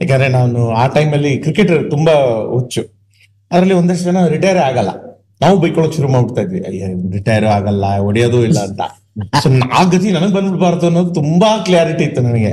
ಯಾಕಂದ್ರೆ 0.00 0.28
ನಾನು 0.38 0.60
ಆ 0.80 0.84
ಟೈಮಲ್ಲಿ 0.96 1.32
ಕ್ರಿಕೆಟರ್ 1.44 1.80
ತುಂಬಾ 1.94 2.16
ಹುಚ್ಚು. 2.56 2.82
ಅದರಲ್ಲಿ 3.52 3.76
ಒಂದಷ್ಟು 3.80 4.04
ಜನ 4.10 4.26
ರಿಟೈರ್ 4.34 4.60
ಆಗಲ್ಲ. 4.68 4.90
ನಾವು 5.42 5.56
ಬೈಕೊಳಕ್ 5.62 5.94
ಶುರು 5.98 6.08
ಮಾಡ್ಬಿಡ್ತಾ 6.14 6.42
ಇದ್ವಿ. 6.46 6.60
ಅಯ್ಯ 6.70 6.88
ರಿಟೈರ್ 7.16 7.46
ಆಗಲ್ಲ, 7.56 7.84
ಹೊಡೆಯೋದು 8.06 8.40
ಇಲ್ಲ 8.48 8.58
ಅಂತ. 8.68 8.82
ಸೊ 9.42 9.48
ಆ 9.78 9.80
ಗತಿ 9.92 10.08
ನನಗ್ 10.16 10.34
ಬಂದ್ಬಿಡ್ಬಾರ್ದು 10.36 10.86
ಅನ್ನೋದು 10.90 11.12
ತುಂಬಾ 11.20 11.48
ಕ್ಲಾರಿಟಿ 11.68 12.04
ಇತ್ತು 12.08 12.20
ನನಗೆ. 12.26 12.52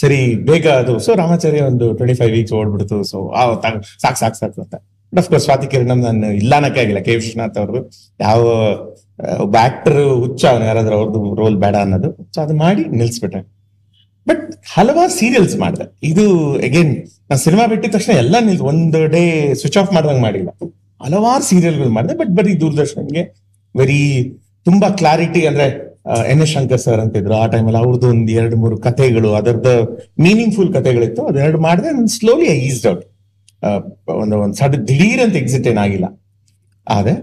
ಸರಿ, 0.00 0.20
ಬೇಗ 0.48 0.66
ಅದು. 0.82 0.94
ಸೊ 1.06 1.10
ರಾಮಾಚಾರ್ಯ 1.22 1.62
ಒಂದು 1.70 1.86
ಟ್ವೆಂಟಿ 1.98 2.16
ಫೈವ್ 2.20 2.32
ವೀಕ್ಸ್ 2.36 2.54
ಓಡ್ಬಿಡ್ತು 2.60 2.96
ಸೊ 3.10 3.18
ಸಾಕ್ 4.04 4.18
ಸಾಕ್, 4.22 4.36
ಸಾಕು 4.42 4.60
ಅಂತ. 4.64 4.74
ಬಟ್ 5.12 5.20
ಅಫ್ಕೋರ್ಸ್ 5.22 5.44
ಸ್ವಾತಿ 5.48 5.66
ಕಿರಣ್ 5.72 5.90
ನಾನು 6.06 6.30
ಇಲ್ಲ 6.40 6.54
ಆಗಿಲ್ಲ. 6.80 7.00
ಕೆ. 7.06 7.12
ವಿಶ್ವನಾಥ್ 7.20 7.58
ಅವ್ರದ್ದು 7.60 7.82
ಯಾವ 8.26 8.40
ಒಬ್ಬ 9.44 9.54
ಆಕ್ಟರ್ 9.68 10.00
ಹುಚ್ಚ 10.24 10.42
ಯಾರಾದ್ರೂ 10.70 10.94
ಅವ್ರದ್ದು 10.98 11.20
ರೋಲ್ 11.40 11.56
ಬೇಡ 11.62 11.76
ಅನ್ನೋದು. 11.84 12.10
ಸೊ 12.34 12.38
ಅದು 12.46 12.54
ಮಾಡಿ 12.64 12.82
ನಿಲ್ಸ್ಬಿಟ್ಟೆ. 12.98 13.40
ಬಟ್ 14.28 14.42
ಹಲವಾರು 14.74 15.12
ಸೀರಿಯಲ್ಸ್ 15.20 15.54
ಮಾಡಿದೆ. 15.62 15.86
ಇದು 16.10 16.24
ಅಗೇನ್ 16.68 16.92
ನಾನು 17.28 17.40
ಸಿನಿಮಾ 17.46 17.64
ಬಿಟ್ಟಿದ 17.70 17.92
ತಕ್ಷಣ 17.96 18.14
ಎಲ್ಲ 18.24 18.36
ನಿಲ್ 18.48 18.60
ಒಂದು 18.72 19.00
ಡೇ 19.14 19.22
ಸ್ವಿಚ್ 19.60 19.78
ಆಫ್ 19.82 19.90
ಮಾಡ್ದಂಗ್ 19.96 20.22
ಮಾಡಿಲ್ಲ. 20.26 20.50
ಹಲವಾರು 21.02 21.44
ಸೀರಿಯಲ್ಗಳು 21.44 21.88
ಮಾಡಿದೆ 21.88 22.14
ಬಟ್ 22.14 22.28
ಬರೀ 22.28 22.54
ದೂರದರ್ಶನ್ಗೆ 22.54 23.22
ವೆರಿ 23.76 24.32
ತುಂಬಾ 24.64 24.88
ಕ್ಲಾರಿಟಿ 24.90 25.46
ಅಂದ್ರೆ 25.46 25.88
ಎನ್ 26.28 26.40
ಎಸ್ 26.40 26.50
ಶಂಕರ್ 26.50 26.80
ಸರ್ 26.80 27.00
ಅಂತಿದ್ರು 27.00 27.34
ಆ 27.34 27.46
ಟೈಮಲ್ಲಿ 27.46 27.84
ಅವ್ರದ್ದು 27.84 28.08
ಒಂದು 28.08 28.32
ಎರಡು 28.32 28.56
ಮೂರು 28.56 28.76
ಕಥೆಗಳು 28.76 29.34
ಅದರದ್ದು 29.34 29.96
ಮೀನಿಂಗ್ಫುಲ್ 30.22 30.74
ಕಥೆಗಳಿತ್ತು. 30.74 31.26
ಅದೆರಡು 31.26 31.60
ಮಾಡಿದೆ 31.60 32.06
ಸ್ಲೋಲಿ 32.06 32.46
ಐ 32.46 32.58
ಈಸ್ಡ್ 32.58 32.86
ಔಟ್ 32.86 33.04
ಒಂದು 34.08 34.38
ಒಂದು 34.38 34.54
ಸಡ್ 34.54 34.88
ದಿಢೀರ್ 34.88 35.20
ಅಂತ 35.20 35.36
ಎಕ್ಸಿಟ್ 35.36 35.66
ಏನಾಗಿಲ್ಲ 35.66 36.22
ಆದ್ರೆ 36.88 37.14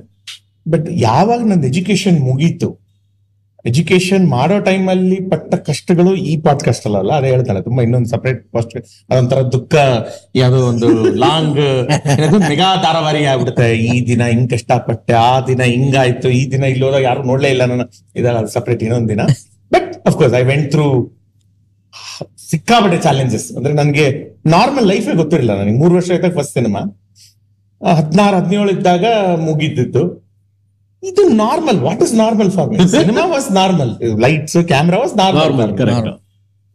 ಬಟ್ 0.72 0.88
ಯಾವಾಗ 0.92 1.40
ನಂದು 1.40 1.68
ಎಜುಕೇಶನ್ 1.68 2.20
ಮುಗೀತು 2.20 2.85
ಎಜುಕೇಶನ್ 3.70 4.26
ಮಾಡೋ 4.34 4.58
ಟೈಮಲ್ಲಿ 4.60 5.18
ಪಟ್ಟ 5.32 5.56
ಕಷ್ಟಗಳು 5.70 6.12
ಈ 6.32 6.34
ಪಾಡ್ಕಾಸ್ಟ್ 6.46 6.86
ಅಲ್ಲ 6.88 7.12
ಅದೇ 7.20 7.30
ಹೇಳ್ತಾಳೆ, 7.34 7.62
ತುಂಬಾ 7.68 7.82
ಇನ್ನೊಂದು 7.84 8.10
ಸಪರೇಟ್ 8.14 8.42
ಪಾಸ್ಟ್ 8.56 8.74
ಅದೊಂಥರ 9.10 9.42
ದುಃಖ, 9.56 9.76
ಯಾವುದೋ 10.42 10.60
ಒಂದು 10.72 10.90
ಲಾಂಗ್ 11.24 11.62
ಮೆಗಾ 12.50 12.70
ಧಾರಾವಾಹಿ 12.86 13.26
ಆಗ್ಬಿಡುತ್ತೆ. 13.32 13.68
ಈ 13.88 13.94
ದಿನ 14.08 14.22
ಹಿಂಗ್ 14.32 14.50
ಕಷ್ಟಪಟ್ಟೆ, 14.54 15.14
ಆ 15.14 15.34
ದಿನ 15.50 15.62
ಹಿಂಗಾಯ್ತು, 15.74 16.30
ಈ 16.40 16.52
ದಿನ 16.52 16.64
ಇಲ್ಲಿ 16.74 16.86
ಹೋದಾಗ 16.86 17.04
ಯಾರು 17.04 17.24
ನೋಡ್ಲೇ 17.32 17.52
ಇಲ್ಲ 17.56 17.66
ನನ್ನ 17.72 17.86
ಇದಲ್ಲ 18.22 18.46
ಸಪರೇಟ್ 18.58 18.84
ಇನ್ನೊಂದ್ 18.88 19.10
ದಿನ. 19.14 19.22
But 19.72 19.90
of course 20.10 20.36
I 20.42 20.44
went 20.52 20.70
through 20.76 20.88
ಸಿಕ್ಕಾಪಟ್ಟೆ 22.50 22.98
ಚಾಲೆಂಜಸ್ 22.98 23.48
ಅಂದ್ರೆ 23.58 23.74
ನನಗೆ 23.74 24.06
ನಾರ್ಮಲ್ 24.56 24.88
ಲೈಫೇ 24.88 25.14
ಗೊತ್ತಿರಲಿಲ್ಲ 25.22 25.54
ನನಗೆ. 25.62 25.78
ಮೂರು 25.78 25.94
ವರ್ಷ 25.96 26.12
ಆಯ್ತಾಗ 26.12 26.34
ಫಸ್ಟ್ 26.40 26.54
ಸಿನಿಮಾ 26.54 26.82
ಹದಿನಾರು, 27.82 28.36
ಹದಿನೇಳು 28.38 28.72
ಇದ್ದಾಗ 28.72 29.06
ಮುಗಿದ್ದಿತ್ತು 29.48 30.04
ಇದು 31.04 31.30
normal 31.30 31.80
what 31.80 32.04
is 32.04 32.14
normal 32.14 32.52
for 32.52 32.70
me 32.70 32.88
cinema 32.88 33.26
was 33.26 33.52
normal 33.52 33.92
lights 34.20 34.58
camera 34.68 34.98
was 34.98 35.18
normal 35.18 35.78
correct 35.78 36.22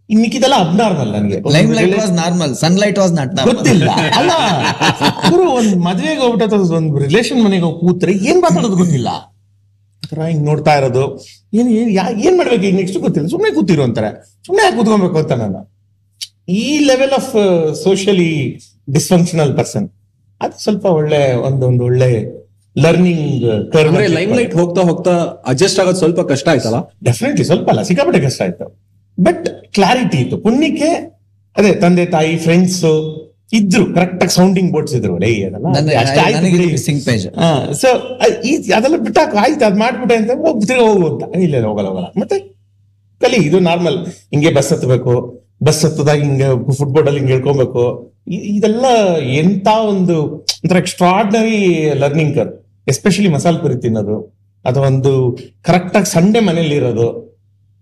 in 0.08 0.20
ಮಿಕ್ಕಿದೆಲ್ಲ 0.20 0.54
abnormal 0.54 1.12
ನನಗೆ. 1.12 1.52
Limelight 1.74 1.98
was 1.98 2.12
normal 2.12 2.54
sunlight 2.54 2.98
was 2.98 3.12
not 3.12 3.44
ಗೊತ್ತಿಲ್ಲ. 3.44 3.90
ಅಲ್ಲ 3.90 4.30
ಗುರು 5.30 5.50
ಒಂದ್ 5.50 5.76
ಮದ್ವೆಗೆ 5.76 6.20
ಹೋಗ್ಬಿಟ್ಟು 6.20 6.56
ಅಥವಾ 6.56 6.76
ಒಂದ್ 6.76 6.98
ರಿಲೇಷನ್ 7.00 7.44
ಮನೆಗೆ 7.44 7.62
ಹೋಗಿ 7.62 7.80
ಕೂತ್ರೆ 7.80 8.12
ಏನ್ 8.12 8.42
ಮಾತಾಡೋದು 8.42 8.76
ಗೊತ್ತಿಲ್ಲ. 8.76 9.08
ಆತರ 10.02 10.22
ಹಿಂಗ್ 10.22 10.44
ನೋಡ್ತಾ 10.44 10.74
ಇರೋದು. 10.76 11.04
ಏನ್ 11.54 11.68
ಏನ್ 11.70 11.90
ಯಾ- 11.90 12.20
ಏನ್ 12.20 12.38
ಮಾಡ್ಬೇಕು 12.38 12.64
ಈಗ 12.64 12.76
ನೆಕ್ಸ್ಟ್ 12.76 12.98
ಗೊತ್ತಿಲ್ಲ. 12.98 13.28
ಸುಮ್ಮನೆ 13.28 13.54
ಕೂತಿರು 13.54 13.82
ಅಂತಾರೆ. 13.82 14.10
ಸುಮ್ಮನೆ 14.46 14.64
ಯಾಕೆ 14.64 14.76
ಕೂತ್ಕೊಬೇಕು 14.76 15.18
ಅಂತ 15.18 15.32
ನಾನು. 15.32 15.60
ಈ 16.48 16.78
level 16.78 17.12
of 17.12 17.30
socially 17.84 18.60
dysfunctional 18.92 19.56
person 19.56 19.88
ಅದು 20.40 20.62
ಸ್ವಲ್ಪ 20.62 20.84
ಒಳ್ಳೆ 20.84 21.34
ಒಂದೊಂದು 21.34 21.84
ಒಳ್ಳೆ 21.84 22.39
ಲರ್ನಿಂಗ್ 22.76 23.44
ಲೈಮ್ 24.18 24.32
ಲೈಟ್ 24.38 24.54
ಹೋಗ್ತಾ 24.60 24.82
ಹೋಗ್ತಾ 24.88 25.14
ಅಡ್ಜಸ್ಟ್ 25.50 25.80
ಆಗೋದು 25.80 25.98
ಸ್ವಲ್ಪ 26.02 26.20
ಕಷ್ಟ 26.32 26.46
ಆಯ್ತಲ್ಲ? 26.52 26.78
ಡೆಫಿನೆಟ್ಲಿ 27.04 27.44
ಸ್ವಲ್ಪ 27.44 27.66
ಅಲ್ಲ 27.72 27.82
ಸಿಕ್ಕಾಪಟ್ಟೆ 27.88 28.20
ಕಷ್ಟ 28.26 28.40
ಆಯ್ತು. 28.46 28.66
ಬಟ್ 29.18 29.46
ಕ್ಲಾರಿಟಿ 29.76 30.18
ಇತ್ತು 30.24 30.36
ಪುಣ್ಯಕ್ಕೆ 30.44 30.90
ಅದೇ 31.56 31.72
ತಂದೆ 31.82 32.04
ತಾಯಿ 32.14 32.32
ಫ್ರೆಂಡ್ಸ್ 32.44 32.78
ಇದ್ರು 33.58 33.84
ಕರೆಕ್ಟ್ 33.94 34.20
ಆಗಿ 34.24 34.32
ಸೌಂಡಿಂಗ್ 34.38 34.70
ಬೋರ್ಡ್ಸ್ 34.72 34.94
ಇದ್ರು 34.98 35.14
ಲೇ 35.18 35.30
ಅದೆಲ್ಲ 35.46 35.66
ಸೊ 37.82 37.88
ಅದೆಲ್ಲ 38.76 38.96
ಬಿಟ್ಟಾಕ 39.06 39.34
ಆಯ್ತು 39.44 39.64
ಅದ್ 39.68 39.78
ಮಾಡ್ಬಿಟ್ಟೆ 39.82 40.16
ಅಂತ 40.20 40.30
ಹೋಗ್ಬಿಟ್ಟು 40.44 40.76
ಹೋಗು 40.86 41.04
ಅಂತ. 41.10 41.22
ಇಲ್ಲ 41.46 41.64
ಹೋಗಲ್ಲ 41.70 41.88
ಹೋಗಲ್ಲ. 41.88 42.08
ಮತ್ತೆ 42.20 42.36
ಕಲಿ 43.20 43.38
ಇದು 43.48 43.58
ನಾರ್ಮಲ್ 43.68 43.98
ಹಿಂಗೆ 44.32 44.50
ಬಸ್ 44.58 44.70
ಹತ್ತಬೇಕು 44.72 45.14
ಬಸ್ 45.62 45.82
ಹತ್ತದಾಗ 45.84 46.20
ಹಿಂಗೆ 46.26 46.48
ಫುಟ್ಬೋರ್ಡ್ 46.78 47.08
ಅಲ್ಲಿ 47.08 47.20
ಹಿಂಗೆ 47.20 47.32
ಹೇಳ್ಕೊಬೇಕು. 47.34 47.82
ಇದೆಲ್ಲ 48.56 48.86
ಎಂತ 49.42 49.68
ಒಂದು 49.92 50.16
ಒಂಥರ 50.62 50.78
extraordinary 50.84 51.58
learning 52.02 52.32
curve 52.38 52.50
especially 52.88 53.28
masala 53.28 53.56
puri 53.56 53.80
ತಿನ್ನೋದು 53.80 54.36
ಅಥವಾ 54.64 54.86
ಒಂದು 54.86 55.38
ಕರೆಕ್ಟ್ 55.62 55.96
ಆಗಿ 55.96 56.10
ಸಂಡೇ 56.10 56.40
ಮನೇಲಿ 56.40 56.76
ಇರೋದು 56.76 57.30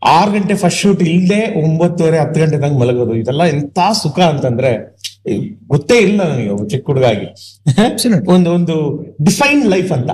ಆರು 0.05 0.33
ಗಂಟೆ 0.33 0.55
ಫಸ್ಟ್ 0.55 0.79
ಶೂಟ್ 0.79 1.03
ಇಲ್ಲದೆ 1.03 1.65
ಒಂಬತ್ತುವರೆ 1.65 2.19
ಹತ್ತು 2.19 2.41
ಗಂಟೆ 2.41 2.59
ತಂಗ 2.59 2.79
ಮಲಗೋದು 2.79 3.15
ಇದೆಲ್ಲ 3.15 3.45
ಎಂತ 3.45 3.79
ಸುಖ 4.03 4.21
ಅಂತಂದ್ರೆ 4.21 4.97
ಗೊತ್ತೇ 5.67 5.99
ಇಲ್ಲ 5.99 6.23
ನನಗೆ 6.23 6.49
ಒಬ್ಬ 6.49 6.67
ಚಿಕ್ಕ 6.67 6.87
ಹುಡುಗಾಗಿ 6.87 7.27
ಒಂದು 8.29 8.51
ಒಂದು 8.51 9.05
ಡಿಫೈನ್ 9.25 9.71
ಲೈಫ್ 9.71 9.93
ಅಂತ 9.93 10.11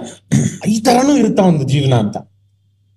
ಈ 0.69 0.81
ತರನೂ 0.81 1.17
ಇರುತ್ತ 1.17 1.41
ಒಂದು 1.41 1.69
ಜೀವನ 1.69 1.95
ಅಂತ 1.95 2.17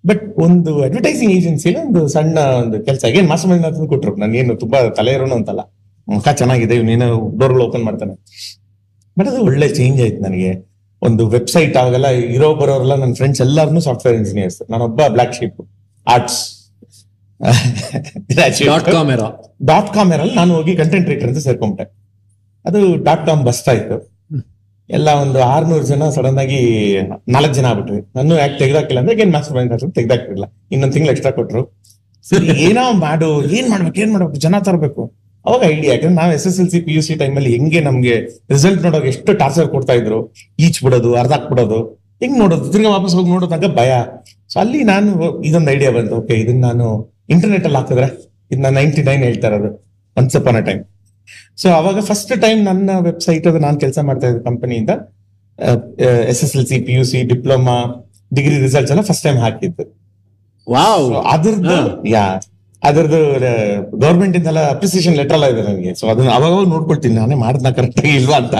ಬಟ್ 0.05 0.39
ಒಂದು 0.39 0.83
ಅಡ್ವರ್ಟೈಸಿಂಗ್ 0.83 1.33
ಏಜೆನ್ಸಿ 1.33 1.75
ಒಂದು 1.75 2.07
ಸಣ್ಣ 2.07 2.39
ಒಂದು 2.39 2.85
ಕೆಲಸ 2.85 3.05
ಏನ್ 3.05 3.27
ಮಾಸ 3.27 3.45
ಕೊಟ್ಟರು 3.45 3.87
ಕೊಟ್ರು. 3.87 4.15
ನಾನೇನು 4.15 4.55
ತುಂಬಾ 4.55 4.89
ತಲೆ 4.89 5.11
ಇರೋನು 5.11 5.35
ಅಂತಲ್ಲ. 5.35 5.59
ಮುಖ 6.07 6.29
ಚೆನ್ನಾಗಿದೆ 6.29 6.75
ಇವನೇನೋ 6.75 7.37
ಡೋರ್ಗಳು 7.37 7.65
ಓಪನ್ 7.65 7.83
ಮಾಡ್ತಾನೆ. 7.83 8.13
ಬಟ್ 9.19 9.27
ಅದು 9.27 9.41
ಒಳ್ಳೆ 9.41 9.69
ಚೇಂಜ್ 9.69 10.01
ಆಯ್ತು 10.01 10.21
ನನಗೆ. 10.21 10.66
ಒಂದು 11.01 11.23
ವೆಬ್ಸೈಟ್ 11.29 11.75
ಆಗಲ್ಲ 11.83 12.07
ಇರೋ 12.35 12.49
ಬರೋರೆಲ್ಲ 12.59 12.95
ನನ್ನ 13.01 13.13
ಫ್ರೆಂಡ್ಸ್ 13.13 13.41
ಎಲ್ಲಾರು 13.45 13.81
ಸಾಫ್ಟ್ವೇರ್ 13.87 14.17
ಇಂಜಿನಿಯರ್ಸ್ 14.21 14.59
ನಾನೊಬ್ಬ 14.73 15.07
black 15.15 15.33
sheep 15.39 15.59
arts 16.07 16.39
dot 19.71 19.89
com 19.95 20.11
ಅಲ್ಲಿ 20.15 20.35
ನಾನು 20.35 20.51
ಹೋಗಿ 20.57 20.73
ಕಂಟೆಂಟ್ 20.75 21.07
ರೈಟರ್ 21.09 21.29
ಅಂತ 21.31 21.41
ಸೇರ್ಕೊಂಬಿಟ್ಟೆ. 21.47 21.85
ಅದು 22.65 22.79
ಡಾಟ್ 23.07 23.25
ಕಾಮ್ 23.25 23.41
ಬಸ್ತಾ 23.45 23.73
ಇತ್ತು 23.79 23.97
ಎಲ್ಲ 24.89 25.09
ಒಂದು 25.23 25.39
ಆರ್ನೂರು 25.53 25.85
ಜನ 25.91 26.09
ಸಡನ್ 26.15 26.39
ಆಗಿ 26.43 26.59
ನಾಲ್ಕು 27.35 27.53
ಜನ 27.53 27.65
ಆಗ್ಬಿಟ್ರಿ 27.71 27.99
ನಾನು 28.15 28.37
ಯಾಕೆ 28.37 28.57
ತೆಗ್ದಾಕಿಲ್ಲ 28.59 28.99
ಅಂದ್ರೆ 28.99 29.15
ಏನ್ 29.25 29.33
ಮಾಸ್ಟರ್ 29.33 29.55
ಮೈಂಡ್ 29.57 29.73
ಅಂತ 29.73 29.93
ತೆಗ್ದಾಕಿಲ್ಲ 29.99 30.45
ಇನ್ನೊಂದ್ 30.71 30.93
ತಿಂಗಳು 30.93 31.11
ಎಕ್ಸ್ಟ್ರಾ 31.13 31.31
ಕೊಟ್ರು. 31.31 31.61
ಸರಿ 32.25 32.47
ಏನೋ 32.67 32.83
ಮಾಡು 33.05 33.29
ಏನ್ 33.57 33.69
ಮಾಡ್ಬೇಕು 33.69 33.99
ಏನ್ 34.03 34.11
ಮಾಡ್ಬೇಕು 34.13 34.39
ಜನ 34.45 34.55
ತರಬೇಕು. 34.59 35.03
ಅವಾಗ 35.47 35.61
ಐಡಿಯಾ 35.73 35.91
ಯಾಕಂದ್ರೆ 35.93 36.17
ನಾವು 36.21 36.31
S 36.37 36.45
S 36.49 36.57
L 36.61 36.69
C 36.73 36.79
P 36.85 36.93
U 36.97 37.01
C 37.07 37.13
ಟೈಮಲ್ಲಿ 37.21 37.51
ಹೆಂಗೆ 37.55 37.79
ನಮ್ಗೆ 37.87 38.15
ರಿಸಲ್ಟ್ 38.53 38.81
ನೋಡೋಕೆ 38.85 39.09
ಎಷ್ಟು 39.13 39.31
ಟಾರ್ಚರ್ 39.41 39.67
ಕೊಡ್ತಾ 39.75 39.93
ಇದ್ರು 39.99 40.19
ಈಚ್ 40.65 40.79
ಬಿಡೋದು 40.85 41.11
ಅರ್ಧ 41.21 41.33
ಹಾಕ್ಬಿಡೋದು 41.35 41.79
ಹೆಂಗ್ 42.23 42.35
ನೋಡೋದು 42.43 42.65
ತಿರ್ಗಿ 42.73 42.89
ವಾಪಸ್ 42.95 43.13
ಹೋಗಿ 43.17 43.29
ನೋಡೋದಾಗ 43.35 43.65
ಭಯ. 43.79 43.91
ಸೊ 44.51 44.55
ಅಲ್ಲಿ 44.63 44.79
ನಾನು 44.91 45.09
ಇದೊಂದು 45.49 45.69
ಐಡಿಯಾ 45.75 45.89
ಬಂತು. 45.97 46.13
ಓಕೆ 46.21 46.35
ಇದನ್ನ 46.43 46.61
ನಾನು 46.69 46.85
ಇಂಟರ್ನೆಟ್ 47.33 47.65
ಅಲ್ಲಿ 47.69 47.79
ಹಾಕಿದ್ರೆ 47.79 48.07
ಇದನ್ನ 48.51 48.69
ನೈನ್ಟಿ 48.79 49.01
ನೈನ್ 49.09 49.23
ಹೇಳ್ತಾ 49.27 49.47
ಇರೋದು 49.51 49.69
once 50.17 50.35
upon 50.39 50.57
a 50.61 50.63
time 50.69 50.81
so 51.61 51.67
ಅವಾಗ 51.79 51.99
ಫಸ್ಟ್ 52.09 52.33
ಟೈಮ್ 52.45 52.59
ನನ್ನ 52.69 52.89
ವೆಬ್ಸೈಟ್ 53.09 53.45
ಅದು 53.51 53.59
ನಾನು 53.65 53.77
ಕೆಲಸ 53.83 53.99
ಮಾಡ್ತಾ 54.09 54.27
ಇದ್ದ 54.31 54.41
ಕಂಪನಿಯಿಂದ 54.49 54.91
S 56.31 56.41
S 56.45 56.53
L 56.57 56.67
C 56.71 56.77
P 56.87 56.93
U 56.97 57.03
C 57.11 57.19
diploma 57.31 57.77
degree 58.37 58.57
results 58.65 58.91
ಎಲ್ಲ 58.95 59.03
ಫಸ್ಟ್ 59.09 59.25
ಟೈಮ್ 59.27 59.39
ಹಾಕಿದ್ದು. 59.45 59.83
ವಾವ್ 60.67 61.07
ಅದ್ರದ್ದು 61.33 61.77
ಯಾ. 62.15 62.25
ಅದ್ರದ್ದು 62.83 63.19
ಗೌರ್ಮೆಂಟ್ 63.97 64.37
ಇಂದೆಲ್ಲ 64.37 64.69
ಅಪ್ರಿಸಿಯೇಷನ್ 64.69 65.15
ಲೆಟರ್ 65.15 65.35
ಎಲ್ಲ 65.35 65.45
ಇದೆ 65.45 65.61
ನನಗೆ. 65.61 65.93
ಸೊ 65.93 66.07
ಅದನ್ನ 66.07 66.29
ಅವಾಗ 66.29 66.67
ನೋಡ್ಕೊಳ್ತೀನಿ, 66.67 67.15
ನಾನೇ 67.15 67.35
ಮಾಡಿದ್ನ 67.35 67.69
ಕರೆಕ್ಟ್ 67.69 67.99
ಆಗಿ 67.99 68.15
ಇಲ್ವಾ 68.15 68.35
ಅಂತ. 68.35 68.55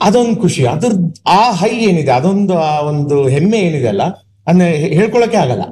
ಅದೊಂದು 0.00 0.36
ಖುಷಿ. 0.36 0.66
ಅದ್ರ, 0.66 0.90
ಆ 1.26 1.50
ಹೈ 1.50 1.70
ಏನಿದೆ, 1.70 2.10
ಅದೊಂದು, 2.10 2.58
ಆ 2.58 2.80
ಒಂದು 2.80 3.28
ಹೆಮ್ಮೆ 3.28 3.58
ಏನಿದೆ 3.58 3.88
ಅಲ್ಲ 3.88 4.02
ಅದನ್ನ 4.46 4.62
ಹೇಳ್ಕೊಳಕ್ಕೆ 4.98 5.36
ಆಗಲ್ಲ. 5.36 5.62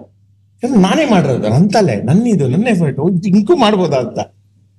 ನಾನೇ 0.62 1.04
ಮಾಡಿರೋದು 1.04 1.46
ಅಂತಲ್ಲೇ 1.46 1.96
ತಲೆ 1.96 2.02
ನನ್ನ 2.02 2.26
ಇದು 2.26 2.48
ನನ್ನ 2.48 2.66
ಎಫರ್ಟ್ 2.66 3.26
ಇಂಕು 3.26 3.56
ಮಾಡ್ಬೋದಾ 3.56 3.96
ಅಂತ. 3.96 4.18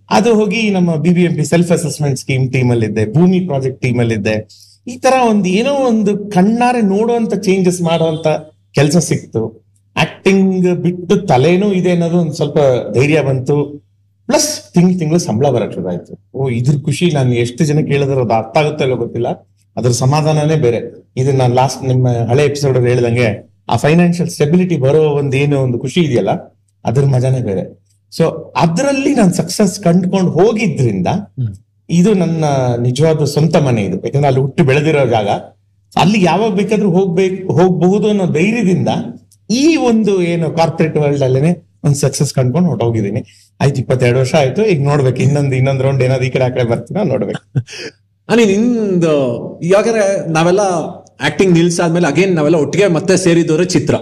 ಅದು 0.09 0.35
ಹೋಗಿ 0.35 0.69
ನಮ್ಮ 0.69 0.95
B 0.95 1.09
B 1.09 1.23
M 1.23 1.35
P 1.35 1.45
self 1.45 1.71
assessment 1.71 2.19
scheme 2.19 2.51
team 2.51 2.71
ಅಲ್ಲಿ 2.71 2.85
ಇದ್ದೆ 2.85 3.13
ಭೂಮಿ 3.13 3.39
ಪ್ರಾಜೆಕ್ಟ್ 3.39 3.81
ಟೀಮ್ 3.81 3.99
ಅಲ್ಲಿ 3.99 4.13
ಇದ್ದೆ 4.13 4.47
ಈ 4.87 4.97
ತರ 4.97 5.13
ಒಂದು 5.29 5.49
ಏನೋ 5.49 5.73
ಒಂದು 5.73 6.31
ಕಣ್ಣಾರೆ 6.31 6.81
ನೋಡುವಂತ 6.81 7.33
ಚೇಂಜಸ್ 7.33 7.81
ಮಾಡುವಂತ 7.81 8.27
ಕೆಲಸ 8.73 8.97
ಸಿಕ್ತು. 8.97 9.64
ಆಕ್ಟಿಂಗ್ 9.95 10.75
ಬಿಟ್ಟು 10.75 11.15
ತಲೆನೂ 11.15 11.67
ಇದೆ 11.73 11.91
ಅನ್ನೋದು 11.91 12.17
ಒಂದು 12.17 12.33
ಸ್ವಲ್ಪ 12.33 12.57
ಧೈರ್ಯ 12.93 13.21
ಬಂತು. 13.21 13.55
ಪ್ಲಸ್ 14.27 14.73
ತಿಂಗಳು 14.73 14.99
ತಿಂಗಳು 14.99 15.19
ಸಂಬಳ 15.19 15.49
ಬರಕ್ 15.49 15.73
ಶುರು 15.73 15.87
ಆಯ್ತು. 15.87 16.13
ಓ 16.33 16.49
ಇದ್ರ 16.49 16.75
ಖುಷಿ 16.85 17.11
ನಾನು 17.11 17.33
ಎಷ್ಟು 17.33 17.65
ಜನ 17.65 17.79
ಕೇಳಿದ್ರೆ 17.79 18.21
ಅದು 18.21 18.33
ಅರ್ಥ 18.33 18.57
ಆಗುತ್ತೆ 18.57 18.83
ಇಲ್ಲೋ 18.83 18.97
ಗೊತ್ತಿಲ್ಲ. 18.97 19.27
ಅದ್ರ 19.77 19.91
ಸಮಾಧಾನನೇ 19.91 20.55
ಬೇರೆ. 20.55 20.79
ಇದು 21.17 21.31
ನಾನು 21.31 21.53
ಲಾಸ್ಟ್ 21.55 21.83
ನಿಮ್ಮ 21.83 22.07
ಹಳೆ 22.07 22.45
ಎಪಿಸೋಡ್ 22.45 22.77
ಅಲ್ಲಿ 22.77 22.89
ಹೇಳ್ದಂಗೆ 22.89 23.27
ಆ 23.69 23.75
ಫೈನಾನ್ಷಿಯಲ್ 23.75 24.29
ಸ್ಟೆಬಿಲಿಟಿ 24.29 24.77
ಬರೋ 24.77 25.01
ಒಂದು 25.19 25.37
ಏನು 25.37 25.59
ಒಂದು 25.59 25.79
ಖುಷಿ 25.79 26.01
ಇದೆಯಲ್ಲ 26.01 26.33
ಅದ್ರ 26.85 27.05
ಮಜಾನೇ 27.05 27.41
ಬೇರೆ. 27.41 27.63
ಸೊ 28.11 28.53
ಅದರಲ್ಲಿ 28.55 29.15
ನಾನು 29.15 29.33
ಸಕ್ಸಸ್ 29.33 29.79
ಕಂಡ್ಕೊಂಡು 29.79 30.31
ಹೋಗಿದ್ರಿಂದ 30.31 31.07
ಇದು 31.89 32.13
ನನ್ನ 32.13 32.45
ನಿಜವಾದ 32.81 33.23
ಸ್ವಂತ 33.23 33.55
ಮನೆ 33.55 33.81
ಇದು. 33.81 33.97
ಯಾಕಂದ್ರೆ 34.05 34.27
ಅಲ್ಲಿ 34.27 34.41
ಹುಟ್ಟು 34.41 34.63
ಬೆಳೆದಿರೋ 34.63 35.05
ಜಾಗ. 35.05 35.29
ಅಲ್ಲಿ 35.95 36.23
ಯಾವಾಗ 36.23 36.51
ಬೇಕಾದ್ರೂ 36.51 36.89
ಹೋಗ್ಬೇಕು 36.89 37.53
ಹೋಗಬಹುದು 37.53 38.09
ಅನ್ನೋ 38.09 38.25
ಧೈರ್ಯದಿಂದ 38.25 38.87
ಈ 39.49 39.75
ಒಂದು 39.89 40.13
ಏನು 40.31 40.47
ಕಾರ್ಪೊರೇಟ್ 40.59 40.97
ವರ್ಲ್ಡ್ 41.03 41.23
ಅಲ್ಲೇನೆ 41.27 41.51
ಒಂದು 41.85 41.97
ಸಕ್ಸಸ್ 42.03 42.31
ಕಂಡ್ಕೊಂಡು 42.37 42.69
ಹೊಟ್ಟೋಗಿದ್ದೀನಿ 42.71 43.21
ಆಯ್ತು 43.59 43.77
ಇಪ್ಪತ್ತೆರಡು 43.83 44.19
ವರ್ಷ 44.21 44.33
ಆಯ್ತು. 44.41 44.61
ಈಗ 44.71 44.79
ನೋಡ್ಬೇಕು 44.89 45.19
ಇನ್ನೊಂದ್ 45.25 45.53
ಇನ್ನೊಂದ್ 45.59 45.83
ರೌಂಡ್ 45.85 46.01
ಏನಾದ್ರು 46.03 46.25
ಈ 46.29 46.31
ಕಡೆ 46.35 46.45
ಆ 46.47 46.51
ಕಡೆ 46.55 46.65
ಬರ್ತೀನ 46.71 47.03
ನೋಡ್ಬೇಕು. 47.13 47.41
ಅನಿ 48.29 48.43
ನಿಂದು 48.51 49.13
ಯಾಕಂದ್ರೆ 49.73 50.03
ನಾವೆಲ್ಲ 50.37 50.61
ಆಕ್ಟಿಂಗ್ 51.27 51.53
ನಿಲ್ಸಾದ್ಮೇಲೆ 51.57 52.07
ಅಗೇನ್ 52.07 52.33
ನಾವೆಲ್ಲ 52.37 52.57
ಒಟ್ಟಿಗೆ 52.63 52.87
ಮತ್ತೆ 52.97 53.13
ಸೇರಿದವರೇ 53.25 53.65
ಚಿತ್ರ. 53.75 53.95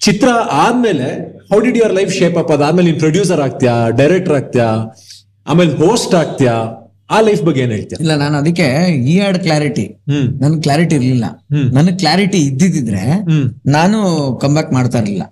ಚಿತ್ರ 0.00 0.28
ಆದ್ಮೇಲೆ 0.64 1.06
how 1.50 1.58
did 1.66 1.78
your 1.80 1.94
life 1.98 2.12
shape 2.18 2.38
up 2.42 2.50
ಅದಾದ್ಮೇಲೆ 2.56 2.86
ನೀನ್ 2.90 2.98
ಪ್ರೊಡ್ಯೂಸರ್ 3.04 3.42
ಆಗ್ತೀಯಾ 3.46 3.74
ಡೈರೆಕ್ಟರ್ 4.00 4.36
ಆಗ್ತೀಯಾ 4.40 4.68
ಆಮೇಲೆ 5.46 5.72
ಹೋಸ್ಟ್ 5.82 6.14
ಆಗ್ತೀಯಾ? 6.22 6.56
ಆ 7.14 7.18
ಲೈಫ್ 7.26 7.42
ಬಗ್ಗೆ 7.46 7.60
ಏನ್ 7.64 7.72
ಹೇಳ್ತೀಯ? 7.74 7.96
ಇಲ್ಲ 8.04 8.12
ನಾನು 8.22 8.36
ಅದಕ್ಕೆ 8.42 8.66
ಈ 9.12 9.14
ಆಡ್ 9.26 9.38
ಕ್ಲಾರಿಟಿ 9.46 9.84
ನನ್ 10.42 10.54
ಕ್ಲಾರಿಟಿ 10.64 10.94
ಇರ್ಲಿಲ್ಲ. 10.98 11.26
ನನ್ 11.76 11.90
ಕ್ಲಾರಿಟಿ 12.02 12.40
ಇದ್ದಿದ್ರೆ 12.50 13.04
ನಾನು 13.76 13.98
ಕಂಬ್ಯಾಕ್ 14.44 14.70
ಮಾಡ್ತಾ 14.76 15.00
ಇರ್ಲಿಲ್ಲ. 15.02 15.24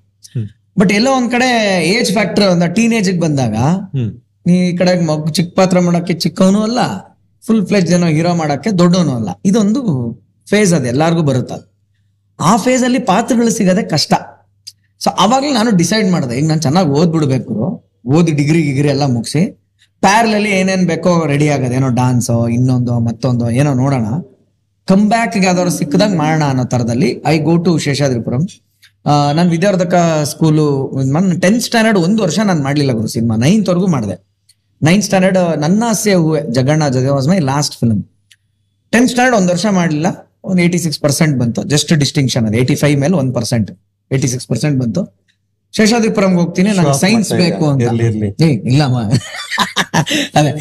ಬಟ್ 0.80 0.92
ಎಲ್ಲೋ 0.98 1.10
ಒಂದ್ 1.18 1.30
ಕಡೆ 1.34 1.48
ಏಜ್ 1.94 2.10
ಫ್ಯಾಕ್ಟರ್ 2.18 2.46
ಒಂದ 2.54 2.66
ಟೀನ್ 2.76 2.94
ಏಜ್ 2.98 3.10
ಬಂದಾಗ 3.24 3.56
ನೀ 4.48 4.54
ಈ 4.68 4.72
ಕಡೆ 4.80 4.92
ಮಗು 5.10 5.32
ಚಿಕ್ಕ 5.38 5.50
ಪಾತ್ರ 5.58 5.80
ಮಾಡಕ್ಕೆ 5.88 6.14
ಚಿಕ್ಕವನು 6.24 6.60
ಅಲ್ಲ 6.68 6.80
ಫುಲ್ 7.42 7.64
ಫ್ಲೆಜ್ 7.70 7.90
ಏನೋ 7.96 8.08
ಹೀರೋ 8.16 8.32
ಮಾಡಕ್ಕೆ 8.42 8.70
ದೊಡ್ಡವನು 8.80 9.12
ಅಲ್ಲ. 9.18 9.30
ಇದೊಂದು 9.50 9.80
ಫೇಸ್ 10.52 10.72
ಅದು 10.78 10.86
ಎಲ್ಲಾರ್ಗೂ 10.92 11.22
ಬರುತ್ತೆ 11.30 11.58
ಆ 12.38 12.52
ಫೇಸ್ 12.64 12.82
ಅಲ್ಲಿ 12.88 13.00
ಪಾತ್ರಗಳು 13.10 13.50
ಸಿಗೋದೇ 13.58 13.84
ಕಷ್ಟ. 13.94 14.14
ಸೊ 15.00 15.10
ಅವಾಗ್ಲೂ 15.24 15.52
ನಾನು 15.58 15.70
ಡಿಸೈಡ್ 15.82 16.08
ಮಾಡಿದೆ 16.14 16.34
ಈಗ 16.40 16.46
ನಾನು 16.52 16.62
ಚೆನ್ನಾಗಿ 16.66 16.90
ಓದ್ಬಿಡ್ಬೇಕು 16.98 17.54
ಓದಿ 18.16 18.32
ಡಿಗ್ರಿ 18.40 18.60
ಗಿಗ್ರಿ 18.68 18.88
ಎಲ್ಲ 18.94 19.04
ಮುಗಿಸಿ. 19.16 19.42
ಪ್ಯಾರಲಲ್ಲಿ 20.04 20.50
ಏನೇನ್ 20.60 20.84
ಬೇಕೋ 20.92 21.10
ರೆಡಿ 21.32 21.46
ಆಗೋದು, 21.54 21.74
ಏನೋ 21.78 21.88
ಡಾನ್ಸೋ 21.98 22.36
ಇನ್ನೊಂದು, 22.56 22.94
ಮತ್ತೊಂದು, 23.08 23.46
ಏನೋ 23.60 23.70
ನೋಡೋಣ. 23.82 24.06
ಕಮ್ 24.88 25.04
ಬ್ಯಾಕ್ 25.12 25.36
ಯಾವ್ದಾದ್ರು 25.48 25.72
ಸಿಕ್ಕಿದಂಗೆ 25.78 26.18
ಮಾಡೋಣ 26.22 26.44
ಅನ್ನೋ 26.52 26.64
ತರದಲ್ಲಿ 26.72 27.08
ಐ 27.32 27.36
ಗೋ 27.46 27.54
ಟು 27.66 27.72
ಶೇಷಾದ್ರಿಪುರಂ. 27.84 28.42
ನಾನು 29.36 29.48
ವಿದ್ಯಾವರ್ಧಕ 29.54 29.94
ಸ್ಕೂಲು 30.32 30.66
ಟೆಂತ್ 31.44 31.62
ಸ್ಟ್ಯಾಂಡರ್ಡ್ 31.66 31.98
ಒಂದು 32.06 32.20
ವರ್ಷ 32.26 32.38
ನಾನು 32.50 32.62
ಮಾಡ್ಲಿಲ್ಲ 32.66 32.92
ಗುರು 32.98 33.08
ಸಿನಿಮಾ 33.14 33.34
ನೈನ್ತ್ 33.44 33.68
ವರ್ಗೂ 33.72 33.88
ಮಾಡಿದೆ. 33.94 34.16
ನೈನ್ 34.80 35.02
ಸ್ಟ್ಯಾಂಡರ್ಡ್ 35.06 35.38
ನನ್ನ 35.64 35.82
ಆಸೆ 35.92 36.14
ಹೂವೆ, 36.20 36.40
Jaganna 36.56 36.84
Jaga 36.96 37.08
was 37.16 37.28
my 37.32 37.38
last 37.52 37.74
film 37.80 38.00
tenth 38.92 39.10
standard 39.12 39.36
ಒಂದು 39.40 39.50
ವರ್ಷ 39.54 39.66
ಮಾಡಲಿಲ್ಲ, 39.80 40.08
ಒಂದು 40.50 40.60
ಏಯ್ಟಿ 40.64 40.80
ಸಿಕ್ಸ್ 40.84 41.00
ಪರ್ಸೆಂಟ್ 41.04 41.34
ಬಂತು 41.42 41.60
ಜಸ್ಟ್ 41.72 41.92
ಡಿಸ್ಟಿಂಕ್ಷನ್ 42.02 42.46
ಅದು 42.48 42.56
ಏಯ್ಟಿ 42.62 42.76
ಫೈವ್ 42.82 42.96
ಮೇಲೆ 43.04 43.16
ಒಂದು 43.22 43.32
ಪರ್ಸೆಂಟ್ 43.38 43.70
ಏಯ್ಟಿ 44.10 44.28
ಸಿಕ್ಸ್ 44.32 44.48
ಪರ್ಸೆಂಟ್ 44.52 44.76
ಬಂತು. 44.82 45.02
ಶೇಷಾದ್ರಿಪುರಂಗೆ 45.76 46.38
ಹೋಗ್ತೀನಿ 46.40 46.70
ನನಗೆ 46.78 46.96
ಸೈನ್ಸ್ 47.04 47.30
ಬೇಕು 47.42 47.64
ಅಂತ. 47.70 47.82
ಇಲ್ಲಮ್ಮ 48.70 48.98
ಅದೇ 50.38 50.52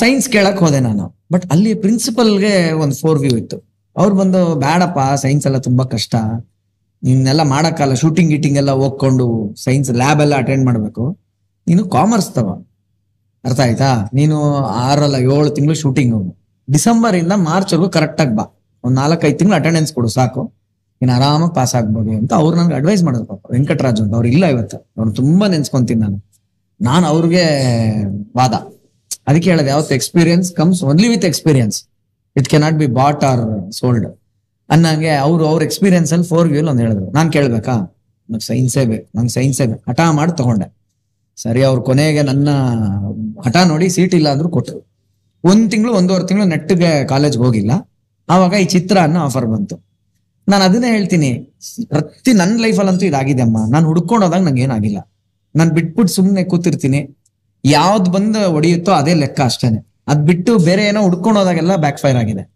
ಸೈನ್ಸ್ 0.00 0.26
ಕೇಳಕ್ 0.34 0.60
ಹೋದೆ 0.64 0.80
ನಾನು. 0.88 1.04
ಬಟ್ 1.32 1.44
ಅಲ್ಲಿ 1.54 1.72
ಪ್ರಿನ್ಸಿಪಲ್ಗೆ 1.84 2.54
ಒಂದು 2.84 2.96
ಫೋರ್ 3.02 3.18
ವ್ಯೂ 3.24 3.34
ಇತ್ತು. 3.42 3.58
ಅವ್ರು 3.96 4.14
ಬಂದು 4.20 4.40
ಬೇಡಪ್ಪ 4.64 5.00
ಸೈನ್ಸ್ 5.24 5.46
ಎಲ್ಲ 5.48 5.58
ತುಂಬಾ 5.68 5.84
ಕಷ್ಟ. 5.94 6.14
ನಿನ್ನೆಲ್ಲ 7.02 7.42
ಮಾಡಕ್ಕಲ್ಲ 7.54 7.94
ಶೂಟಿಂಗ್ 8.02 8.30
ಗೀಟಿಂಗ್ 8.32 8.58
ಎಲ್ಲ 8.62 8.72
ಹೋಗ್ಕೊಂಡು 8.82 9.26
ಸೈನ್ಸ್ 9.64 9.90
ಲ್ಯಾಬ್ 10.00 10.20
ಎಲ್ಲ 10.24 10.34
ಅಟೆಂಡ್ 10.42 10.64
ಮಾಡ್ಬೇಕು. 10.68 11.04
ನೀನು 11.68 11.82
ಕಾಮರ್ಸ್ 11.96 12.30
ತವ 12.36 12.48
ಅರ್ಥ 13.44 13.60
ಆಯ್ತಾ? 13.66 13.90
ನೀನು 14.18 14.36
ಆರಲ್ಲ 14.86 15.16
ಏಳು 15.34 15.50
ತಿಂಗಳು 15.56 15.76
ಶೂಟಿಂಗ್ 15.82 16.16
ಡಿಸೆಂಬರ್ 16.68 17.16
ಇಂದ 17.22 17.34
ಮಾರ್ಚ್ 17.48 17.72
ವರ್ಗು 17.74 17.88
ಕರೆಕ್ಟ್ 17.96 18.20
ಆಗಿ 18.24 18.34
ಬಾ. 18.36 18.44
ಒಂದ್ 18.84 18.96
ನಾಲ್ಕೈದು 19.00 19.38
ತಿಂಗಳು 19.40 19.56
ಅಟೆಂಡೆನ್ಸ್ 19.60 19.92
ಕೊಡು 19.96 20.10
ಸಾಕು. 20.18 20.42
ನೀನ್ 21.02 21.12
ಆರಾಮಾಗಿ 21.12 21.54
ಪಾಸ್ 21.54 21.74
ಆಗ್ಬೋದು 21.74 22.10
ಅಂತ 22.10 22.34
ಅವ್ರು 22.34 22.56
ನನ್ಗೆ 22.56 22.74
ಅಡ್ವೈಸ್ 22.74 23.04
ಮಾಡೋದು 23.04 23.24
ಪಾಪ. 23.24 23.42
ವೆಂಕಟರಾಜು 23.50 24.02
ಅಂತ 24.02 24.14
ಅವ್ರು 24.14 24.28
ಇಲ್ಲ 24.28 24.46
ಇವತ್ತು. 24.46 24.76
ಅವ್ರು 24.98 25.12
ತುಂಬಾ 25.12 25.46
ನೆನ್ಸ್ಕೊಂತೀನಿ 25.46 26.00
ನಾನು. 26.00 26.30
ನಾನು 26.80 27.06
ಅವ್ರಿಗೆ 27.06 27.44
ವಾದ. 28.36 28.52
ಅದಕ್ಕೆ 29.26 29.50
ಹೇಳೋದು, 29.50 29.68
ಯಾವತ್ತು 29.68 29.94
experience 29.94 30.52
comes 30.52 30.82
only 30.82 31.08
with 31.08 31.24
experience 31.24 31.84
it 32.36 32.48
cannot 32.48 32.76
be 32.76 32.86
bought 32.86 33.24
or 33.24 33.72
sold 33.72 34.18
ಅನ್ನಂಗೆ 34.70 35.10
ಅವ್ರು 35.10 35.46
ಅವ್ರ 35.46 35.62
ಎಕ್ಸ್ಪೀರಿಯನ್ಸ್ 35.62 36.12
ಅಲ್ಲಿ 36.12 36.26
ಫೋರ್ 36.26 36.48
ವ್ಯೂಲ್ 36.48 36.68
ಒಂದು 36.68 36.82
ಹೇಳಿದ್ರು. 36.82 37.10
ನಾನ್ 37.10 37.32
ಕೇಳ್ಬೇಕಾ? 37.32 37.72
ನಂಗೆ 38.30 38.46
ಸೈನ್ಸೇ 38.46 38.84
ಬೇಕು. 38.84 39.10
ನಂಗೆ 39.16 39.28
ಸೈನ್ಸೇ 39.28 39.66
ಬೇಕು. 39.66 39.84
ಹಠ 39.90 40.00
ಮಾಡಿ 40.10 40.36
ತಗೊಂಡೆ. 40.36 40.76
ಸರಿ, 41.36 41.62
ಅವ್ರ 41.62 41.80
ಕೊನೆಗೆ 41.80 42.22
ನನ್ನ 42.22 42.48
ಹಠ 43.46 43.56
ನೋಡಿ 43.66 43.88
ಸೀಟ್ 43.88 44.14
ಇಲ್ಲ 44.14 44.28
ಅಂದ್ರೂ 44.28 44.48
ಕೊಟ್ಟರು 44.48 44.92
ಒಂದ್ 45.44 45.70
ತಿಂಗಳು, 45.70 45.92
ಒಂದೂವರೆ 45.92 46.26
ತಿಂಗಳು 46.26 46.46
ನೆಟ್ಟಿಗೆ 46.46 47.04
ಕಾಲೇಜ್ಗೆ 47.04 47.42
ಹೋಗಿಲ್ಲ. 47.42 47.70
ಆವಾಗ 48.28 48.52
ಈ 48.52 48.64
ಚಿತ್ರ 48.64 48.98
ಅನ್ನೋ 48.98 49.20
ಆಫರ್ 49.20 49.46
ಬಂತು. 49.46 49.91
ನಾನು 50.48 50.64
ಅದನ್ನೇ 50.64 50.90
ಹೇಳ್ತೀನಿ. 50.90 51.58
ಪ್ರತಿ 51.88 52.32
ನನ್ನ 52.32 52.62
ಲೈಫಲ್ಲಂತೂ 52.62 53.06
ಇದಾಗಿದೆ 53.06 53.42
ಅಮ್ಮ. 53.42 53.56
ನಾನು 53.70 53.86
ಹುಡ್ಕೊಂಡು 53.86 54.26
ಹೋದಾಗ 54.26 54.40
ನಂಗೆ 54.40 54.62
ಏನಾಗಿಲ್ಲ. 54.62 54.98
ನಾನು 55.56 55.70
ಬಿಟ್ಬಿಟ್ಟು 55.70 56.14
ಸುಮ್ಮನೆ 56.14 56.44
ಕೂತಿರ್ತೀನಿ. 56.44 57.18
ಯಾವ್ದು 57.64 58.10
ಬಂದು 58.10 58.50
ಹೊಡಿಯುತ್ತೋ 58.50 58.92
ಅದೇ 58.92 59.14
ಲೆಕ್ಕ 59.14 59.40
ಅಷ್ಟೇನೆ. 59.40 60.02
ಅದ್ 60.08 60.26
ಬಿಟ್ಟು 60.26 60.58
ಬೇರೆ 60.58 60.82
ಏನೋ 60.82 61.02
ಹುಡ್ಕೊಂಡು 61.02 61.38
ಹೋದಾಗೆಲ್ಲ 61.38 61.76
ಬ್ಯಾಕ್ 61.76 61.98
ಫೈರ್ 61.98 62.16
ಆಗಿದೆ. 62.16 62.52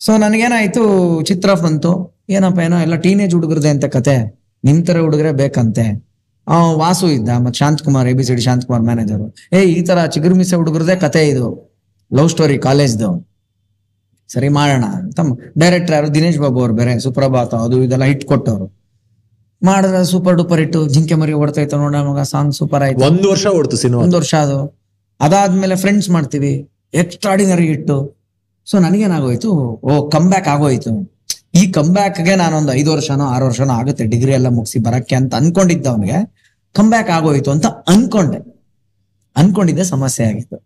ಸೊ 0.00 0.16
ನನಗೇನಾಯ್ತು, 0.16 1.22
ಚಿತ್ರ 1.22 1.54
ಬಂತು. 1.54 2.22
ಏನಪ್ಪ, 2.30 2.58
ಏನೋ 2.58 2.78
ಎಲ್ಲ 2.78 2.94
ಟೀನೇಜ್ 2.94 3.34
ಹುಡುಗರದೆ 3.34 3.68
ಅಂತ 3.68 3.84
ಕತೆ. 3.84 4.40
ನಿಮ್ 4.64 4.86
ತರ 4.86 5.00
ಹುಡುಗರೇ 5.00 5.32
ಬೇಕಂತೆ. 5.32 6.08
ಆ, 6.48 6.72
ವಾಸು 6.72 7.08
ಇದ್ದ, 7.08 7.28
ಮತ್ 7.28 7.54
Shanth 7.54 7.82
Kumar 7.82 8.08
A 8.08 8.12
B 8.12 8.24
C 8.24 8.34
D 8.34 8.40
Shanth 8.40 8.66
Kumar 8.66 8.82
manager 8.82 9.54
ಏ, 9.54 9.60
ಈ 9.60 9.82
ತರ 9.82 10.06
ಚಿಗುರು 10.06 10.34
ಮಿಸೆ 10.34 10.56
ಹುಡುಗರದೇ 10.56 10.96
ಕತೆ 10.96 11.28
ಇದು. 11.28 11.76
ಲವ್ 12.14 12.28
ಸ್ಟೋರಿ 12.28 12.58
ಕಾಲೇಜ್ದು 12.58 13.27
ಸರಿ 14.32 14.48
ಮಾಡೋಣ 14.48 14.84
ಅಂತ 14.84 15.20
ಡೈರೆಕ್ಟರ್ 15.58 15.94
ಯಾರು? 15.94 16.14
ದಿನೇಶ್ 16.14 16.38
ಬಾಬು 16.38 16.60
ಅವ್ರು 16.60 16.74
ಬೇರೆ 16.74 17.00
ಸುಪ್ರಭಾತ 17.00 17.54
ಅದು 17.54 17.82
ಇದೆಲ್ಲ 17.82 18.04
ಹಿಟ್ 18.04 18.24
ಕೊಟ್ಟವ್ರು. 18.24 18.78
ಮಾಡಿದ್ರೆ 19.62 20.04
ಸೂಪರ್ 20.04 20.36
ಡೂಪರ್ 20.36 20.58
ಹಿಟ್ಟು 20.58 20.88
ಜಿಂಕೆ 20.88 21.14
ಮರಿ 21.14 21.32
ಓಡ್ತೈತೆ 21.32 21.76
ನೋಡ 21.76 21.96
ಮಗ 21.96 22.20
ಸಾಂಗ್ 22.20 22.54
ಸೂಪರ್ 22.54 22.82
ಆಯ್ತು. 22.82 23.04
ಒಂದ್ 23.04 23.26
ವರ್ಷ 23.26 23.46
ಓಡ್ತು 23.46 23.76
ಸಿನಿಮಾ. 23.76 24.02
ಒಂದ್ 24.02 24.14
ವರ್ಷ 24.14 24.34
ಅದು. 24.34 24.78
ಅದಾದ್ಮೇಲೆ 25.20 25.76
ಫ್ರೆಂಡ್ಸ್ 25.76 26.10
ಮಾಡ್ತೀವಿ 26.10 26.68
ಎಕ್ಸ್ಟ್ರಾಡಿನರಿ 26.94 27.66
ಇಟ್ಟು 27.66 28.18
ಸೊ 28.66 28.78
ನನಗೇನಾಗೋಯ್ತು? 28.78 29.52
ಓ 29.84 30.08
ಕಮ್ 30.08 30.28
ಬ್ಯಾಕ್ 30.28 30.48
ಆಗೋಯ್ತು. 30.48 31.18
ಈ 31.54 31.72
ಕಮ್ಗೆ 31.72 32.36
ನಾನೊಂದು 32.36 32.72
ಐದು 32.72 32.92
ವರ್ಷನೋ 32.92 33.24
ಆರು 33.24 33.44
ವರ್ಷನೋ 33.44 33.72
ಆಗುತ್ತೆ 33.72 34.04
ಡಿಗ್ರಿ 34.04 34.32
ಎಲ್ಲ 34.32 34.48
ಮುಗಿಸಿ 34.48 34.78
ಬರಕ್ಕೆ 34.78 35.14
ಅಂತ 35.14 35.34
ಅನ್ಕೊಂಡಿದ್ದ 35.34 35.86
ಅವನಿಗೆ. 35.86 36.34
ಕಮ್ 36.72 36.90
ಬ್ಯಾಕ್ 36.90 37.10
ಆಗೋಯ್ತು 37.10 37.50
ಅಂತ 37.50 37.66
ಅನ್ಕೊಂಡೆ. 37.66 38.66
ಅನ್ಕೊಂಡಿದ್ದೆ 39.36 39.84
ಸಮಸ್ಯೆ 39.84 40.26
ಆಗಿತ್ತು. 40.26 40.64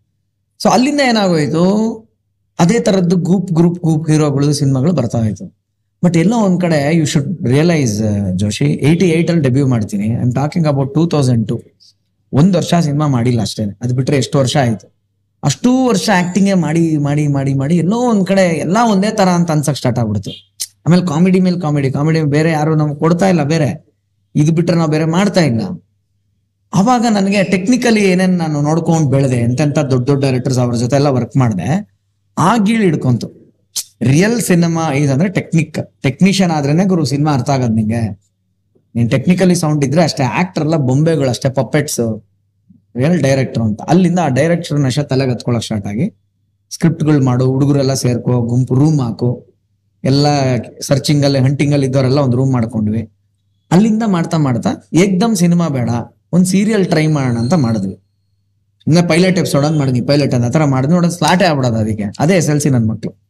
ಸೊ 0.58 0.68
ಅಲ್ಲಿಂದ 0.68 1.00
ಏನಾಗೋಯ್ತು? 1.00 1.64
ಅದೇ 2.58 2.78
ತರದ್ದು 2.86 3.16
ಗ್ರೂಪ್ 3.28 3.50
ಗ್ರೂಪ್ 3.58 3.78
ಗ್ರೂಪ್ 3.84 4.06
ಹೀರೋಗಳು 4.10 4.54
ಸಿನಿಮಾಗಳು 4.60 4.92
ಬರ್ತಾ 5.00 5.20
ಇತ್ತು 5.30 5.46
ಬಟ್ 6.02 6.16
ಎಲ್ಲೋ 6.22 6.36
ಒಂದ್ 6.46 6.58
ಕಡೆ 6.60 6.78
you 6.98 7.04
should 7.12 7.28
realise 7.52 7.96
Joshi 8.40 8.68
eighty 8.88 9.06
eight 9.16 9.28
ಅಲ್ಲಿ 9.30 9.42
ಡೆಬ್ಯೂ 9.42 9.66
ಮಾಡ್ತೀನಿ. 9.72 10.08
I 10.16 10.22
am 10.24 10.32
talking 10.40 10.66
about 10.72 10.90
two 10.94 11.02
thousand 11.06 11.44
two 11.50 11.56
ಒಂದ್ 12.32 12.52
ವರ್ಷ 12.58 12.74
ಸಿನಿಮಾ 12.86 13.06
ಮಾಡಿಲ್ಲ 13.16 13.40
ಅಷ್ಟೇ. 13.48 13.64
ಅದು 13.82 13.92
ಬಿಟ್ರೆ 13.98 14.16
ಎಷ್ಟು 14.22 14.36
ವರ್ಷ 14.42 14.56
ಆಯ್ತು? 14.64 14.86
ಅಷ್ಟೂ 15.42 15.70
ವರ್ಷ 15.90 16.06
ಆಕ್ಟಿಂಗೇ 16.22 16.54
ಮಾಡಿ 16.64 16.82
ಮಾಡಿ 17.06 17.28
ಮಾಡಿ 17.36 17.54
ಮಾಡಿ 17.54 17.76
ಎಲ್ಲೋ 17.84 17.98
ಒಂದ್ 18.12 18.24
ಕಡೆ 18.26 18.44
ಎಲ್ಲ 18.64 18.78
ಒಂದೇ 18.92 19.10
ತರ 19.20 19.28
ಅಂತ 19.38 19.50
ಅನ್ಸಕ್ 19.50 19.78
ಸ್ಟಾರ್ಟ್ 19.82 19.98
ಆಗ್ಬಿಡ್ತು. 20.02 20.32
ಆಮೇಲೆ 20.86 21.04
ಕಾಮಿಡಿ 21.06 21.40
ಮೇಲೆ 21.46 21.58
ಕಾಮಿಡಿ 21.60 21.88
ಕಾಮಿಡಿ 21.90 22.20
ಬೇರೆ 22.36 22.50
ಯಾರು 22.50 22.72
ನಮ್ಗೆ 22.80 22.98
ಕೊಡ್ತಾ 23.04 23.26
ಇಲ್ಲ 23.28 23.42
ಬೇರೆ. 23.54 23.70
ಇದು 24.34 24.52
ಬಿಟ್ರೆ 24.52 24.76
ನಾವು 24.76 24.90
ಬೇರೆ 24.90 25.04
ಮಾಡ್ತಾ 25.16 25.42
ಇಲ್ಲ. 25.50 25.62
ಅವಾಗ 26.72 27.04
ನನಗೆ 27.10 27.40
ಟೆಕ್ನಿಕಲಿ 27.54 28.02
ಏನೇನು 28.10 28.36
ನಾನು 28.36 28.58
ನೋಡ್ಕೊಂಡು 28.68 29.08
ಬೆಳೆದೆ, 29.14 29.38
ಎಂತೆಂತ 29.48 29.78
ದೊಡ್ಡ 29.92 30.04
ದೊಡ್ಡ 30.10 30.20
ಡೈರೆಕ್ಟರ್ಸ್ 30.24 30.58
ಅವ್ರ 30.58 30.74
ಜೊತೆ 30.82 30.96
ಎಲ್ಲ 31.00 31.08
ವರ್ಕ್ 31.18 31.36
ಮಾಡಿದೆ 31.42 31.68
ಆ 32.38 32.56
ಗೀಳ್ 32.56 32.82
ಹಿಡ್ಕೊಂತು. 32.82 33.26
ರಿಯಲ್ 34.02 34.40
ಸಿನಿಮಾ 34.40 34.92
ಇದಂದ್ರೆ 34.92 35.28
ಟೆಕ್ನಿಕ್ 35.28 35.78
ಟೆಕ್ನಿಷಿಯನ್ 36.02 36.50
ಆದ್ರೇನೆ 36.50 36.84
ಗುರು 36.84 37.04
ಸಿನಿಮಾ 37.04 37.32
ಅರ್ಥ 37.34 37.50
ಆಗದ್ 37.50 37.74
ನಿಂಗೆ. 37.74 38.02
ನೀನ್ 38.94 39.10
ಟೆಕ್ನಿಕಲಿ 39.10 39.54
ಸೌಂಡ್ 39.54 39.84
ಇದ್ರೆ 39.84 40.02
ಅಷ್ಟೇ 40.02 40.22
ಆಕ್ಟರ್ 40.22 40.62
ಎಲ್ಲ 40.62 40.76
ಬೊಂಬೆಗಳು 40.76 41.28
ಅಷ್ಟೇ 41.28 41.50
ಪಪ್ಪೆಟ್ಸ್ 41.50 42.00
ರಿಯಲ್ 42.96 43.22
ಡೈರೆಕ್ಟರ್ 43.22 43.62
ಅಂತ. 43.62 43.80
ಅಲ್ಲಿಂದ 43.88 44.18
ಆ 44.18 44.28
ಡೈರೆಕ್ಟರ್ 44.28 44.80
ನಶ 44.80 44.98
ತಲೆಗೆ 44.98 45.32
ಹತ್ಕೊಳಕ್ 45.32 45.62
ಸ್ಟಾರ್ಟ್ 45.62 45.86
ಆಗಿ 45.86 46.12
ಸ್ಕ್ರಿಪ್ಟ್ಗಳು 46.70 47.24
ಮಾಡು, 47.24 47.52
ಹುಡುಗರೆಲ್ಲ 47.52 47.94
ಸೇರ್ಕೋ, 47.94 48.42
ಗುಂಪು 48.42 48.74
ರೂಮ್ 48.74 49.00
ಹಾಕು. 49.00 49.46
ಎಲ್ಲ 50.04 50.26
ಸರ್ಚಿಂಗ್ 50.80 51.24
ಅಲ್ಲಿ 51.24 51.38
ಹಂಟಿಂಗ್ 51.38 51.72
ಅಲ್ಲಿ 51.72 51.86
ಇದ್ದವರೆಲ್ಲ 51.86 52.18
ಒಂದು 52.18 52.36
ರೂಮ್ 52.36 52.52
ಮಾಡ್ಕೊಂಡ್ವಿ. 52.52 53.02
ಅಲ್ಲಿಂದ 53.70 54.02
ಮಾಡ್ತಾ 54.06 54.36
ಮಾಡ್ತಾ, 54.36 54.88
ಏಕ್ದಮ್ 54.92 55.36
ಸಿನಿಮಾ 55.36 55.68
ಬೇಡ, 55.68 55.90
ಒಂದ್ 56.32 56.46
ಸೀರಿಯಲ್ 56.46 56.86
ಟ್ರೈ 56.86 57.06
ಮಾಡೋಣ 57.06 57.36
ಅಂತ 57.38 57.54
ಮಾಡಿದ್ವಿ. 57.54 58.11
ಇನ್ನ 58.86 59.00
ಪೈಲಟ್ 59.08 59.38
ಎಪಿಸೋಡ್ 59.38 59.64
ಅಂತ 59.66 59.78
ಮಾಡಿದ್ವಿ 59.78 60.00
ಪೈಲಟ್ 60.00 60.34
ಅಂತ 60.34 60.44
ಆತರ 60.44 60.64
ಮಾಡಿದ್ವಿ 60.64 60.94
ನೋಡೋದು 60.94 61.12
ಸ್ಲಾಟೇ 61.12 61.44
ಆಗ್ಬಿಡೋದು 61.44 61.76
ಅದಕ್ಕೆ. 61.76 62.04
ಅದೇ 62.18 62.34
ಎಸ್ 62.34 62.50
ಎಲ್ 62.50 62.60
ಸಿ 62.60 62.70
ನನ್ನ 62.70 62.90
ಮಕ್ಳು. 62.90 63.22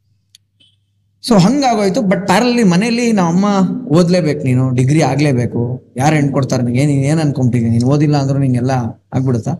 ಸೊ 1.22 1.38
ಹಂಗಾಗೋಯ್ತು. 1.38 2.02
ಬಟ್ 2.02 2.26
ಪ್ಯಾರಲ್ಲಿ 2.26 2.62
ಮನೇಲಿ 2.62 3.12
ನಮ್ಮ 3.12 3.46
ಅಮ್ಮ 3.46 3.88
ಓದ್ಲೇಬೇಕು 3.88 4.44
ನೀನು. 4.44 4.70
ಡಿಗ್ರಿ 4.70 5.02
ಆಗ್ಲೇಬೇಕು. 5.02 5.92
ಯಾರು 5.96 6.16
ಹೆಣ್ಕೊಡ್ತಾರೆ 6.16 6.62
ನಿಂಗೆ 6.62 6.86
ನೀನ್ 6.86 7.04
ಏನ್ 7.04 7.20
ಅನ್ಕೊಂಬಿಟ್ಟಿದ್ದೀನಿ 7.20 7.78
ನೀನು 7.78 7.90
ಓದಿಲ್ಲ 7.90 8.16
ಅಂದ್ರೂ 8.16 8.38
ನಿಂಗೆಲ್ಲ 8.38 8.70
ಆಗ್ಬಿಡುತ್ತಾ? 9.14 9.50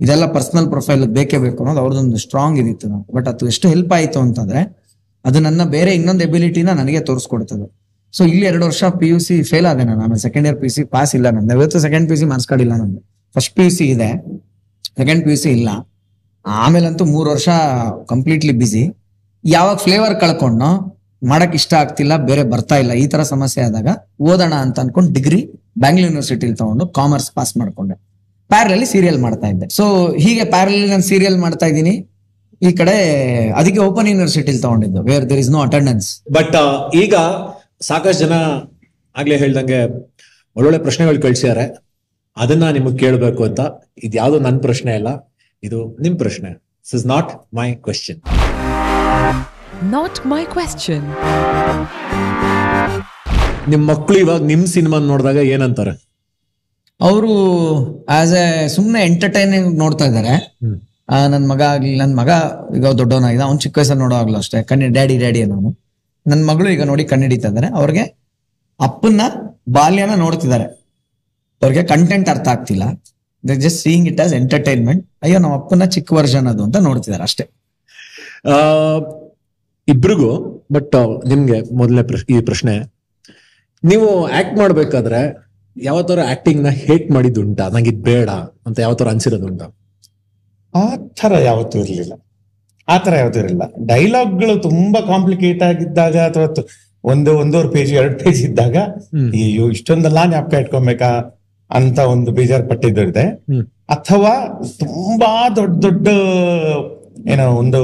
ಇದೆಲ್ಲ 0.00 0.26
ಪರ್ಸನಲ್ 0.26 0.68
ಪ್ರೊಫೈಲ್ 0.68 1.06
ಬೇಕೇ 1.06 1.38
ಬೇಕು 1.38 1.58
ಅನ್ನೋದು 1.58 1.80
ಅವ್ರದ್ದೊಂದು 1.80 2.16
ಸ್ಟ್ರಾಂಗ್ 2.16 2.58
ಇದಿತ್ತು 2.58 3.12
ಬಟ್ 3.14 3.28
ಅದು 3.28 3.46
ಎಷ್ಟು 3.46 3.68
ಹೆಲ್ಪ್ 3.68 3.92
ಆಯ್ತು 3.92 4.20
ಅಂತಂದ್ರೆ, 4.20 4.80
ಅದು 5.24 5.40
ನನ್ನ 5.40 5.64
ಬೇರೆ 5.64 5.94
ಇನ್ನೊಂದು 5.94 6.24
ಎಬಿಲಿಟಿನ 6.24 6.70
ನನಗೆ 6.70 7.00
ತೋರಿಸ್ಕೊಡ್ತದೆ. 7.00 7.80
ಸೊ 8.12 8.24
ಇಲ್ಲಿ 8.24 8.46
ಎರಡು 8.46 8.66
ವರ್ಷ 8.66 8.84
ಪಿ 8.84 9.08
ಯು 9.08 9.18
ಸಿ 9.18 9.42
ಫೇಲ್ 9.42 9.66
ಆದೆ 9.66 9.84
ನಾನು. 9.84 10.00
ಆಮೇಲೆ 10.00 10.18
second 10.18 10.48
year 10.48 10.58
P 10.60 10.66
U 10.66 10.70
C 10.70 10.84
pass 10.84 11.14
ಇಲ್ಲ 11.14 11.30
ನಂದು. 11.30 11.54
ಇವತ್ತು 11.54 11.80
second 11.80 12.08
P 12.08 12.20
U 12.20 12.20
C 12.20 12.26
first 13.34 13.54
P 13.54 13.62
U 13.62 13.70
C 13.70 13.84
ಇದೆ. 13.84 14.40
ಸೆಕೆಂಡ್ 14.98 15.22
ಪಿ 15.24 15.30
ಯು 15.34 15.38
ಸಿ 15.42 15.50
ಇಲ್ಲ. 15.58 15.70
ಆಮೇಲಂತೂ 16.64 17.04
ಮೂರು 17.14 17.28
ವರ್ಷ 17.34 17.48
ಕಂಪ್ಲೀಟ್ಲಿ 18.12 18.54
ಬಿಸಿ 18.62 18.82
ಯಾವಾಗ 19.44 19.76
ಫ್ಲೇವರ್ 19.84 20.14
ಕಳ್ಕೊಂಡು 20.22 20.68
ಮಾಡಕ್ 21.30 21.54
ಇಷ್ಟ 21.60 21.72
ಆಗ್ತಿಲ್ಲ, 21.80 22.12
ಬೇರೆ 22.28 22.42
ಬರ್ತಾ 22.52 22.76
ಇಲ್ಲ, 22.82 22.92
ಈ 23.02 23.06
ತರ 23.12 23.22
ಸಮಸ್ಯೆ 23.32 23.62
ಆದಾಗ 23.68 23.88
ಓದೋಣ 24.28 24.54
ಅಂತ 24.66 24.78
ಅನ್ಕೊಂಡು 24.84 25.10
ಡಿಗ್ರಿ 25.16 25.40
ಬ್ಯಾಂಗ್ಳೂರ್ 25.82 26.08
ಯೂನಿವರ್ಸಿಟಿಲಿ 26.08 26.56
ತಗೊಂಡು 26.60 26.84
ಕಾಮರ್ಸ್ 26.98 27.28
ಪಾಸ್ 27.36 27.52
ಮಾಡ್ಕೊಂಡೆ. 27.60 27.96
ಪ್ಯಾರಲಲ್ಲಿ 28.50 28.86
ಸೀರಿಯಲ್ 28.92 29.18
ಮಾಡ್ತಾ 29.24 29.48
ಇದ್ದೆ. 29.52 29.66
ಸೊ 29.78 29.84
ಹೀಗೆ 30.24 30.44
ಪ್ಯಾರಲಲ್ಲಿ 30.54 30.88
ನಾನು 30.94 31.06
ಸೀರಿಯಲ್ 31.10 31.36
ಮಾಡ್ತಾ 31.44 31.66
ಇದ್ದೀನಿ. 31.72 31.94
ಈ 32.66 32.70
ಕಡೆ 32.80 32.96
ಅದಕ್ಕೆ 33.58 33.80
ಓಪನ್ 33.88 34.08
ಯೂನಿವರ್ಸಿಟಿಲಿ 34.12 34.60
ತಗೊಂಡಿದ್ದು 34.64 35.02
where 35.10 35.26
there 35.30 35.40
is 35.42 35.50
no 35.56 35.60
attendance 35.68 36.08
but 36.36 36.56
ಈಗ 37.02 37.14
ಸಾಕಷ್ಟು 37.88 38.20
ಜನ 38.24 38.34
ಆಗ್ಲೇ 39.16 39.36
ಹೇಳ್ದಂಗೆ 39.42 39.78
ಒಳ್ಳೊಳ್ಳೆ 40.56 40.80
ಪ್ರಶ್ನೆಗಳು 40.86 41.20
ಕಳ್ಸಿದ್ದಾರೆ. 41.26 41.64
ಅದನ್ನ 42.36 42.64
ನಿಮಗೆ 42.70 42.98
ಕೇಳಬೇಕು 42.98 43.42
ಅಂತ 43.48 43.60
ಇದು 44.02 44.14
ಯಾವುದು 44.16 44.38
ನನ್ನ 44.40 44.58
ಪ್ರಶ್ನೆ 44.66 44.92
ಅಲ್ಲ 44.98 45.10
ಇದು 45.62 45.78
ನಿಮ್ 46.04 46.14
ಪ್ರಶ್ನೆ. 46.18 46.50
This 46.84 46.94
is 46.98 47.06
not 47.14 47.30
my 47.60 47.68
question 47.86 48.20
Not 49.92 50.14
my 50.30 50.42
question. 50.54 51.00
ನಿಮ್ 53.70 53.84
ಮಕ್ಳು 53.90 54.16
ಇವಾಗ 54.22 54.40
ನಿಮ್ 54.50 54.64
ಸಿನಿಮಾ 54.74 54.98
ನೋಡಿದಾಗ 55.10 55.38
ಏನಂತಾರೆ? 55.52 55.92
ಅವರು 57.00 57.30
ಆಸ್ 58.16 58.34
ಎ 58.40 58.44
ಸುಮ್ನೆ 58.74 59.00
ಎಂಟರ್ಟೈನಿಂಗ್ 59.08 59.68
ನೋಡ್ತಾ 59.82 60.06
ಇದ್ದಾರೆ 60.10 60.34
ನನ್ನ 61.10 61.28
ನನ್ 61.34 61.46
ಮಗ 61.52 61.62
ಆಗ್ಲಿ 61.72 61.92
ನನ್ 62.00 62.12
ಮಗ 62.20 62.30
ಈಗ 62.78 62.92
ದೊಡ್ಡವನಾಗಿದೆ 63.00 63.44
ಅವ್ನು 63.46 63.60
ಚಿಕ್ಕ 63.64 63.78
ವಯಸ್ಸಲ್ಲಿ 63.80 64.02
ನೋಡೋವಾಗ್ಲೂ 64.04 64.38
ಅಷ್ಟೇ. 64.42 64.58
ಕಣ್ಣಿ 64.70 64.88
ಡ್ಯಾಡಿ 64.96 65.16
ಡ್ಯಾಡಿ 65.22 65.40
ಅನ್ನೋನು 65.46 65.70
ನನ್ 66.26 66.42
ಮಗಳು 66.50 66.68
ಈಗ 66.74 66.84
ನೋಡಿ 66.90 67.04
ಕಣ್ಣಿಡಿತಾ 67.12 67.50
ಇದ್ದಾರೆ 67.52 67.70
ಅವ್ರಿಗೆ 67.80 68.04
ಅಪ್ಪನ್ನ 68.80 69.22
ಬಾಲ್ಯನ 69.76 70.14
ನೋಡ್ತಿದ್ದಾರೆ. 70.24 70.66
ಅವ್ರಿಗೆ 71.62 71.82
ಕಂಟೆಂಟ್ 71.82 72.28
ಅರ್ಥ 72.28 72.48
ಆಗ್ತಿಲ್ಲ. 72.48 72.82
Just 73.44 73.82
seeing 73.82 74.08
it 74.08 74.20
as 74.20 74.34
entertainment 74.34 75.10
ಅಯ್ಯೋ 75.22 75.38
ನಮ್ಮ 75.38 75.54
ಅಪ್ಪನ 75.54 75.84
ಚಿಕ್ಕ 75.84 76.12
ವರ್ಷನ್ 76.12 76.46
ಅದು 76.46 76.64
ಅಂತ 76.64 76.76
ನೋಡ್ತಿದ್ದಾರೆ 76.76 77.22
ಅಷ್ಟೇ. 77.22 77.44
ಆ, 78.50 78.56
ಇಬ್ರಿಗೂ 79.88 80.64
ಬಟ್ 80.72 81.22
ನಿಮ್ಗೆ 81.28 81.74
ಮೊದಲನೇ 81.74 82.38
ಈ 82.38 82.40
ಪ್ರಶ್ನೆ. 82.40 82.78
ನೀವು 83.84 84.26
ಆಕ್ಟ್ 84.26 84.56
ಮಾಡ್ಬೇಕಾದ್ರೆ 84.56 85.50
ಯಾವತ್ತರ 85.82 86.18
ಆಕ್ಟಿಂಗ್ನ 86.30 86.68
ಹೇಟ್ 86.68 87.10
ಮಾಡಿದ್ದುಂಟ? 87.10 87.60
ನಂಗೆ 87.60 87.90
ಇದು 87.90 88.02
ಬೇಡ 88.02 88.30
ಅಂತ 88.66 88.78
ಯಾವತ್ತರ 88.78 89.08
ಅನ್ಸಿರೋದುಂಟ? 89.08 89.62
ಆ 90.74 90.96
ತರ 90.96 91.38
ಯಾವತ್ತೂ 91.38 91.78
ಇರ್ಲಿಲ್ಲ. 91.78 92.12
ಆ 92.88 92.98
ತರ 92.98 93.14
ಯಾವತ್ತೂ 93.14 93.40
ಇರಲಿಲ್ಲ. 93.40 93.62
ಡೈಲಾಗ್ಗಳು 93.86 94.62
ತುಂಬಾ 94.62 95.00
ಕಾಂಪ್ಲಿಕೇಟ್ 95.00 95.62
ಆಗಿದ್ದಾಗ 95.62 96.16
ಅಥವಾ 96.16 96.64
ಒಂದು 97.04 97.38
ಒಂದೂವರೆ 97.38 97.68
ಪೇಜ್ 97.68 97.94
ಎರಡು 97.94 98.18
ಪೇಜ್ 98.18 98.42
ಇದ್ದಾಗ. 98.42 98.76
ಅಯ್ಯೋ 99.32 99.70
ಇಷ್ಟೊಂದೆಲ್ಲ 99.70 100.18
ಜ್ಞಾಪಕ 100.28 100.54
ಇಟ್ಕೊಬೇಕಾ 100.54 101.36
ಅಂತ 101.78 101.98
ಒಂದು 102.14 102.30
ಬೇಜಾರ್ 102.38 102.64
ಪಟ್ಟಿದ್ದು 102.70 103.02
ಇದೆ 103.10 103.24
ಅಥವಾ 103.96 104.32
ತುಂಬಾ 104.82 105.30
ದೊಡ್ಡ 105.58 105.76
ದೊಡ್ಡ 105.84 106.08
ಏನೋ 107.32 107.46
ಒಂದು 107.62 107.80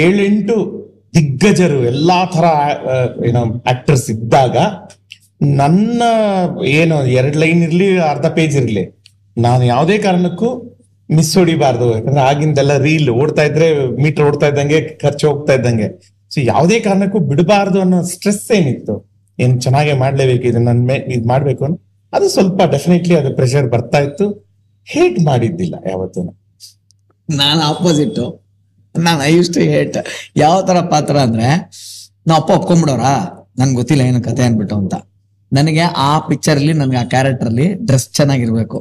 ಏಳೆಂಟು 0.00 0.56
ದಿಗ್ಗಜರು 1.16 1.78
ಎಲ್ಲಾ 1.92 2.18
ತರ 2.34 2.46
ಏನೋ 3.28 3.42
ಆಕ್ಟರ್ಸ್ 3.72 4.06
ಇದ್ದಾಗ 4.14 4.56
ನನ್ನ 5.58 6.02
ಏನು 6.78 6.96
ಎರಡ್ 7.20 7.38
ಲೈನ್ 7.42 7.60
ಇರ್ಲಿ 7.66 7.88
ಅರ್ಧ 8.12 8.26
ಪೇಜ್ 8.38 8.54
ಇರ್ಲಿ 8.56 8.84
ನಾನು 9.36 9.62
ಯಾವುದೇ 9.64 9.96
ಕಾರಣಕ್ಕೂ 10.06 10.48
ಮಿಸ್ 11.08 11.32
ಹೊಡಿಬಾರ್ದು. 11.38 11.86
ಯಾಕಂದ್ರೆ 11.94 12.22
ಆಗಿಂದೆಲ್ಲ 12.30 12.72
ರೀಲ್ 12.86 13.10
ಓಡ್ತಾ 13.20 13.42
ಇದ್ರೆ 13.42 13.66
ಮೀಟರ್ 14.04 14.24
ಓಡ್ತಾ 14.28 14.46
ಇದ್ದಂಗೆ 14.50 14.78
ಖರ್ಚು 15.02 15.24
ಹೋಗ್ತಾ 15.28 15.52
ಇದ್ದಂಗೆ. 15.58 15.88
ಸೊ 16.30 16.38
ಯಾವುದೇ 16.52 16.78
ಕಾರಣಕ್ಕೂ 16.86 17.18
ಬಿಡಬಾರ್ದು 17.30 17.78
ಅನ್ನೋ 17.84 17.98
ಸ್ಟ್ರೆಸ್ 18.12 18.42
ಏನಿತ್ತು. 18.58 18.94
ಏನ್ 19.38 19.54
ಚೆನ್ನಾಗೆ 19.64 19.92
ಮಾಡ್ಲೇಬೇಕು 20.02 20.44
ಇದು 20.50 20.60
ನನ್ 20.68 20.80
ಮೇ 20.88 20.96
ಇದ್ 21.16 21.26
ಮಾಡ್ಬೇಕು 21.32 21.62
ಅನ್ನೋ 21.68 21.78
ಅದು 22.12 22.28
ಸ್ವಲ್ಪ 22.28 22.62
ಡೆಫಿನೆಟ್ಲಿ 22.62 23.16
ಅದು 23.16 23.36
ಪ್ರೆಷರ್ 23.36 23.66
ಬರ್ತಾ 23.70 23.98
ಇತ್ತು. 23.98 24.26
ಹೇಟ್ 24.86 25.24
ಮಾಡಿದ್ದಿಲ್ಲ 25.24 25.74
ಯಾವತ್ತೂ. 25.90 26.20
ನಾನು 27.28 27.60
ಆಪೋಸಿಟ್ 27.60 28.20
ನಾನು 28.96 29.22
ಐ 29.22 29.34
ಯೂಸ್ 29.36 29.50
ಟು 29.54 29.60
ಹೇಟ್ 29.60 29.96
ಯಾವ 30.36 30.62
ತರ 30.62 30.80
ಪಾತ್ರ 30.80 31.16
ಅಂದ್ರೆ 31.18 31.48
ನಾ 32.26 32.34
ಅಪ್ಪ 32.34 32.50
ಒಪ್ಕೊಂಡ್ಬಿಡೋರಾ? 32.50 33.12
ನನ್ಗೆ 33.58 33.74
ಗೊತ್ತಿಲ್ಲ 33.74 34.02
ಏನು 34.02 34.22
ಕತೆ 34.22 34.42
ಅನ್ಬಿಟ್ಟು 34.42 34.76
ಅಂತ. 34.76 34.94
ನನಗೆ 35.52 35.80
ಆ 35.80 36.18
ಪಿಕ್ಚರ್ 36.18 36.56
ಅಲ್ಲಿ, 36.56 36.72
ನನ್ಗೆ 36.72 36.96
ಆ 36.96 37.04
ಕ್ಯಾರೆಕ್ಟರ್ 37.04 37.48
ಅಲ್ಲಿ 37.48 37.74
ಡ್ರೆಸ್ 37.74 38.10
ಚೆನ್ನಾಗಿರ್ಬೇಕು. 38.10 38.78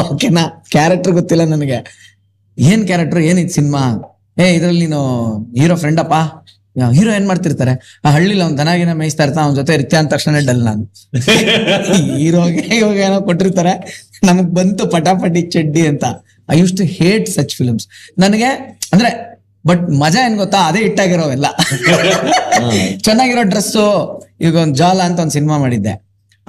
ಓಕೆನಾ 0.00 0.42
ಕ್ಯಾರೆಕ್ಟರ್ 0.70 1.12
ಗೊತ್ತಿಲ್ಲ 1.12 1.44
ನನಗೆ. 1.44 1.78
ಏನ್ 2.58 2.86
ಕ್ಯಾರೆಕ್ಟರ್ 2.86 3.18
ಏನಿದ್ 3.18 3.50
ಸಿನಿಮಾ 3.50 3.82
ಏ, 4.38 4.54
ಇದ್ರಲ್ಲಿ 4.54 4.86
ನೀನು 4.86 5.00
ಹೀರೋ 5.56 5.76
ಫ್ರೆಂಡಪ್ಪ 5.76 6.14
ಹೀರೋ 6.96 7.10
ಏನ್ 7.18 7.26
ಮಾಡ್ತಿರ್ತಾರೆ? 7.30 7.74
ಆ 8.04 8.10
ಹಳ್ಳಿಲಿ 8.16 8.42
ಅವ್ನ್ 8.46 8.56
ದನಾಗಿನ 8.60 8.92
ಮೇಯಿಸ್ತಾ 9.00 9.24
ಇರ್ತಾನೆ, 9.26 9.44
ಅವ್ನ 9.46 9.56
ಜೊತೆ 9.60 9.74
ಇರ್ತೀಯ 9.78 9.98
ಅಂದ 10.00 10.10
ತಕ್ಷಣ 10.14 10.40
ಡಲ್ 10.48 10.62
ನಾನು. 10.68 10.84
ಹೀರೋಗೆ 12.18 12.64
ಇವಾಗ 12.80 12.96
ಏನೋ 13.08 13.18
ಕೊಟ್ಟಿರ್ತಾರೆ, 13.28 13.74
ನಮಗ್ 14.28 14.50
ಬಂತು 14.58 14.86
ಪಟಾಪಟಿ 14.94 15.42
ಚಡ್ಡಿ 15.54 15.84
ಅಂತ. 15.92 16.04
I 16.54 16.56
use 16.62 16.74
to 16.80 16.86
hate 16.98 17.28
such 17.36 17.54
films. 17.60 17.86
ನನಗೆ, 18.24 18.50
ಅಂದ್ರೆ, 18.94 19.10
ಬಟ್ 19.68 19.84
ಮಜಾ 20.02 20.20
ಏನ್ 20.26 20.36
ಗೊತ್ತಾ? 20.42 20.58
ಅದೇ 20.70 20.80
ಇಟ್ಟಾಗಿರೋವೆಲ್ಲ 20.88 21.46
ಚೆನ್ನಾಗಿರೋ 23.06 23.44
ಡ್ರೆಸ್ಸು, 23.52 23.86
ಈಗ 24.46 24.54
ಒಂದು 24.64 24.76
ಜಾಲ 24.82 25.00
ಅಂತ 25.08 25.18
ಒಂದು 25.24 25.34
ಸಿನಿಮಾ 25.38 25.56
ಮಾಡಿದ್ದೆ. 25.64 25.94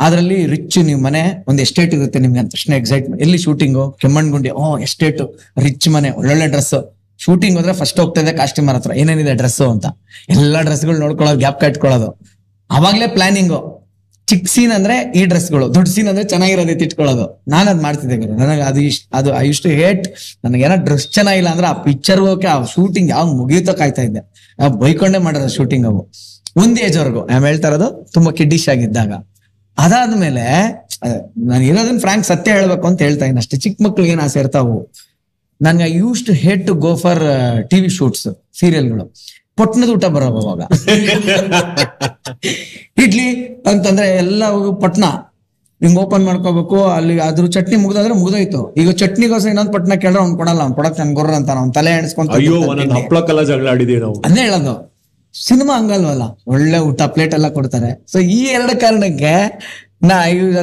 ಅದ್ರಲ್ಲಿ 0.06 0.38
ರಿಚ್ 0.52 0.78
ನೀವು 0.88 1.00
ಮನೆ, 1.06 1.22
ಒಂದು 1.50 1.62
ಎಸ್ಟೇಟ್ 1.66 1.94
ಇರುತ್ತೆ 1.96 2.20
ನಿಮ್ಗೆ 2.24 2.40
ಅಂತ 2.42 2.52
ತಕ್ಷಣ 2.56 2.74
ಎಕ್ಸೈಟ್ಮೆಂಟ್ 2.82 3.22
ಎಲ್ಲಿ 3.26 3.40
shooting 3.46 3.86
Kemmangundi 4.02 4.52
oh, 4.62 4.66
estate, 4.88 5.22
rich 5.66 5.88
ಮನೆ, 5.96 6.10
ಒಳ್ಳೊಳ್ಳೆ 6.20 6.48
ಡ್ರೆಸ್ 6.54 6.76
ಶೂಟಿಂಗ್ 7.26 7.56
ಹೋದ್ರೆ 7.60 7.74
ಫಸ್ಟ್ 7.82 8.00
ಹೋಗ್ತಾ 8.00 8.22
ಇದೆ 8.22 8.34
ಕಾಸ್ಟ್ಯೂಮರ್ 8.42 8.76
ಹತ್ರ. 8.76 8.92
ಏನೇನಿದೆ 9.02 9.34
ಡ್ರೆಸ್ 9.42 9.62
ಅಂತ. 9.74 9.88
ಎಲ್ಲಾ 10.36 10.62
ಡ್ರೆಸ್ಗಳು 10.68 10.98
ನೋಡ್ಕೊಳ್ಳೋದು 11.06 11.40
ಗ್ಯಾಪ್ 11.44 11.60
ಕಟ್ಕೊಳ್ಳೋದು 11.62 12.10
ಅವಾಗ್ಲೇ 12.70 13.08
ಪ್ಲಾನಿಂಗು 13.08 13.60
ಚಿಕ್ಕ 14.28 14.48
ಸೀನ್ 14.54 14.72
ಅಂದ್ರೆ 14.78 14.96
ಈ 15.20 15.22
ಡ್ರೆಸ್ಗಳು 15.32 15.66
ದೊಡ್ಡ 15.76 15.88
ಸೀನ್ 15.90 16.08
ಅಂದ್ರೆ 16.12 16.24
ಚೆನ್ನಾಗಿರೋದು 16.32 16.72
ಇಟ್ಕೊಳ್ಳೋದು. 16.86 17.26
ನಾನು 17.48 17.68
ಅದ್ 17.74 17.82
ಮಾಡ್ತಿದ್ದೆ 17.86 18.16
ಗುರು. 18.22 18.34
ನನಗೆ 18.42 18.64
ಅದು 18.70 18.80
ಇಷ್ಟ 18.90 19.04
ಅದು 19.20 19.30
ಐ 19.42 19.46
ಇಷ್ಟು 19.50 19.70
ಹೇಟ್ 19.82 20.06
ನನಗೆ 20.46 20.64
ಏನೋ 20.68 20.76
ಡ್ರೆಸ್ 20.88 21.06
ಚೆನ್ನಾಗಿಲ್ಲ 21.18 21.50
ಅಂದ್ರೆ 21.54 21.68
ಆ 21.68 21.76
ಪಿಕ್ಚರ್ 21.88 22.20
ಹೋಗಕ್ಕೆ, 22.20 22.48
ಆ 22.48 22.58
ಶೂಟಿಂಗ್ 22.74 23.10
ಯಾವಾಗ 23.10 23.36
ಮುಗಿಯುತ್ತೋ 23.42 23.74
ಕಾಯ್ತಾ 23.74 24.04
ಇದ್ದೆ. 24.08 24.22
ಬೈಕೊಂಡೇ 24.84 25.22
ಮಾಡೋದು 25.28 25.50
ಶೂಟಿಂಗ್ 25.58 25.88
ಅವು. 25.92 26.02
ಒಂದ್ 26.64 26.80
ಏಜ್ 26.88 26.98
ವರ್ಗು 26.98 27.22
ನಾನು 27.32 27.46
ಹೇಳ್ತಾ 27.46 27.68
ಇರೋದು 27.72 27.88
ತುಂಬಾ 28.14 28.32
ಕಿಡ್ಡಿಶ್ 28.32 28.68
ಆಗಿದ್ದಾಗ. 28.74 29.12
ಅದಾದ್ಮೇಲೆ 29.78 30.46
ನಾನು 31.50 31.64
ಇರೋದನ್ನ 31.64 32.00
ಫ್ರಾಂಕ್ 32.06 32.26
ಸತ್ಯ 32.26 32.52
ಹೇಳ್ಬೇಕು 32.52 32.86
ಅಂತ 32.88 33.00
ಹೇಳ್ತಾ 33.08 33.26
ಇದ್ದೀನಿ 33.26 33.42
ಅಷ್ಟೇ 33.44 33.58
ಚಿಕ್ಕ 33.66 33.78
ಮಕ್ಳಿಗೆ 33.88 34.12
ಏನ್ 34.12 34.22
ಆಸೆ 34.22 34.40
ಇರ್ತಾವು. 34.40 34.76
ನನ್ಗೆ 35.62 35.88
use 36.00 36.28
to 36.28 36.34
hate 36.44 36.68
to 36.68 36.74
go 36.86 36.96
for 36.96 37.24
TV 37.72 37.90
shoots 37.98 38.28
ಸೀರಿಯಲ್ಗಳು 38.60 39.06
ಪೊಟ್ನದ 39.60 39.90
ಊಟ 39.90 40.06
ಬರೋದು 40.16 40.40
ಅವಾಗ. 40.42 40.62
ಇಡ್ಲಿ 43.04 43.28
ಅಂತಂದ್ರೆ 43.72 44.08
ಎಲ್ಲ 44.24 44.44
ಪಟ್ನ. 44.84 45.06
ಹಿಂಗ್ 45.82 46.04
ಓಪನ್ 46.04 46.26
ಮಾಡ್ಕೋಬೇಕು 46.26 46.78
ಅಲ್ಲಿ 46.98 47.20
ಅದ್ರ 47.20 47.46
ಚಟ್ನಿ 47.56 47.76
ಮುಗ್ದಾದ್ರೆ 47.76 48.14
ಮುಗ್ದೋಯ್ತು. 48.14 48.82
ಈಗ 48.82 48.92
ಚಟ್ನಿಗೋಸ್ಕರ 48.92 49.50
ಇನ್ನೊಂದು 49.50 49.72
ಪಟ್ನ 49.72 49.96
ಕೇಳ್ರೆ 50.04 50.20
ಅವ್ನ್ 50.20 50.38
ಕೊಡಲ್ಲ 50.38 50.62
ಅವ್ನ್ 50.66 50.76
ಕೊಡಕ್ 50.76 51.00
ನನ್ 51.00 51.20
ಗೊರ್ರ 51.20 51.34
ಅಂತ 51.40 51.50
ಅವ್ನ್ 51.64 51.74
ತಲೆ 51.74 51.92
ಎಣಿಸ್ಕೊಂತ 51.92 52.32
ಅದೇ 54.28 54.46
ಹೇಳೋದು. 54.46 54.94
ಸಿನಿಮಾ 55.36 55.80
ಹಂಗಲ್ವಲ್ಲ 55.80 56.24
ಒಳ್ಳೆ 56.48 56.80
ಊಟ 56.90 57.02
ಪ್ಲೇಟ್ 57.16 57.34
ಎಲ್ಲ 57.34 57.50
ಕೊಡ್ತಾರೆ. 57.50 58.12
ಸೊ 58.12 58.20
ಈ 58.38 58.40
ಎರಡು 58.58 58.80
ಕಾರಣಕ್ಕೆ 58.80 59.34
ನಾ 60.02 60.16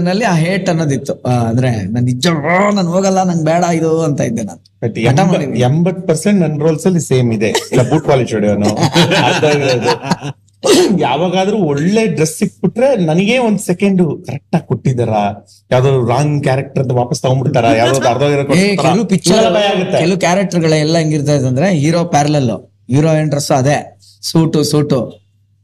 ನಲ್ಲಿ 0.07 0.25
ಆ 0.33 0.35
ಹೇಟ್ 0.43 0.69
ಅನ್ನೋದಿತ್ತು. 0.73 1.15
ಅಂದ್ರೆ 1.51 1.71
ನಾನು 1.93 2.05
ನಿಜ 2.11 2.27
ನಾನು 2.77 2.91
ಹೋಗಲ್ಲ 2.95 3.23
ನಂಗೆ 3.31 3.45
ಬೇಡ 3.51 3.65
ಇದು 3.79 3.91
ಅಂತ 4.09 4.21
ಇದ್ದೆ 4.29 4.43
ನಾನು. 4.51 4.61
ಎಂಬತ್ 5.69 6.01
ಪರ್ಸೆಂಟ್ 6.09 6.39
ನನ್ 6.45 6.55
ರೋಲ್ಸ್ 6.67 6.87
ಅಲ್ಲಿ 6.91 7.03
ಸೇಮ್ 7.11 7.31
ಇದೆ. 7.37 7.51
ಬೂಟ್ 7.91 8.07
ಪಾಲಿಶ್ 8.11 8.35
ಹೊಡೆಯೋನು. 8.37 8.71
ಯಾವಾಗಾದ್ರೂ 10.99 11.57
ಒಳ್ಳೆ 11.71 12.03
ಡ್ರೆಸ್ 12.17 12.35
ಸಿಕ್ಬಿಟ್ರೆ 12.39 12.89
ನನಗೆ 13.09 13.35
ಒಂದ್ 13.47 13.61
ಸೆಕೆಂಡ್ 13.61 14.03
ಕರೆಕ್ಟ್ 14.27 14.55
ಆಗಿ 14.57 14.67
ಕೊಟ್ಟಿದಾರ 14.67 15.15
ಯಾವ್ದೋ 15.73 15.91
ರಾಂಗ್ 16.13 16.37
ಕ್ಯಾರೆಕ್ಟರ್ 16.47 16.83
ಅಂತ 16.85 16.95
ವಾಪಸ್ 17.01 17.21
ತಗೊಂಡ್ಬಿಡ್ತಾರ? 17.25 17.65
ಯಾವ್ದಾದ್ರು 17.81 18.29
ಅರ್ಧ 18.85 19.03
ಪಿಕ್ಚರ್ 19.13 19.43
ಕೆಲವು 19.99 20.19
ಕ್ಯಾರೆಕ್ಟರ್ 20.19 20.65
ಎಲ್ಲ 20.85 20.97
ಹೆಂಗಿರ್ತಾ 21.03 21.35
ಇದೆ 21.41 21.49
ಅಂದ್ರೆ 21.53 21.69
ಹೀರೋ 21.83 22.03
ಪ್ಯಾರಲಲ್ 22.15 22.51
ಹೀರೋಯಿನ್ 22.95 23.31
ಡ್ರೆಸ್ 23.35 23.53
ಅದೇ. 23.59 23.77
Suit 24.31 24.63
suit 24.65 25.01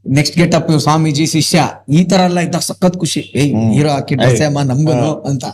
next 0.06 0.36
get 0.40 0.54
up 0.58 0.70
Swamiji 0.86 1.26
ಶಿಷ್ಯ 1.34 1.66
ಈ 1.98 2.00
ತರ 2.10 2.20
ಎಲ್ಲ 2.28 2.40
ಇದ್ದಾಗ 2.46 2.64
ಸಖತ್ 2.68 2.96
ಖುಷಿ. 3.02 3.22
ಏಯ್ 3.40 3.52
ಹೀರೋ 3.74 3.90
ಹಾಕಿ 3.96 4.14
ಡ್ರೆಸ್ 4.22 4.42
ಅಮ್ಮ 4.46 4.62
ನಮ್ಗುನು 4.70 5.10
ಅಂತ. 5.30 5.44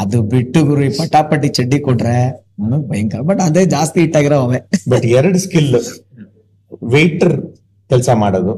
ಅದು 0.00 0.18
ಬಿಟ್ಟು 0.32 0.60
ಗುರು 0.68 0.82
ಈ 0.88 0.90
ಪಟಾಪಟಿ 0.98 1.48
ಚಡ್ಡಿ 1.58 1.78
ಕೊಟ್ರೆ 1.86 2.18
ನನಗ್ 2.62 2.84
ಭಯಂಕರ. 2.90 3.20
ಬಟ್ 3.30 3.40
ಅದೇ 3.46 3.62
ಜಾಸ್ತಿ 3.74 3.98
ಇಟ್ಟಾಗಿರೋ 4.06 4.38
ಅವೇ. 4.46 4.60
ಬಟ್ 4.92 5.06
ಎರಡು 5.18 5.38
ಸ್ಕಿಲ್ 5.46 5.70
ವೇಟರ್ 6.94 7.34
ಕೆಲಸ 7.90 8.08
ಮಾಡೋದು 8.22 8.54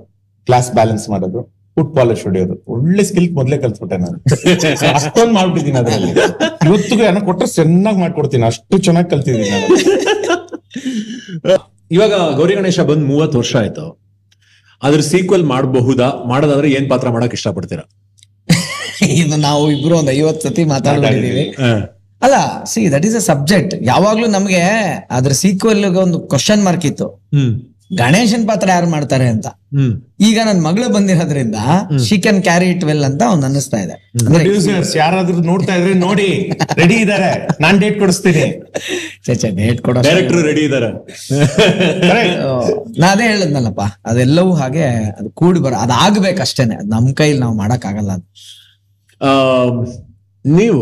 ಕ್ಲಾಸ್ 0.49 0.71
ಬ್ಯಾಲೆನ್ಸ್ 0.79 1.07
ಮಾಡೋದು 1.14 1.40
ಫುಟ್ 1.77 1.93
ಪಾಲಿಶ್ 1.97 2.23
ಹೊಡೆಯೋದು. 2.27 2.55
ಒಳ್ಳೆ 2.75 3.03
ಸ್ಕಿಲ್ 3.11 3.29
ಮೊದ್ಲೇ 3.38 3.57
ಕಲ್ತ್ಬಿಟ್ಟೆ 3.64 3.99
ನಾನು. 4.05 4.16
ಅಷ್ಟೊಂದು 4.99 5.33
ಮಾಡ್ಬಿಟ್ಟಿದ್ದೀನಿ 5.38 5.79
ಅದರಲ್ಲಿ. 5.83 6.12
ಇವತ್ತಿಗೂ 6.69 7.03
ಏನೋ 7.11 7.21
ಕೊಟ್ರೆ 7.29 7.49
ಚೆನ್ನಾಗಿ 7.59 7.99
ಮಾಡ್ಕೊಡ್ತೀನಿ. 8.05 8.45
ಅಷ್ಟು 8.51 8.79
ಚೆನ್ನಾಗಿ 8.88 9.11
ಕಲ್ತಿದ್ದೀನಿ 9.14 9.51
ನಾನು. 9.55 9.69
ಇವಾಗ 11.97 12.12
ಗೌರಿ 12.40 12.55
ಗಣೇಶ 12.61 12.81
ಬಂದ್ 12.90 13.05
ಮೂವತ್ತು 13.12 13.38
ವರ್ಷ 13.43 13.55
ಆಯ್ತು. 13.62 13.87
ಅದ್ರ 14.83 15.01
ಸೀಕ್ವೆಲ್ 15.09 15.45
ಮಾಡಬಹುದಾ 15.45 16.09
ಮಾಡೋದಾದ್ರೆ 16.27 16.71
ಏನ್ 16.71 16.88
ಪಾತ್ರ 16.90 17.09
ಮಾಡಕ್ 17.09 17.35
ಇಷ್ಟಪಡ್ತೀರಾ? 17.35 17.85
ಇದು 19.16 19.37
ನಾವು 19.40 19.71
ಇಬ್ರು 19.71 19.97
ಒಂದ್ 19.99 20.11
ಐವತ್ 20.11 20.43
ಸತಿ 20.43 20.64
ಮಾತಾಡ್ಬಿಟ್ಟಿದೀವಿ 20.64 21.45
ಹ. 21.61 21.69
ಅಲ್ಲ 22.23 22.37
see 22.64 22.90
that 22.93 23.07
is 23.07 23.16
a 23.16 23.25
subject 23.27 23.75
ಯಾವಾಗ್ಲೂ 23.83 24.27
ನಮ್ಗೆ 24.27 24.62
ಅದ್ರ 25.11 25.33
ಸೀಕ್ವೆಲ್ 25.33 25.85
ಒಂದು 25.97 26.19
ಕ್ವಶನ್ 26.29 26.62
ಮಾರ್ಕ್ 26.62 26.87
ಇತ್ತು. 26.87 27.07
ಹ್ಮ್. 27.33 27.53
ಗಣೇಶನ್ 27.98 28.44
ಪಾತ್ರ 28.48 28.66
ಯಾರು 28.74 28.88
ಮಾಡ್ತಾರೆ 28.94 29.26
ಅಂತ. 29.35 29.46
ಈಗ 30.29 30.38
ನನ್ 30.48 30.61
ಮಗಳು 30.66 30.87
ಬಂದಿರೋದ್ರಿಂದ 30.96 31.57
she 32.07 32.16
can 32.24 32.40
carry 32.46 32.66
it 32.74 32.85
well 32.88 33.05
ಅಂತ 33.09 33.22
ಅವ್ನ್ 33.31 33.44
ಅನ್ನಿಸ್ತಾ 33.48 33.79
ಇದೆ. 33.85 33.96
ಯಾರಾದ್ರೂ 35.00 35.42
ನೋಡ್ತಾ 35.50 35.74
ಇದ್ರೆ 35.81 35.94
ನೋಡಿ 36.05 36.29
ರೆಡಿ 36.81 36.96
ಇದಾರೆ. 37.05 37.31
ನಾನ್ 37.64 37.76
ಡೇಟ್ 37.83 37.98
ಕೊಡಿಸ್ತೀನಿ. 38.03 38.44
ಚೆ 39.26 39.50
ಡೇಟ್ 39.61 39.81
ಕೊಡೋ 39.88 40.05
ಡೈರೆಕ್ಟರ್ 40.09 40.40
ರೆಡಿ 40.50 40.64
ಇದಾರೆ? 40.68 40.90
ನಾ 43.00 43.09
ಅದೇ 43.14 43.26
ಹೇಳದ್ನಲ್ಲಪ್ಪ 43.33 43.83
ಅದೆಲ್ಲವೂ 44.12 44.55
ಹಾಗೆ 44.62 44.87
ಅದು 45.18 45.29
ಕೂಡಿ 45.42 45.62
ಬರ 45.66 45.74
ಅದಾಗ್ಬೇಕಷ್ಟೇನೆ 45.87 46.76
ಅದ್ 46.81 46.90
ನಮ್ 46.96 47.11
ಕೈಲಿ 47.20 47.38
ನಾವು 47.44 47.57
ಮಾಡಕ್ 47.62 47.87
ಆಗಲ್ಲ 47.92 48.11
ನೀವು 50.44 50.81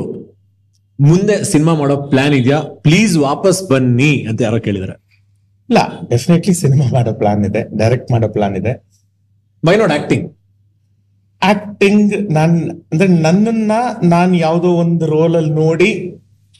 ಮುಂದೆ 0.99 1.35
ಸಿನಿಮಾ 1.51 1.73
ಮಾಡೋ 1.81 1.97
ಪ್ಲಾನ್ 2.13 2.35
ಇದೆಯಾ? 2.41 2.59
ಪ್ಲೀಸ್ 2.87 3.13
ವಾಪಸ್ 3.29 3.61
ಬನ್ನಿ 3.71 4.13
ಅಂತ 4.29 4.41
ಯಾರೋ 4.47 4.59
ಕೇಳಿದಾರೆ. 4.69 4.97
ಇಲ್ಲ 5.69 5.79
ಡೆಫಿನೆಟ್ಲಿ 6.11 6.55
ಸಿನಿಮಾ 6.55 6.87
ಮಾಡೋ 6.93 7.13
ಪ್ಲಾನ್ 7.13 7.43
ಇದೆ 7.45 7.63
ಡೈರೆಕ್ಟ್ 7.77 8.11
ಮಾಡೋ 8.13 8.29
ಪ್ಲಾನ್ 8.29 8.55
ಇದೆ. 8.57 8.73
ಮೈ 9.63 9.75
ನೋಡ್ 9.77 9.93
ಆಕ್ಟಿಂಗ್ 9.93 10.27
ಆಕ್ಟಿಂಗ್ 11.43 12.05
ನಾನ್ 12.31 12.55
ಅಂದ್ರೆ 12.93 13.09
ನನ್ನನ್ನ 13.21 13.73
ನಾನು 14.09 14.33
ಯಾವುದೋ 14.37 14.71
ಒಂದು 14.77 15.07
ರೋಲ್ 15.07 15.37
ಅಲ್ಲಿ 15.37 15.53
ನೋಡಿ 15.61 15.91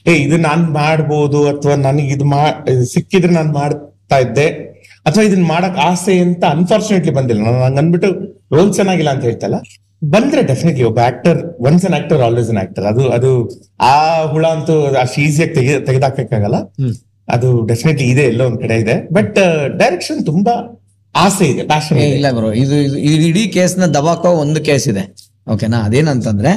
ಏ 0.05 0.13
ಇದು 0.17 0.37
ನಾನ್ 0.39 0.63
ಮಾಡ್ಬೋದು 0.73 1.39
ಅಥವಾ 1.49 1.75
ನನಗೆ 1.85 2.11
ಇದು 2.13 2.25
ಮಾ 2.25 2.41
ಸಿಕ್ಕಿದ್ರೆ 2.93 3.33
ನಾನು 3.33 3.51
ಮಾಡ್ತಾ 3.53 4.17
ಇದ್ದೆ 4.17 4.47
ಅಥವಾ 5.05 5.23
ಇದನ್ನ 5.23 5.45
ಮಾಡಕ್ 5.47 5.77
ಆಸೆ 5.87 6.13
ಅಂತ 6.19 6.43
ಅನ್ಫಾರ್ಚುನೇಟ್ಲಿ 6.55 7.13
ಬಂದಿಲ್ಲ. 7.13 7.41
ನಾನು 7.43 7.59
ನಂಗೆ 7.59 7.79
ಅಂದ್ಬಿಟ್ಟು 7.79 8.09
ರೋಲ್ 8.55 8.71
ಚೆನ್ನಾಗಿಲ್ಲ 8.73 9.09
ಅಂತ 9.09 9.23
ಹೇಳ್ತಲ್ಲ 9.23 9.57
ಬಂದ್ರೆ 10.05 10.41
ಡೆಫಿನೆಟ್ಲಿ 10.43 10.83
ಒಬ್ಬ 10.83 10.99
actor 11.07 11.39
once 11.67 11.85
an 11.85 11.95
actor 11.95 12.21
always 12.21 12.49
an 12.49 12.59
actor 12.59 12.85
ಅದು 12.85 13.03
ಅದು 13.09 13.29
ಆ 13.85 13.95
ಹುಳ 14.25 14.45
ಅಂತೂ 14.55 14.75
ಅಷ್ಟು 15.01 15.19
ಈಸಿಯಾಗಿ 15.21 15.53
ತೆಗೆ 15.55 15.73
ತೆಗೆದಾಕಕ್ಕಾಗಲ್ಲ 15.85 16.59
ಅದು 17.35 17.47
ಡೆಫಿನೆಟ್ಲಿ 17.71 18.07
ಇದೆ 18.13 18.23
ಎಲ್ಲೋ 18.31 18.43
ಒಂದ್ 18.49 18.59
ಕಡೆ 18.63 18.75
ಇದೆ. 18.83 18.95
ಬಟ್ 19.17 19.37
ಡೈರೆಕ್ಷನ್ 19.81 20.19
ತುಂಬಾ 20.29 20.53
ಆಸೆ 21.15 21.45
ಇದೆ 21.53 21.63
ಪ್ಯಾಷನ್ 21.71 21.97
ಇಲ್ಲ 22.17 22.27
ಬ್ರೋ 22.37 22.49
ಇದು 22.63 22.75
ಇಡೀ 23.29 23.43
ಕೇಸ್ನ 23.55 23.85
ದಬಾಕೋ 23.97 24.31
ಒಂದು 24.43 24.59
ಕೇಸ್ 24.67 24.85
ಇದೆ. 24.93 25.03
ಓಕೆನಾ 25.53 25.77
ಅದೇನಂತಂದ್ರೆ 25.87 26.51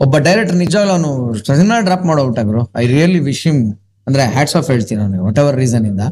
ಒಬ್ಬ 0.00 0.14
ಡೈರೆಕ್ಟರ್ 0.26 0.58
ನಿಜವಾಗ್ಲೂ 0.64 0.92
ಅವನು 0.96 1.10
cinema 1.48 1.76
drop 1.88 2.04
ಮಾಡೋಬಿಟ್ಟ 2.10 2.40
bro 2.50 2.62
I 2.82 2.84
really 2.94 3.20
wish 3.28 3.44
him 3.48 3.60
ಅಂದ್ರೆ 4.06 4.24
ಹ್ಯಾಟ್ಸ್ 4.36 4.56
ಆಫ್ 4.60 4.66
ಹೇಳ್ತೀನಿ 4.72 5.00
ಅವನಿಗೆ 5.04 5.22
ವಾಟ್ 5.26 5.38
ಎವರ್ 5.42 5.56
ರೀಸನ್ 5.62 5.84
ಇಂದ. 5.90 6.02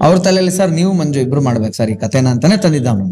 ಅವ್ರ 0.00 0.16
ತಲೆಯಲ್ಲಿ 0.26 0.52
ಸರ್ 0.58 0.72
ನೀವು 0.78 0.90
ಮಂಜು 1.00 1.18
ಇಬ್ರು 1.24 1.40
ಮಾಡ್ಬೇಕು 1.46 1.74
ಸರ್ 1.78 1.90
ಈ 1.94 1.96
ಕಥೆನ 2.02 2.26
ಅಂತಾನೆ 2.34 2.56
ತಂದಿದ್ದ 2.64 2.88
ಅವನು. 2.92 3.06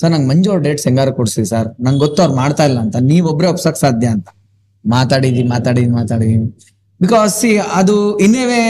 ಸರ್ 0.00 0.10
ನಂಗೆ 0.14 0.28
ಮಂಜು 0.30 0.48
ಅವ್ರ 0.52 0.60
ಡೇಟ್ಸ್ 0.66 0.86
ಹೆಂಗಾರು 0.88 1.12
ಕೊಡ್ಸಿ 1.18 1.42
ಸರ್ 1.52 1.68
ನಂಗೆ 1.86 2.00
ಗೊತ್ತು 2.04 2.20
ಅವ್ರು 2.24 2.34
ಮಾಡ್ತಾ 2.42 2.64
ಇಲ್ಲ 2.70 2.78
ಅಂತ. 2.86 2.96
ನೀವ್ 3.10 3.26
ಒಬ್ರೇ 3.32 3.48
ಒಪ್ಸಕ್ 3.54 3.78
ಸಾಧ್ಯ 3.84 4.06
ಅಂತ. 4.16 4.28
ಮಾತಾಡಿದಿ 4.84 5.42
ಮಾತಾಡಿದಿ 5.54 5.90
ಮಾತಾಡಿದೀನಿ. 6.00 6.48
ಬಿಕಾಸ್ 7.00 7.34
ಸಿ 7.40 7.50
ಅದು 7.80 7.96
ಇನ್ನೇವೇ 8.26 8.62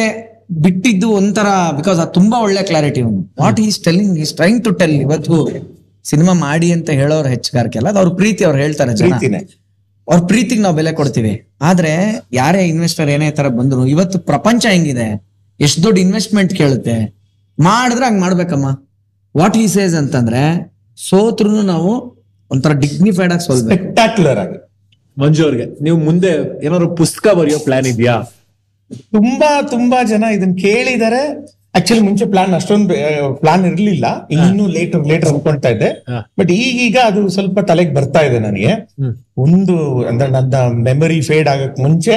ಬಿಟ್ಟಿದ್ದು 0.51 1.11
ಒಂಥರ 1.11 1.47
ಬಿಕಾಸ್ 1.77 1.99
ಅದು 2.01 2.13
ತುಂಬಾ 2.13 2.41
ಒಳ್ಳೆ 2.41 2.63
ಕ್ಲಾರಿಟಿ 2.63 3.01
ಅವನು 3.01 3.35
what 3.41 3.61
is 3.61 3.81
telling 3.81 4.19
is 4.19 4.35
trying 4.35 4.65
to 4.65 4.71
tell 4.71 4.93
ಇವತ್ತು 4.93 5.49
ಸಿನಿಮಾ 6.05 6.33
ಮಾಡಿ 6.33 6.73
ಅಂತ 6.73 6.91
ಹೇಳೋರು 6.91 7.29
ಹೆಚ್ಚುಗಾರಿಕೆ 7.29 7.79
ಅಲ್ಲ 7.79 7.89
ಅದು 7.89 7.99
ಅವ್ರ 7.99 8.15
ಪ್ರೀತಿ 8.15 8.45
ಅವ್ರು 8.45 8.59
ಹೇಳ್ತಾರೆ 8.59 8.97
ಜನ. 8.97 9.09
ಪ್ರೀತಿನೇ. 9.09 9.39
ಅವ್ರ 10.09 10.27
ಪ್ರೀತಿಗೆ 10.27 10.63
ನಾವು 10.63 10.77
ಬೆಲೆ 10.77 10.93
ಕೊಡ್ತೀವಿ. 10.93 11.53
ಆದ್ರೆ 11.61 12.23
ಯಾರೇ 12.33 12.65
ಇನ್ವೆಸ್ಟರ್ 12.65 13.09
ಏನೇ 13.09 13.31
ತರ 13.31 13.49
ಬಂದ್ರು 13.49 13.87
ಇವತ್ತು 13.87 14.19
ಪ್ರಪಂಚ 14.19 14.67
ಹೆಂಗಿದೆ? 14.67 15.29
ಎಷ್ಟು 15.61 15.83
ದೊಡ್ಡ 15.83 15.99
ಇನ್ವೆಸ್ಟ್ಮೆಂಟ್ 15.99 16.55
ಕೇಳುತ್ತೆ? 16.55 17.19
ಮಾಡಿದ್ರೆ 17.59 18.07
ಹಂಗ್ 18.07 18.21
ಮಾಡ್ಬೇಕಮ್ಮ. 18.21 18.65
ವಾಟ್ 19.37 19.57
ಈ 19.57 19.67
ಸೇಸ್ 19.67 19.95
ಅಂತಂದ್ರೆ 19.95 20.73
ಸೋತ್ರು 20.97 21.63
ನಾವು 21.63 22.19
ಒಂಥರ 22.51 22.73
ಡಿಗ್ನಿಫೈಡ್ 22.73 23.33
ಆಗಿ 23.33 23.45
ಸ್ವಲ್ಪ 23.45 23.65
ಸ್ಪೆಕ್ಟಾಕ್ಯುಲರ್ 23.65 24.39
ಆಗಿ. 24.39 24.81
ಮಂಜು 25.21 25.45
ಅವ್ರಿಗೆ 25.45 25.83
ನೀವು 25.83 25.99
ಮುಂದೆ 25.99 26.65
ಏನಾದ್ರು 26.65 26.97
ಪುಸ್ತಕ 26.97 27.29
ಬರೆಯೋ 27.29 27.59
ಪ್ಲಾನ್ 27.59 27.87
ಇದೆಯಾ? 27.87 28.23
ತುಂಬಾ 28.91 29.63
ತುಂಬಾ 29.63 30.03
ಜನ 30.03 30.25
ಇದನ್ನ 30.35 30.55
ಕೇಳಿದಾರೆ 30.61 31.23
ಆಕ್ಚುಲಿ 31.77 32.01
ಮುಂಚೆ 32.01 32.27
ಪ್ಲಾನ್ 32.27 32.55
ಅಷ್ಟೊಂದು 32.55 32.95
ಪ್ಲಾನ್ 33.35 33.67
ಇರ್ಲಿಲ್ಲ. 33.67 34.07
ಇನ್ನು 34.31 34.67
ಲೇಟ್ 34.67 35.09
ಲೇಟರ್ 35.09 35.29
ಅನ್ಕೊಂತಾ 35.29 35.69
ಇದ್ದೆ. 35.69 36.05
ಬಟ್ 36.39 36.51
ಈಗೀಗ 36.51 36.97
ಅದು 37.05 37.29
ಸ್ವಲ್ಪ 37.29 37.61
ತಲೆಗೆ 37.61 37.95
ಬರ್ತಾ 37.95 38.21
ಇದೆ 38.21 38.39
ನನಗೆ. 38.39 38.73
ಒಂದು 39.39 40.03
ಅಂದ್ರೆ 40.07 40.31
ನನ್ನ 40.31 40.55
ಮೆಮೊರಿ 40.73 41.21
ಫೇಡ್ 41.21 41.49
ಆಗಕ್ 41.49 41.79
ಮುಂಚೆ 41.81 42.13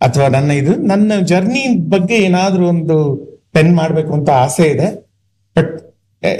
ಅಥವಾ 0.00 0.28
ನನ್ನ 0.28 0.50
ಇದು 0.50 0.76
ನನ್ನ 0.76 1.12
ಜರ್ನಿ 1.20 1.88
ಬಗ್ಗೆ 1.88 2.14
ಏನಾದ್ರೂ 2.14 2.68
ಒಂದು 2.68 2.96
ಪೆನ್ 3.52 3.76
ಮಾಡ್ಬೇಕು 3.76 4.12
ಅಂತ 4.12 4.30
ಆಸೆ 4.30 4.66
ಇದೆ. 4.66 4.88
ಬಟ್ 5.56 5.74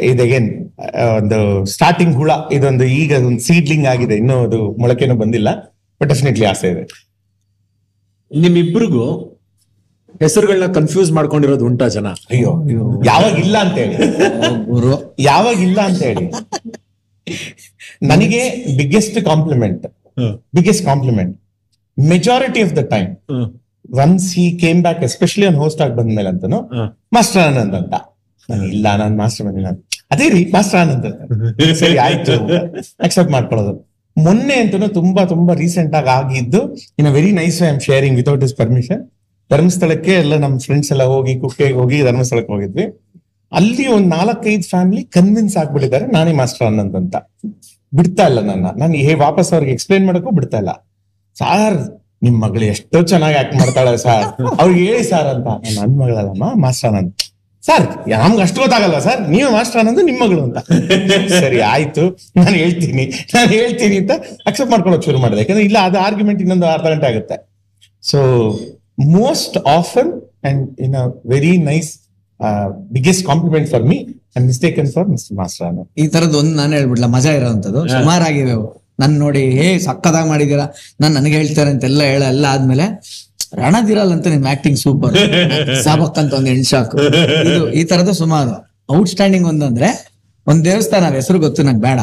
ಇದಗೇನ್ 0.02 0.48
ಒಂದು 1.16 1.66
ಸ್ಟಾರ್ಟಿಂಗ್ 1.66 2.14
ಹುಳ 2.14 2.30
ಇದೊಂದು 2.52 2.84
ಈಗ 2.84 3.12
ಒಂದು 3.26 3.40
ಸೀಡ್ಲಿಂಗ್ 3.40 3.86
ಆಗಿದೆ. 3.86 4.14
ಇನ್ನೂ 4.16 4.38
ಅದು 4.38 4.70
ಮೊಳಕೆನೂ 4.80 5.14
ಬಂದಿಲ್ಲ. 5.14 5.50
ಬಟ್ 6.00 6.08
ಡೆಫಿನೆಟ್ಲಿ 6.08 6.46
ಆಸೆ 6.46 6.68
ಇದೆ. 6.68 6.84
ನಿಮ್ಮಿಬ್ರಿಗೂ 8.40 9.33
ಹೆಸರುಗಳನ್ನ 10.22 10.66
ಕನ್ಫ್ಯೂಸ್ 10.76 11.10
ಮಾಡ್ಕೊಂಡಿರೋದು 11.16 11.64
ಉಂಟಾ 11.68 11.86
ಜನ? 11.94 12.08
ಅಯ್ಯೋ 12.32 12.50
ಯಾವಾಗ 13.10 13.34
ಇಲ್ಲ 13.44 13.56
ಅಂತ 13.64 13.76
ಹೇಳಿ 13.82 13.96
ಗುರು. 14.72 14.92
ಯಾವಾಗ 15.30 15.56
ಇಲ್ಲ 15.68 15.78
ಅಂತ 15.88 16.00
ಹೇಳಿ 16.08 16.26
ನನಗೆ 18.10 18.40
biggest 18.78 19.18
compliment 19.28 19.84
biggest 20.56 20.84
compliment 20.90 21.32
majority 21.96 22.60
of 22.66 22.74
the 22.78 22.82
time 22.94 23.10
once 24.04 24.26
he 24.36 24.44
came 24.62 24.80
back 24.86 25.00
especially 25.08 25.46
ಅವ್ನು 25.48 25.60
ಹೋಸ್ಟ್ 25.64 25.80
ಆಗಿ 25.84 25.94
ಬಂದ್ಮೇಲೆ 26.00 26.28
ಅಂತಾನು 26.32 26.58
ಮಾಸ್ಟರ್ 27.16 27.42
ಆನಂದ್ 27.48 27.74
ಅಂತ. 27.80 27.94
ನಾನು 28.48 28.64
ಇಲ್ಲ 28.74 28.86
ನಾನು 29.02 29.14
ಮಾಸ್ಟರ್ 29.22 29.44
ಬಂದಿಲ್ಲ 29.48 29.70
ಅದೇ 30.14 30.26
ರೀ 30.34 30.40
ಮಾಸ್ಟರ್ 30.54 30.78
ಆನಂದ್ 30.82 31.06
ಅಂತ. 31.08 31.20
ಸರಿ 31.82 31.96
ಆಯ್ತು. 32.06 32.34
ಅಕ್ಸೆಪ್ಟ್ 33.06 33.32
ಮಾಡ್ಕೊಳ್ಳೋದು. 33.36 33.72
ಮೊನ್ನೆ 34.16 34.56
ಅಂತೂ 34.62 34.88
ತುಂಬಾ 34.98 35.22
ತುಂಬಾ 35.32 35.52
ರೀಸೆಂಟ್ 35.62 35.94
ಆಗಿ 36.00 36.10
ಆಗಿದ್ದು 36.18 36.60
in 36.98 37.08
very 37.16 37.32
nice 37.40 37.58
I 37.62 37.68
am 37.72 37.80
sharing 37.86 38.16
without 38.20 38.44
is 38.48 38.54
permission 38.60 39.00
ಧರ್ಮಸ್ಥಳಕ್ಕೆ 39.54 40.12
ಎಲ್ಲ 40.24 40.34
ನಮ್ಮ 40.44 40.56
ಫ್ರೆಂಡ್ಸ್ 40.66 40.90
ಎಲ್ಲ 40.94 41.06
ಹೋಗಿ 41.14 41.34
ಕುಕ್ಕೆಗೆ 41.42 41.76
ಹೋಗಿ 41.80 41.98
ಧರ್ಮಸ್ಥಳಕ್ಕೆ 42.08 42.52
ಹೋಗಿದ್ವಿ. 42.54 42.86
ಅಲ್ಲಿ 43.52 43.84
ಒಂದ್ 43.96 44.08
ನಾಲ್ಕೈದು 44.16 44.66
ಫ್ಯಾಮಿಲಿ 44.70 45.02
ಕನ್ವಿನ್ಸ್ 45.16 45.56
ಆಗ್ಬಿಟ್ಟಿದ್ದಾರೆ, 45.60 46.06
ನಾನೇ 46.16 46.32
ಮಾಸ್ಟರ್ 46.40 46.66
ಅನ್ನಂತ 46.70 47.16
ಬಿಡ್ತಾ 47.98 48.24
ಇಲ್ಲ 48.30 48.40
ನನ್ನ. 48.48 48.66
ನಾನು 48.80 49.02
ಹೇ 49.08 49.12
ವಾಪಸ್ 49.26 49.50
ಅವ್ರಿಗೆ 49.56 49.72
ಎಕ್ಸ್ಪ್ಲೈನ್ 49.76 50.04
ಮಾಡಕ್ಕೂ 50.08 50.30
ಬಿಡ್ತಾ 50.38 50.58
ಇಲ್ಲ. 50.62 50.72
ಸಾರ್, 51.40 51.78
ನಿಮ್ 52.24 52.36
ಮಗಳು 52.44 52.64
ಎಷ್ಟೋ 52.72 52.98
ಚೆನ್ನಾಗಿ 53.12 53.36
ಆಕ್ಟ್ 53.40 53.54
ಮಾಡ್ತಾಳೆ 53.60 53.92
ಸರ್. 54.04 54.26
ಅವ್ರಿಗೆ 54.60 54.80
ಹೇಳಿ 54.88 55.04
ಸರ್ 55.12 55.28
ಅಂತ. 55.34 55.48
ನನ್ 55.76 55.94
ಮಗಳಲ್ಲಮ್ಮ 56.02 56.46
ಮಾಸ್ಟರ್ 56.64 56.88
ಆನಂದ್ 56.90 57.12
ಸರ್, 57.68 57.84
ನಮ್ಗೆ 58.22 58.42
ಅಷ್ಟು 58.46 58.58
ಗೊತ್ತಾಗಲ್ಲ 58.62 58.96
ಸರ್. 59.06 59.20
ನೀವು 59.34 59.48
ಮಾಸ್ಟರ್ 59.56 59.80
ಅನ್ನೋದು 59.80 60.02
ನಿಮ್ 60.08 60.18
ಮಗಳು 60.24 60.40
ಅಂತ. 60.46 60.58
ಸರಿ, 61.44 61.60
ಆಯ್ತು. 61.74 62.04
ನಾನು 62.38 62.56
ಹೇಳ್ತೀನಿ. 62.62 63.04
ನಾನು 63.34 63.48
ಹೇಳ್ತೀನಿ 63.58 63.96
ಅಂತ 64.02 64.12
ಅಕ್ಸೆಪ್ಟ್ 64.48 64.72
ಮಾಡ್ಕೊಳಕ್ 64.74 65.04
ಶುರು 65.08 65.20
ಮಾಡಿದೆ. 65.24 65.40
ಯಾಕಂದ್ರೆ 65.44 65.64
ಇಲ್ಲ, 65.68 65.78
ಅದು 65.90 65.98
ಆರ್ಗ್ಯುಮೆಂಟ್ 66.06 66.40
ಇನ್ನೊಂದು 66.44 66.68
ಅರ್ಧ 66.74 66.86
ಗಂಟೆ 66.94 67.08
ಆಗುತ್ತೆ. 67.12 67.36
So 68.10 68.18
most 68.98 69.56
often 69.76 70.08
and 70.42 70.58
in 70.78 70.92
a 70.94 71.04
very 71.32 71.54
nice 71.70 71.90
uh, 72.40 72.66
biggest 72.92 73.22
compliment 73.24 73.66
for 73.68 73.80
me 73.82 73.98
and 74.36 74.42
mistaken 74.46 74.86
for 74.94 75.04
Mr. 75.12 75.30
Masrana. 75.40 75.82
ಈ 76.02 76.06
ತರದ್ 76.14 76.36
ಒಂದ್ 76.40 76.52
ನಾನು 76.60 76.72
ಹೇಳ್ಬಿಡ್ಲ 76.78 77.06
ಮಜಾ 77.16 77.32
ಇರೋಂಥದ್ದು. 77.38 77.80
ಸುಮಾರಾಗಿವೆ. 77.94 78.52
ಆಗಿವೆ 78.52 78.70
ನನ್ 79.02 79.14
ನೋಡಿ 79.22 79.42
ಹೇ 79.58 79.66
ಸಕ್ಕದಾಗ 79.86 80.24
ಮಾಡಿದೀರಾ 80.32 80.64
ನಾನ್ 81.02 81.12
ನನಗೆ 81.18 81.36
ಹೇಳ್ತಾರೆ 81.40 81.70
ಅಂತೆಲ್ಲ 81.74 82.02
ಹೇಳ 82.12 82.22
ಎಲ್ಲ 82.34 82.44
ಆದ್ಮೇಲೆ 82.54 82.86
ರಣದಿರಲ್ 83.62 84.12
ಅಂತ 84.16 84.26
ನಿಮ್ 84.34 84.46
ಆಕ್ಟಿಂಗ್ 84.52 84.78
ಸೂಪರ್ 84.84 85.16
ಸಾಬಕ್ 85.86 86.18
ಅಂತ 86.22 86.32
ಒಂದ್ 86.38 86.50
ಹೆಣ್ಸಾಕು 86.52 86.96
ಇದು 87.48 87.62
ಈ 87.78 87.84
ತರದ 87.90 88.12
ಸುಮಾರು. 88.22 88.54
ಔಟ್ 88.96 89.10
ಸ್ಟ್ಯಾಂಡಿಂಗ್ 89.12 89.46
ಒಂದಂದ್ರೆ 89.52 89.88
ಒಂದ್ 90.46 90.62
ದೇವಸ್ಥಾನ 90.70 91.04
ಹೆಸರು 91.18 91.38
ಗೊತ್ತು 91.46 91.62
ನಂಗೆ 91.68 91.82
ಬೇಡ. 91.88 92.00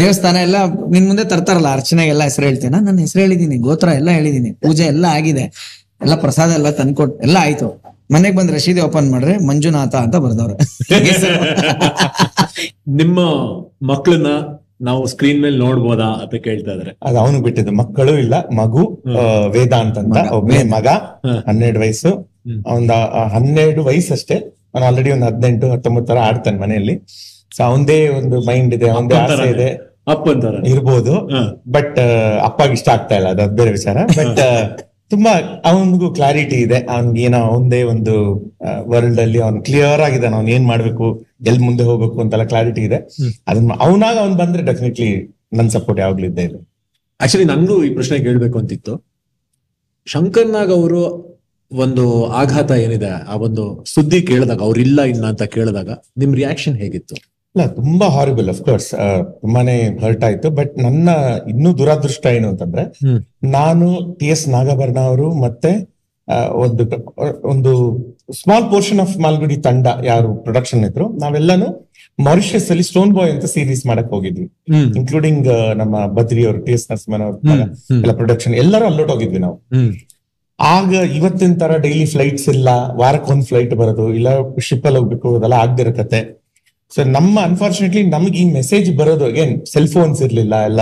ದೇವಸ್ಥಾನ 0.00 0.36
ಎಲ್ಲ 0.46 0.56
ನಿನ್ 0.94 1.04
ಮುಂದೆ 1.10 1.24
ತರ್ತಾರಲ್ಲ 1.32 1.68
ಅರ್ಚನೆಗೆಲ್ಲ 1.78 2.22
ಹೆಸರು 2.28 2.44
ಹೇಳ್ತೇನೆ? 2.48 2.78
ನನ್ನ 2.86 2.98
ಹೆಸರು 3.06 3.20
ಹೇಳಿದೀನಿ 3.24 3.56
ಗೋತ್ರ 3.66 3.88
ಎಲ್ಲ 4.00 4.10
ಹೇಳಿದೀನಿ 4.18 4.50
ಪೂಜೆ 4.64 4.84
ಎಲ್ಲ 4.94 5.04
ಆಗಿದೆ. 5.18 5.44
ಎಲ್ಲ 6.00 6.14
ಪ್ರಸಾದ 6.14 6.52
ಎಲ್ಲ 6.52 6.70
ತಂದ್ಕೊಟ್ 6.70 7.22
ಎಲ್ಲ 7.22 7.36
ಆಯ್ತು. 7.40 7.84
ಮನೆಗ್ 8.12 8.36
ಬಂದ್ 8.36 8.52
ರಶೀದಿ 8.52 8.80
ಓಪನ್ 8.80 9.10
ಮಾಡ್ರೆ 9.10 9.46
ಮಂಜುನಾಥ 9.46 9.94
ಅಂತ 10.04 10.16
ಬರ್ದವ್ರೆ. 10.16 10.80
ನಿಮ್ಮ 13.00 13.20
ಮಕ್ಕಳನ್ನ 13.82 14.26
ನಾವು 14.80 15.06
ಸ್ಕ್ರೀನ್ 15.06 15.42
ಮೇಲೆ 15.42 15.56
ನೋಡ್ಬೋದಾ 15.56 16.22
ಅಂತ 16.22 16.46
ಕೇಳ್ತಾ 16.46 16.72
ಇದಾರೆ. 16.72 16.98
ಅದು 17.02 17.18
ಅವನು 17.18 17.42
ಬಿಟ್ಟಿದ್ದು. 17.42 17.72
ಮಕ್ಕಳು 17.72 18.18
ಇಲ್ಲ 18.18 18.34
ಮಗು 18.52 19.02
ವೇದಾ 19.06 19.46
ವೇದಾಂತ್ 19.46 19.98
ಅಂತ 19.98 20.16
ಮಗ, 20.16 20.32
ಒಬ್ಬನೇ 20.32 20.74
ಮಗ. 20.74 20.86
ಹನ್ನೆರಡು 21.48 21.80
ವಯಸ್ಸು. 21.80 22.30
ಅವನ 22.66 22.76
ಒಂದ 22.76 22.90
ಹನ್ನೆರಡು 23.34 23.84
ವಯಸ್ಸು 23.84 24.12
ಅಷ್ಟೇ 24.12 24.34
ಅವ್ನು 24.74 24.86
ಆಲ್ರೆಡಿ 24.86 25.12
ಒಂದು 25.12 25.26
ಹದಿನೆಂಟು 25.26 25.72
ಹತ್ತೊಂಬತ್ತು 25.72 26.12
ತರ 26.12 26.28
ಆಡ್ತಾನೆ 26.28 26.58
ಮನೆಯಲ್ಲಿ. 26.58 27.02
ಸೊ 27.56 27.64
ಅವಂದೇ 27.64 28.08
ಒಂದು 28.08 28.40
ಮೈಂಡ್ 28.40 28.74
ಇದೆ 28.74 28.88
ಅವಂದೇ 28.88 29.16
ಆಸೆ 29.16 29.50
ಇದೆ. 29.50 29.80
ಅಪ್ಪ 30.08 30.28
ಅಂತಾರ 30.28 30.72
ಇರ್ಬೋದು. 30.72 31.28
ಬಟ್ 31.68 31.98
ಅಪ್ಪಗೆ 32.42 32.72
ಇಷ್ಟ 32.72 32.88
ಆಗ್ತಾ 32.88 33.16
ಇಲ್ಲ 33.16 33.28
ಅದು 33.28 33.56
ಬೇರೆ 33.56 33.70
ವಿಚಾರ. 33.70 33.96
ಬಟ್ 34.18 34.40
ತುಂಬಾ 35.10 35.32
ಅವನಿಗೂ 35.70 36.08
ಕ್ಲಾರಿಟಿ 36.18 36.58
ಇದೆ. 36.66 36.78
ಅವ್ನಿಗೆ 36.94 37.22
ಏನೋ 37.26 37.38
ಅವನದೇ 37.50 37.80
ಒಂದು 37.92 38.14
ವರ್ಲ್ಡ್ 38.92 39.20
ಅಲ್ಲಿ 39.24 39.40
ಅವ್ನು 39.46 39.60
ಕ್ಲಿಯರ್ 39.66 40.02
ಆಗಿದ್ದಾನೆ. 40.06 40.34
ಅವ್ನು 40.38 40.50
ಏನ್ 40.56 40.66
ಮಾಡ್ಬೇಕು 40.70 41.06
ಎಲ್ 41.50 41.60
ಮುಂದೆ 41.66 41.84
ಹೋಗ್ಬೇಕು 41.88 42.16
ಅಂತೆಲ್ಲ 42.24 42.46
ಕ್ಲಾರಿಟಿ 42.52 42.82
ಇದೆ. 42.88 42.98
ಅದನ್ನ 43.50 43.76
ಅವನಾಗ 43.86 44.16
ಅವ್ನ್ 44.24 44.36
ಬಂದ್ರೆ 44.42 44.62
ಡೆಫಿನೆಟ್ಲಿ 44.70 45.10
ನನ್ 45.58 45.68
ಸಪೋರ್ಟ್ 45.76 46.00
ಯಾವಾಗ್ಲೂ 46.04 46.26
ಇದ್ದೇ 46.30 46.44
ಇದೆ. 46.48 46.58
ಆಕ್ಚುಲಿ 47.20 47.46
ನನ್ಗೂ 47.52 47.76
ಈ 47.88 47.90
ಪ್ರಶ್ನೆ 47.98 48.16
ಕೇಳ್ಬೇಕು 48.26 48.56
ಅಂತಿತ್ತು. 48.62 48.94
ಶಂಕರ್ 50.06 50.50
ನಾಗ್ 50.56 50.72
ಅವರು 50.78 51.02
ಒಂದು 51.70 52.04
ಆಘಾತ 52.40 52.70
ಏನಿದೆ 52.84 53.12
ಆ 53.32 53.36
ಒಂದು 53.46 53.62
ಸುದ್ದಿ 53.92 54.18
ಕೇಳಿದಾಗ 54.30 54.60
ಅವ್ರಿಲ್ಲ 54.68 55.00
ಇಲ್ಲ 55.12 55.24
ಅಂತ 55.32 55.44
ಕೇಳಿದಾಗ 55.54 55.90
ನಿಮ್ 56.22 56.32
ರಿಯಾಕ್ಷನ್ 56.40 56.76
ಹೇಗಿತ್ತು? 56.82 57.16
ಇಲ್ಲ 57.54 57.64
ತುಂಬಾ 57.78 58.06
ಹಾರಿಬಲ್ 58.14 58.48
ಅಫ್ಕೋರ್ಸ್ 58.52 58.88
ತುಂಬಾನೇ 59.42 59.74
ಹರ್ಟ್ 60.04 60.24
ಆಯ್ತು. 60.28 60.48
ಬಟ್ 60.58 60.72
ನನ್ನ 60.84 61.08
ಇನ್ನೂ 61.52 61.70
ದುರಾದೃಷ್ಟ 61.80 62.24
ಏನು 62.36 62.46
ಅಂತಂದ್ರೆ 62.52 62.84
ನಾನು 63.56 63.86
ಟಿ 64.20 64.28
ಎಸ್ 64.34 64.44
ನಾಗಭರಣ 64.54 64.98
ಅವರು 65.10 65.26
ಮತ್ತೆ 65.44 65.70
ಒಂದು 66.64 66.82
ಒಂದು 67.52 67.72
ಸ್ಮಾಲ್ 68.40 68.66
ಪೋರ್ಷನ್ 68.72 69.00
ಆಫ್ 69.04 69.14
ಮಾಲ್ಗುಡಿ 69.24 69.56
ತಂಡ 69.66 69.86
ಯಾರು 70.10 70.28
ಪ್ರೊಡಕ್ಷನ್ 70.44 70.84
ಇದ್ರು 70.88 71.06
ನಾವೆಲ್ಲಾನು 71.22 71.68
ಮಾರಿಷಿಯಸ್ 72.18 72.68
ಅಲ್ಲಿ 72.72 72.84
ಸ್ಟೋನ್ 72.90 73.10
ಬಾಯ್ 73.16 73.30
ಅಂತ 73.34 73.46
ಸೀರೀಸ್ 73.54 73.82
ಮಾಡಕ್ 73.90 74.10
ಹೋಗಿದ್ವಿ. 74.14 74.46
ಇನ್ಕ್ಲೂಡಿಂಗ್ 74.98 75.48
ನಮ್ಮ 75.80 75.94
ಬದ್ರಿ 76.18 76.42
ಅವರು 76.48 76.60
ಟಿ 76.66 76.72
ಎಸ್ 76.76 76.86
ನರಸಿಂಹನ್ 76.90 77.24
ಅವ್ರ. 77.26 77.36
ಎಲ್ಲ 78.02 78.12
ಪ್ರೊಡಕ್ಷನ್ 78.20 78.54
ಎಲ್ಲರೂ 78.62 78.86
ಅಲ್ಲೋಟ್ 78.90 79.12
ಹೋಗಿದ್ವಿ 79.14 79.42
ನಾವು. 79.46 79.56
ಆಗ 80.58 80.92
ಇವತ್ತಿನ 81.18 81.54
ತರ 81.62 81.76
ಡೈಲಿ 81.84 82.06
ಫ್ಲೈಟ್ಸ್ 82.14 82.48
ಇಲ್ಲ 82.56 82.68
ವಾರಕ್ಕೊಂದ್ 83.02 83.46
ಫ್ಲೈಟ್ 83.50 83.74
ಬರೋದು 83.80 84.06
ಇಲ್ಲ 84.18 84.28
ಶಿಪ್ 84.68 84.86
ಅಲ್ಲಿ 84.88 85.00
ಹೋಗ್ಬೇಕು 85.00 85.28
ಅದೆಲ್ಲ 85.38 85.56
ಆಗ್ದಿರ 85.64 85.92
ಕತೆ 86.00 86.20
ಸೊ 86.92 87.04
ನಮ್ಮ 87.04 87.40
ಅನ್ಫಾರ್ಚುನೇಟ್ಲಿ 87.40 88.02
ನಮ್ಗೆ 88.06 88.38
ಈ 88.38 88.44
ಮೆಸೇಜ್ 88.52 88.96
ಬರೋದು 88.96 89.24
ಅಗೇನ್ 89.24 89.66
ಸೆಲ್ 89.66 89.88
ಫೋನ್ಸ್ 89.88 90.22
ಇರ್ಲಿಲ್ಲ 90.22 90.54
ಎಲ್ಲ 90.64 90.80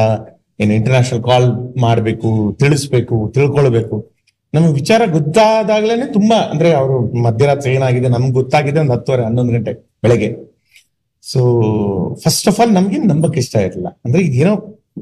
ಏನ್ 0.60 0.72
ಇಂಟರ್ನ್ಯಾಷನಲ್ 0.72 1.22
ಕಾಲ್ 1.22 1.46
ಮಾಡ್ಬೇಕು 1.80 2.56
ತಿಳಿಸ್ಬೇಕು 2.60 3.32
ತಿಳ್ಕೊಳ್ಬೇಕು. 3.34 3.96
ನಮ್ಗೆ 4.54 4.72
ವಿಚಾರ 4.72 5.02
ಗೊತ್ತಾದಾಗ್ಲೇನೆ 5.12 6.06
ತುಂಬಾ 6.06 6.36
ಅಂದ್ರೆ 6.36 6.72
ಅವರು 6.72 7.22
ಮಧ್ಯರಾತ್ರಿ 7.22 7.74
ಏನಾಗಿದೆ 7.74 8.08
ನಮ್ಗೆ 8.08 8.32
ಗೊತ್ತಾಗಿದೆ 8.32 8.80
ಒಂದು 8.80 8.92
ಹತ್ತುವರೆ 8.92 9.22
ಹನ್ನೊಂದು 9.24 9.52
ಗಂಟೆ 9.52 9.72
ಬೆಳಗ್ಗೆ. 10.02 10.28
ಸೊ 11.22 11.40
ಫಸ್ಟ್ 12.24 12.48
ಆಫ್ 12.48 12.60
ಆಲ್ 12.60 12.72
ನಮ್ಗೆ 12.74 12.96
ನಂಬಕ್ 12.96 13.38
ಇಷ್ಟ 13.38 13.56
ಇರಲಿಲ್ಲ. 13.56 13.88
ಅಂದ್ರೆ 14.04 14.22
ಇದೇನೋ 14.22 14.54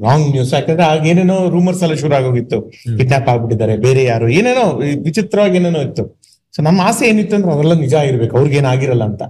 ರಾಂಗ್ 0.03 0.27
ನ್ಯೂಸ್ 0.31 0.53
ಯಾಕಂದ್ರೆ 0.53 0.83
ಆಗ 0.83 1.07
ಏನೇನೋ 1.07 1.49
ರೂಮರ್ಸ್ 1.49 1.83
ಎಲ್ಲ 1.83 1.95
ಶುರು 1.95 2.15
ಆಗೋಗಿತ್ತು. 2.15 2.57
ಕಿಡ್ನಾಪ್ 2.97 3.29
ಆಗ್ಬಿಟ್ಟಿದ್ದಾರೆ 3.29 3.77
ಬೇರೆ 3.77 4.03
ಯಾರು 4.03 4.29
ಏನೇನೋ 4.29 4.65
ವಿಚಿತ್ರವಾಗಿ 5.07 5.57
ಏನೇನೋ 5.57 5.81
ಇತ್ತು. 5.81 6.03
ಸೊ 6.55 6.61
ನಮ್ಮ 6.61 6.81
ಆಸೆ 6.81 7.05
ಏನಿತ್ತು 7.09 7.35
ಅಂದ್ರೆ 7.35 7.51
ಅವೆಲ್ಲ 7.51 7.73
ನಿಜ 7.73 7.93
ಇರ್ಬೇಕು 7.93 8.37
ಅವ್ರಿಗೆ 8.37 8.57
ಏನಾಗಿರಲ್ಲ 8.57 9.03
ಅಂತ. 9.03 9.23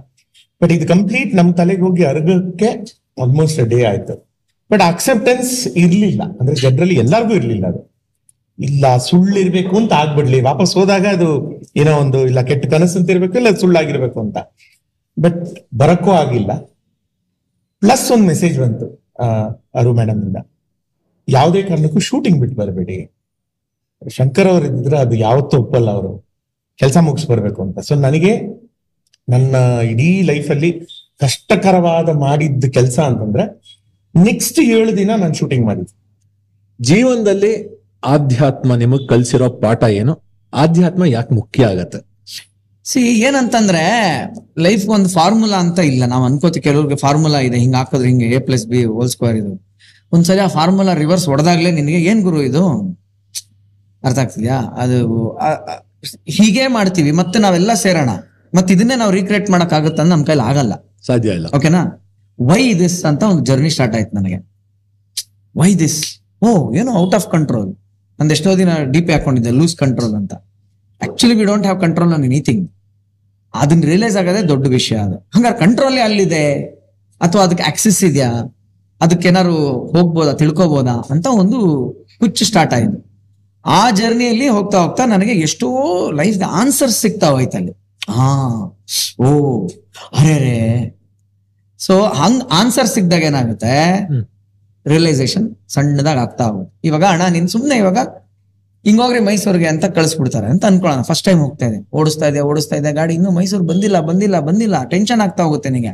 ಬಟ್ 0.62 0.72
ಇದು 0.72 0.88
ಕಂಪ್ಲೀಟ್ 0.88 1.34
ನಮ್ 1.34 1.54
ತಲೆಗೆ 1.54 1.80
ಹೋಗಿ 1.80 2.04
ಅರ್ಗಕ್ಕೆ 2.04 2.68
ಆಲ್ಮೋಸ್ಟ್ 3.22 3.60
ಡೇ 3.68 3.84
ಆಯ್ತು. 3.84 4.14
ಬಟ್ 4.72 4.82
ಅಕ್ಸೆಪ್ಟೆನ್ಸ್ 4.82 5.68
ಇರ್ಲಿಲ್ಲ. 5.68 6.22
ಅಂದ್ರೆ 6.40 6.56
ಜನರಲ್ಲಿ 6.56 6.94
ಎಲ್ಲರಿಗೂ 6.94 7.34
ಇರ್ಲಿಲ್ಲ 7.34 7.66
ಅದು. 7.66 7.92
ಇಲ್ಲ 8.58 8.96
ಸುಳ್ಳು 8.96 9.38
ಇರ್ಬೇಕು 9.38 9.76
ಅಂತ 9.76 9.92
ಆಗ್ಬಿಡ್ಲಿ. 9.92 10.40
ವಾಪಸ್ 10.40 10.74
ಹೋದಾಗ 10.74 11.06
ಅದು 11.06 11.28
ಏನೋ 11.76 11.92
ಒಂದು, 11.96 12.26
ಇಲ್ಲ, 12.26 12.42
ಕೆಟ್ಟ 12.42 12.66
ಕನಸು 12.66 12.98
ಅಂತ 12.98 13.10
ಇರ್ಬೇಕು, 13.10 13.34
ಇಲ್ಲ, 13.38 13.50
ಸುಳ್ಳಾಗಿರ್ಬೇಕು 13.56 14.20
ಅಂತ. 14.20 14.36
ಬಟ್ 15.18 15.40
ಬರಕ್ಕೂ 15.78 16.10
ಆಗಿಲ್ಲ. 16.10 16.52
ಪ್ಲಸ್ 17.80 18.12
ಒಂದು 18.12 18.26
ಮೆಸೇಜ್ 18.26 18.60
ಬಂತು 18.60 18.86
ಅರು 19.74 19.92
ಮೇಡಮ್ 19.92 20.24
ಇಂದ 20.24 20.36
ಯಾವುದೇ 21.28 21.62
ಕಾರಣಕ್ಕೂ 21.62 21.98
ಶೂಟಿಂಗ್ 21.98 22.40
ಬಿಟ್ಟು 22.40 22.56
ಬರಬೇಡಿ. 22.56 22.96
ಶಂಕರ್ 24.08 24.48
ಅವ್ರು 24.48 24.66
ಇದ್ರೆ 24.66 24.98
ಅದು 24.98 25.14
ಯಾವತ್ತೂ 25.16 25.58
ಒಪ್ಪಲ್ಲ 25.58 25.90
ಅವರು. 25.90 26.28
ಕೆಲಸ 26.76 26.96
ಮುಗಿಸ್ 26.96 27.28
ಬರ್ಬೇಕು 27.28 27.62
ಅಂತ. 27.62 27.78
ಸೊ 27.78 27.94
ನನಗೆ 27.94 28.32
ನನ್ನ 29.28 29.56
ಇಡೀ 29.80 30.22
ಲೈಫಲ್ಲಿ 30.22 30.80
ಕಷ್ಟಕರವಾದ 31.20 32.08
ಮಾಡಿದ್ದ 32.08 32.64
ಕೆಲಸ 32.64 32.98
ಅಂತಂದ್ರೆ 32.98 33.44
ನೆಕ್ಸ್ಟ್ 34.24 34.60
ಏಳು 34.60 34.96
ದಿನ 34.96 35.10
ನಾನು 35.16 35.34
ಶೂಟಿಂಗ್ 35.34 35.66
ಮಾಡಿದ್ದೆ. 35.66 35.94
ಜೀವನದಲ್ಲಿ 36.80 37.82
ಆಧ್ಯಾತ್ಮ 38.04 38.74
ನಿಮಗ್ 38.74 39.08
ಕಲ್ಸಿರೋ 39.08 39.50
ಪಾಠ 39.50 39.84
ಏನು? 39.84 40.22
ಆಧ್ಯಾತ್ಮ 40.52 41.04
ಯಾಕೆ 41.04 41.34
ಮುಖ್ಯ 41.34 41.66
ಆಗತ್ತೆ? 41.66 42.12
ಸಿ 42.84 43.00
ಏನಂತಂದ್ರೆ 43.00 43.82
ಲೈಫ್ 44.58 44.88
ಒಂದು 44.88 45.08
ಫಾರ್ಮುಲಾ 45.08 45.56
ಅಂತ 45.56 45.78
ಇಲ್ಲ. 45.78 46.06
ನಾವು 46.06 46.24
ಅನ್ಕೋತಿ 46.24 46.60
ಕೆಲವ್ರಿಗೆ 46.60 46.96
ಫಾರ್ಮುಲಾ 46.96 47.38
ಇದೆ 47.38 47.58
ಹಿಂಗ್ 47.58 47.76
ಹಾಕಿದ್ರೆ 47.76 48.08
ಹಿಂಗೆ 48.08 48.24
A 48.24 48.38
plus 48.38 48.66
B 48.66 48.84
whole 48.84 49.08
square 49.08 49.36
ಇದು. 49.36 49.72
ಒಂದ್ಸರಿ 50.12 50.38
ಆ 50.38 50.46
ಫಾರ್ಮುಲಾ 50.46 50.94
ರಿವರ್ಸ್ 50.94 51.26
ಹೊಡೆದಾಗ್ಲೇ 51.26 51.70
ನಿನಗೆ 51.70 52.02
ಏನ್ 52.02 52.22
ಗುರು 52.22 52.42
ಇದು? 52.42 52.80
ಅರ್ಥ 54.04 54.18
ಆಗ್ತಿದ್ಯಾ? 54.18 54.60
ಅದು 54.60 55.28
ಹೀಗೆ 56.26 56.66
ಮಾಡ್ತೀವಿ. 56.66 57.10
ಮತ್ತೆ 57.10 57.38
ನಾವೆಲ್ಲ 57.38 57.74
ಸೇರೋಣ. 57.74 58.10
ಮತ್ತೆ 58.54 58.74
ಇದನ್ನೇ 58.74 58.96
ನಾವು 58.96 59.12
ರೀಕ್ರಿಯೇಟ್ 59.12 59.50
ಮಾಡಕ್ 59.50 59.72
ಆಗುತ್ತ 59.72 60.00
ನಮ್ 60.00 60.26
ಕೈಲಿ 60.26 60.40
ಆಗಲ್ಲ. 60.40 60.74
ಸಾಧ್ಯ 61.06 61.30
ಇಲ್ಲ. 61.30 61.46
ಓಕೆನಾ 61.56 62.08
ವೈ 62.40 62.74
ದಿಸ್ 62.74 63.04
ಅಂತ 63.04 63.22
ಒಂದು 63.22 63.44
ಜರ್ನಿ 63.44 63.70
ಸ್ಟಾರ್ಟ್ 63.70 63.96
ಆಯ್ತು 63.96 64.16
ನನಗೆ. 64.16 64.38
ವೈ 65.56 65.74
ದಿಸ್ 65.74 66.20
ಓ 66.42 66.74
ಏನೋ 66.74 66.92
ಔಟ್ 66.92 67.14
ಆಫ್ 67.14 67.32
ಕಂಟ್ರೋಲ್ 67.32 67.76
ನಂದು 68.20 68.32
ಎಷ್ಟೋ 68.32 68.56
ದಿನ 68.58 68.68
ಡಿ 68.90 69.00
ಪಿ 69.00 69.12
ಹಾಕೊಂಡಿದ್ದೆ 69.12 69.50
ಲೂಸ್ 69.50 69.76
ಕಂಟ್ರೋಲ್ 69.76 70.14
ಅಂತ. 70.14 70.34
Actually 71.02 71.34
we 71.34 71.44
don't 71.44 71.64
have 71.64 71.80
control 71.80 72.12
on 72.12 72.24
anything 72.24 72.70
ಅದನ್ನ 73.54 73.80
ರಿಯಲೈಸ್ 73.80 74.16
ಆಗೋದೇ 74.16 74.42
ದೊಡ್ಡ 74.42 74.68
ವಿಷಯ 74.68 74.96
ಅದು. 74.96 75.28
ಹಂಗಾರೆ 75.34 75.58
ಕಂಟ್ರೋಲ್ 75.58 75.98
ಅಲ್ಲಿದೆ? 75.98 76.60
ಅಥವಾ 77.20 77.42
ಅದಕ್ಕೆ 77.42 77.64
ಆಕ್ಸೆಸ್ 77.64 78.04
ಇದೆಯಾ? 78.04 78.30
ಅದಕ್ಕೆ 79.00 79.28
ಏನಾದ್ರು 79.28 79.56
ಹೋಗ್ಬೋದಾ 79.86 80.32
ತಿಳ್ಕೊಬೋದಾ 80.32 80.92
ಅಂತ 81.10 81.26
ಒಂದು 81.26 81.88
ಹುಚ್ಚು 82.20 82.44
ಸ್ಟಾರ್ಟ್ 82.44 82.74
ಆಯ್ತು. 82.74 83.12
ಆ 83.66 83.90
ಜರ್ನಿಯಲ್ಲಿ 83.90 84.48
ಹೋಗ್ತಾ 84.48 84.78
ಹೋಗ್ತಾ 84.78 85.04
ನನಗೆ 85.04 85.30
ಎಷ್ಟೋ 85.30 85.68
ಲೈಫ್ 86.10 86.42
ಆನ್ಸರ್ಸ್ 86.42 87.00
ಸಿಗ್ತಾ 87.00 87.26
ಹೋಯ್ತು 87.26 87.56
ಅಲ್ಲಿ 87.56 87.81
ಹಾ. 88.08 88.28
ಓ. 89.18 89.28
ಅರೆ 90.18 90.36
ರೇ 90.38 90.56
ಸೊ 91.80 91.94
ಹಂಗ್ 92.20 92.42
ಆನ್ಸರ್ 92.50 92.86
ಸಿಕ್ದಾಗ 92.86 93.22
ಏನಾಗುತ್ತೆ? 93.22 93.74
ರಿಯಲೈಸೇಷನ್ 94.86 95.46
ಸಣ್ಣದಾಗ 95.68 96.18
ಆಗ್ತಾ 96.18 96.44
ಹೋಗುತ್ತೆ. 96.44 96.72
ಇವಾಗ 96.84 97.04
ಅಣ್ಣ 97.04 97.24
ನೀನ್ 97.28 97.48
ಸುಮ್ನೆ 97.48 97.76
ಇವಾಗ 97.78 97.98
ಹಿಂಗೋಗ್ರಿ 98.84 99.20
ಮೈಸೂರಿಗೆ 99.20 99.66
ಅಂತ 99.66 99.84
ಕಳಿಸ್ಬಿಡ್ತಾರೆ 99.96 100.46
ಅಂತ 100.46 100.64
ಅನ್ಕೊಳ್ಳೋಣ. 100.64 101.02
ಫಸ್ಟ್ 101.02 101.24
ಟೈಮ್ 101.24 101.40
ಹೋಗ್ತಾ 101.40 101.66
ಇದೆ 101.66 101.78
ಓಡಿಸ್ತಾ 101.92 102.26
ಇದೆ 102.26 102.40
ಓಡಿಸ್ತಾ 102.40 102.76
ಇದೆ 102.76 102.92
ಗಾಡಿ 102.92 103.14
ಇನ್ನು 103.14 103.30
ಮೈಸೂರು 103.30 103.64
ಬಂದಿಲ್ಲ 103.64 104.00
ಬಂದಿಲ್ಲ 104.00 104.40
ಬಂದಿಲ್ಲ. 104.40 104.76
ಟೆನ್ಷನ್ 104.84 105.20
ಆಗ್ತಾ 105.20 105.42
ಹೋಗುತ್ತೆ 105.44 105.70
ನಿನಗೆ. 105.70 105.92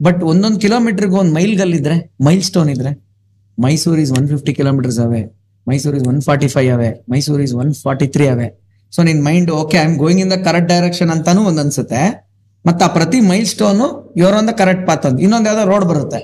ಬಟ್ 0.00 0.22
ಒಂದೊಂದು 0.22 0.58
ಕಿಲೋಮೀಟರ್ಗೆ 0.60 1.14
ಒಂದು 1.14 1.32
ಮೈಲ್ 1.32 1.54
ಗಲ್ 1.58 1.74
ಇದ್ರೆ 1.74 1.96
ಮೈಲ್ 2.20 2.42
ಸ್ಟೋನ್ 2.42 2.70
ಇದ್ರೆ 2.70 2.90
Mysore 3.58 4.00
is 4.00 4.12
one 4.12 4.28
fifty 4.28 4.54
kilometres 4.54 4.98
away 4.98 5.22
Mysore 5.66 5.96
is 5.96 6.06
one 6.08 6.20
forty 6.22 6.48
five 6.48 6.70
away 6.74 6.90
Mysore 7.10 7.40
is 7.42 7.54
one 7.54 7.74
forty 7.84 8.06
three 8.06 8.26
away 8.26 8.48
so 8.92 9.02
ನಿನ್ 9.02 9.24
mind 9.24 9.50
okay 9.50 9.76
I 9.76 9.80
am 9.80 9.96
going 9.96 10.20
in 10.20 10.30
the 10.30 10.32
correct 10.32 10.68
direction 10.68 11.10
ಅಂತಾನು 11.10 11.44
ಒಂದ್ 11.44 11.60
ಅನ್ಸುತ್ತೆ. 11.60 12.02
ಮತ್ತೆ 12.66 12.84
ಆ 12.84 12.88
ಪ್ರತಿ 12.88 13.20
mile 13.20 13.46
stone 13.46 13.86
the 14.48 14.50
correct 14.50 14.86
path 14.86 15.06
ಅಂತ. 15.06 15.20
ಇನ್ನೊಂದ್ 15.20 15.46
ಯಾವ್ದೋ 15.46 15.70
ರೋಡ್ 15.70 15.84
ಬರುತ್ತೆ. 15.84 16.20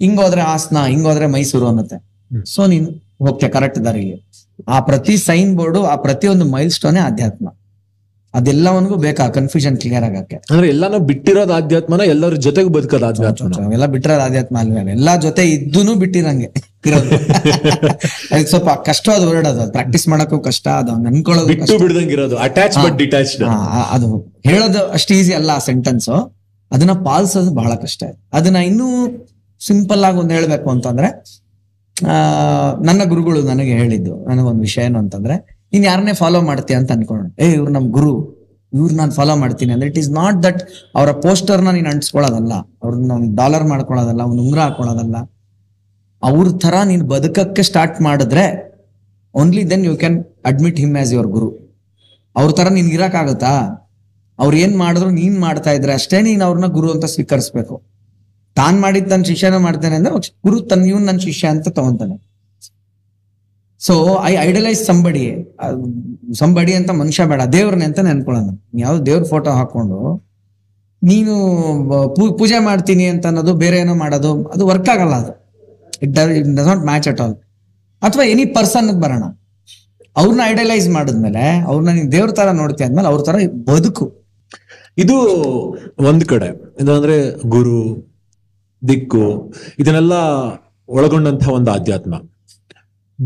ಹಿಂಗ್ 0.00 0.20
ಹೋದ್ರೆ 0.20 0.40
ಹಾಸನ 0.40 0.76
ಹಿಂಗ್ 0.86 1.06
ಹೋದ್ರೆ 1.06 1.26
ಮೈಸೂರು 1.26 1.66
ಅನ್ನತ್ತೆ. 1.66 1.98
ಸೊ 2.44 2.66
ನೀನ್ 2.66 2.86
ಹೋಗ್ತೀಯ 3.18 3.48
ಕರೆಕ್ಟ್ 3.48 3.84
ದಾರಿಗೆ 3.84 4.16
ಆ 4.68 4.80
ಪ್ರತಿ 4.80 5.16
ಸೈನ್ 5.16 5.56
ಬೋರ್ಡು 5.56 5.84
ಆ 5.84 5.96
ಪ್ರತಿ 5.96 6.26
ಒಂದು 6.26 6.44
ಮೈಲ್ 6.44 6.70
ಸ್ಟೋನೇ 6.70 7.00
ಆಧ್ಯಾತ್ಮ. 7.00 7.48
ಅದೆಲ್ಲವನ್ಗೂ 8.34 8.94
ಬೇಕಾ 8.94 9.28
ಕನ್ಫ್ಯೂಷನ್ 9.28 9.76
ಕ್ಲಿಯರ್ 9.76 10.04
ಆಗಕ್ಕೆ? 10.04 10.36
ಅಂದ್ರೆ 10.36 10.68
ಎಲ್ಲಾನು 10.68 10.98
ಬಿಟ್ಟಿರೋದು 10.98 11.52
ಆಧ್ಯಾತ್ಮನ 11.52 12.00
ಎಲ್ಲರ 12.00 12.34
ಜೊತೆಗೆ 12.34 12.68
ಬದುಕೋದು 12.68 13.06
ಆಧ್ಯಾತ್ಮನ. 13.06 13.72
ಎಲ್ಲ 13.72 13.86
ಬಿಟ್ರೆ 13.86 14.14
ಆಧ್ಯಾತ್ಮ 14.14 14.58
ಅಲ್ವೇ 14.58 14.90
ಎಲ್ಲಾ 14.90 15.16
ಜೊತೆ 15.16 15.42
ಇದ್ದೂನು 15.50 15.94
ಬಿಟ್ಟಿರಂಗೆ. 15.94 16.48
ಇರೋದು. 16.86 17.10
ಅದಕ್ಕೆ 18.30 18.50
ಸ್ವಲ್ಪ 18.50 18.70
ಕಷ್ಟವಾದ 18.84 19.24
ವರ್ಡ್ 19.24 19.48
ಅದು 19.48 19.72
ಪ್ರಾಕ್ಟೀಸ್ 19.72 20.08
ಮಾಡಕ್ಕೂ 20.08 20.38
ಕಷ್ಟ 20.40 20.68
ಅದು 20.78 20.92
ಅನ್ಕೊಳ್ಳೋದು 21.06 21.46
ಬಿಟ್ಟು 21.46 21.66
ಕಷ್ಟ. 21.66 21.78
ಬಿಡ್ದಂಗಿರೋದು 21.82 22.36
ಅಟ್ಯಾಚ್ 22.38 22.78
ಬಟ್ 22.84 22.96
ಡಿಟ್ಯಾಚ್ಡ್ 22.98 23.42
ಆ, 23.44 23.54
ಆ, 23.72 23.82
ಅದು 23.90 24.08
ಹೇಳೋದು 24.46 24.86
ಅಷ್ಟು 24.90 25.14
ಈಸಿ 25.14 25.32
ಅಲ್ಲ 25.32 25.50
ಆ 25.54 25.58
ಸೆಂಟೆನ್ಸ್ 25.60 26.08
ಅದನ್ನ 26.70 26.92
ಪಾಲಿಸೋದು 27.04 27.50
ಬಹಳ 27.54 27.74
ಕಷ್ಟ. 27.82 28.02
ಅದನ್ನ 28.32 28.56
ಇನ್ನೂ 28.62 28.86
ಸಿಂಪಲ್ 29.60 30.04
ಆಗಿ 30.04 30.18
ಒಂದ್ 30.18 30.32
ಹೇಳ್ಬೇಕು 30.32 30.70
ಅಂತಂದ್ರೆ 30.70 31.08
ಆ 31.96 32.14
ನನ್ನ 32.82 33.02
ಗುರುಗಳು 33.04 33.42
ನನಗೆ 33.42 33.72
ಹೇಳಿದ್ದು 33.72 34.24
ನನಗೊಂದು 34.28 34.60
ವಿಷಯ 34.60 34.82
ಏನು 34.82 34.98
ಅಂತಂದ್ರೆ 34.98 35.36
ನೀನ್ 35.72 35.84
ಯಾರನ್ನೇ 35.84 36.12
ಫಾಲೋ 36.12 36.40
ಮಾಡ್ತೀಯ 36.42 36.76
ಅಂತ 36.76 36.92
ಅನ್ಕೊಂಡೆ 36.92 37.44
ಏ 37.44 37.52
ಇವ್ರು 37.52 37.72
ನಮ್ 37.72 37.88
ಗುರು. 37.90 38.14
ಇವ್ರು 38.72 38.94
ನಾನು 38.94 39.12
ಫಾಲೋ 39.12 39.36
ಮಾಡ್ತೀನಿ. 39.36 39.72
ಅಂದ್ರೆ 39.72 39.88
ಇಟ್ 39.88 39.98
ಈಸ್ 39.98 40.10
ನಾಟ್ 40.10 40.42
ದಟ್ 40.42 40.60
ಅವರ 40.96 41.10
ಪೋಸ್ಟರ್ನ 41.22 41.70
ನೀನ್ 41.70 41.86
ಅಂಟಿಸ್ಕೊಳ್ಳೋದಲ್ಲ. 41.86 42.52
ಅವ್ರನ್ನ 42.82 43.12
ಒಂದು 43.12 43.36
ಡಾಲರ್ 43.36 43.64
ಮಾಡ್ಕೊಳ್ಳೋದಲ್ಲ 43.64 44.20
ಒಂದು 44.22 44.42
ಉಂಗ್ರ 44.42 44.60
ಹಾಕೊಳ್ಳೋದಲ್ಲ. 44.60 45.16
ಅವ್ರ 46.28 46.46
ತರ 46.64 46.74
ನೀನ್ 46.90 47.02
ಬದುಕಕ್ಕೆ 47.14 47.62
ಸ್ಟಾರ್ಟ್ 47.70 47.98
ಮಾಡಿದ್ರೆ 48.06 48.44
only 49.34 49.62
then 49.70 49.84
you 49.88 49.94
can 50.02 50.18
admit 50.50 50.78
him 50.82 50.94
as 51.02 51.10
your 51.14 51.30
guru 51.36 51.50
ಅವ್ರ 52.36 52.50
ತರ 52.58 52.68
ನಿನ್ಗೆ 52.76 52.96
ಇರಕ್ಕಾಗತ್ತಾ 52.98 53.52
ಅವ್ರು 54.38 54.56
ಏನ್ 54.64 54.74
ಮಾಡಿದ್ರು 54.82 55.10
ನೀನ್ 55.18 55.36
ಮಾಡ್ತಾ 55.44 55.70
ಇದ್ರೆ 55.76 55.92
ಅಷ್ಟೇ 55.98 56.18
ನೀನ್ 56.28 56.42
ಅವ್ರನ್ನ 56.46 56.68
ಗುರು 56.76 56.88
ಅಂತ 56.94 57.06
ಸ್ವೀಕರಿಸ್ಬೇಕು. 57.12 57.74
ತಾನ್ 58.56 58.76
ಮಾಡಿದ್ 58.82 59.06
ತನ್ನ 59.12 59.24
ಶಿಷ್ಯನ 59.30 59.56
ಮಾಡ್ತೇನೆ 59.66 59.96
ಅಂದ್ರೆ 59.98 60.30
ಗುರು 60.46 60.58
ತನ್ನ 60.70 60.84
ಇವನು 60.90 61.04
ನನ್ನ 61.08 61.20
ಶಿಷ್ಯ 61.28 61.46
ಅಂತ 61.54 61.68
ತಗೊಂತಾನೆ. 61.78 62.16
So 63.80 63.94
I 64.28 64.32
idolise 64.44 64.82
somebody 64.90 65.24
somebody 66.40 66.72
ಅಂತ 66.80 66.90
ಮನುಷ್ಯ 67.00 67.24
ಬೇಡ 67.32 67.42
ದೇವ್ರನ್ನೇ 67.56 67.86
ಅಂತ 67.90 68.00
ನೆನ್ಕೊಳ್ಳೋಣ. 68.08 68.50
ಯಾವ್ದು 68.84 69.02
ದೇವ್ರ 69.08 69.24
ಫೋಟೋ 69.32 69.50
ಹಾಕೊಂಡು 69.58 69.98
ನೀನು 71.02 71.34
ಪೂಜೆ 72.38 72.60
ಮಾಡ್ತೀನಿ 72.68 73.04
ಅಂತ 73.14 73.24
ಅನ್ನೋದು 73.30 73.54
ಬೇರೆ 73.64 73.76
ಏನೋ 73.84 73.94
ಮಾಡೋದು, 74.04 74.30
ಅದು 74.54 74.62
ವರ್ಕ್ 74.72 74.88
ಆಗಲ್ಲ 74.94 75.16
ಅದು. 75.22 75.32
It 76.02 76.12
does 76.12 76.66
not 76.66 76.84
match 76.84 77.08
at 77.08 77.20
all 77.20 77.34
ಅಥವಾ 78.02 78.24
ಎನಿ 78.24 78.44
ಪರ್ಸನ್ 78.44 79.02
ಬರೋಣ. 79.02 79.24
ಅವ್ರನ್ನ 80.16 80.40
ಐಡಲೈಸ್ 80.44 80.88
ಮಾಡಿದ್ಮೇಲೆ 80.88 81.58
ಅವ್ರನ್ನ 81.58 81.90
ನೀನ್ 81.90 82.12
ದೇವ್ರ 82.12 82.30
ತರ 82.30 82.50
ನೋಡ್ತೀಯ 82.50 82.86
ಅಂದ್ಮೇಲೆ 82.86 83.08
ಅವ್ರ 83.08 83.22
ತರ 83.22 83.34
ಬದುಕು. 83.64 84.26
ಇದು 84.98 85.16
ಒಂದ್ 85.98 86.24
ಕಡೆ. 86.24 86.48
ಅಂದ್ರೆ 86.94 87.48
ಗುರು 87.48 87.78
ದಿಕ್ಕು 88.88 89.54
ಇದನ್ನೆಲ್ಲ 89.78 90.12
ಒಳಗೊಂಡಂತ 90.88 91.48
ಒಂದು 91.48 91.70
ಆಧ್ಯಾತ್ಮ. 91.70 92.14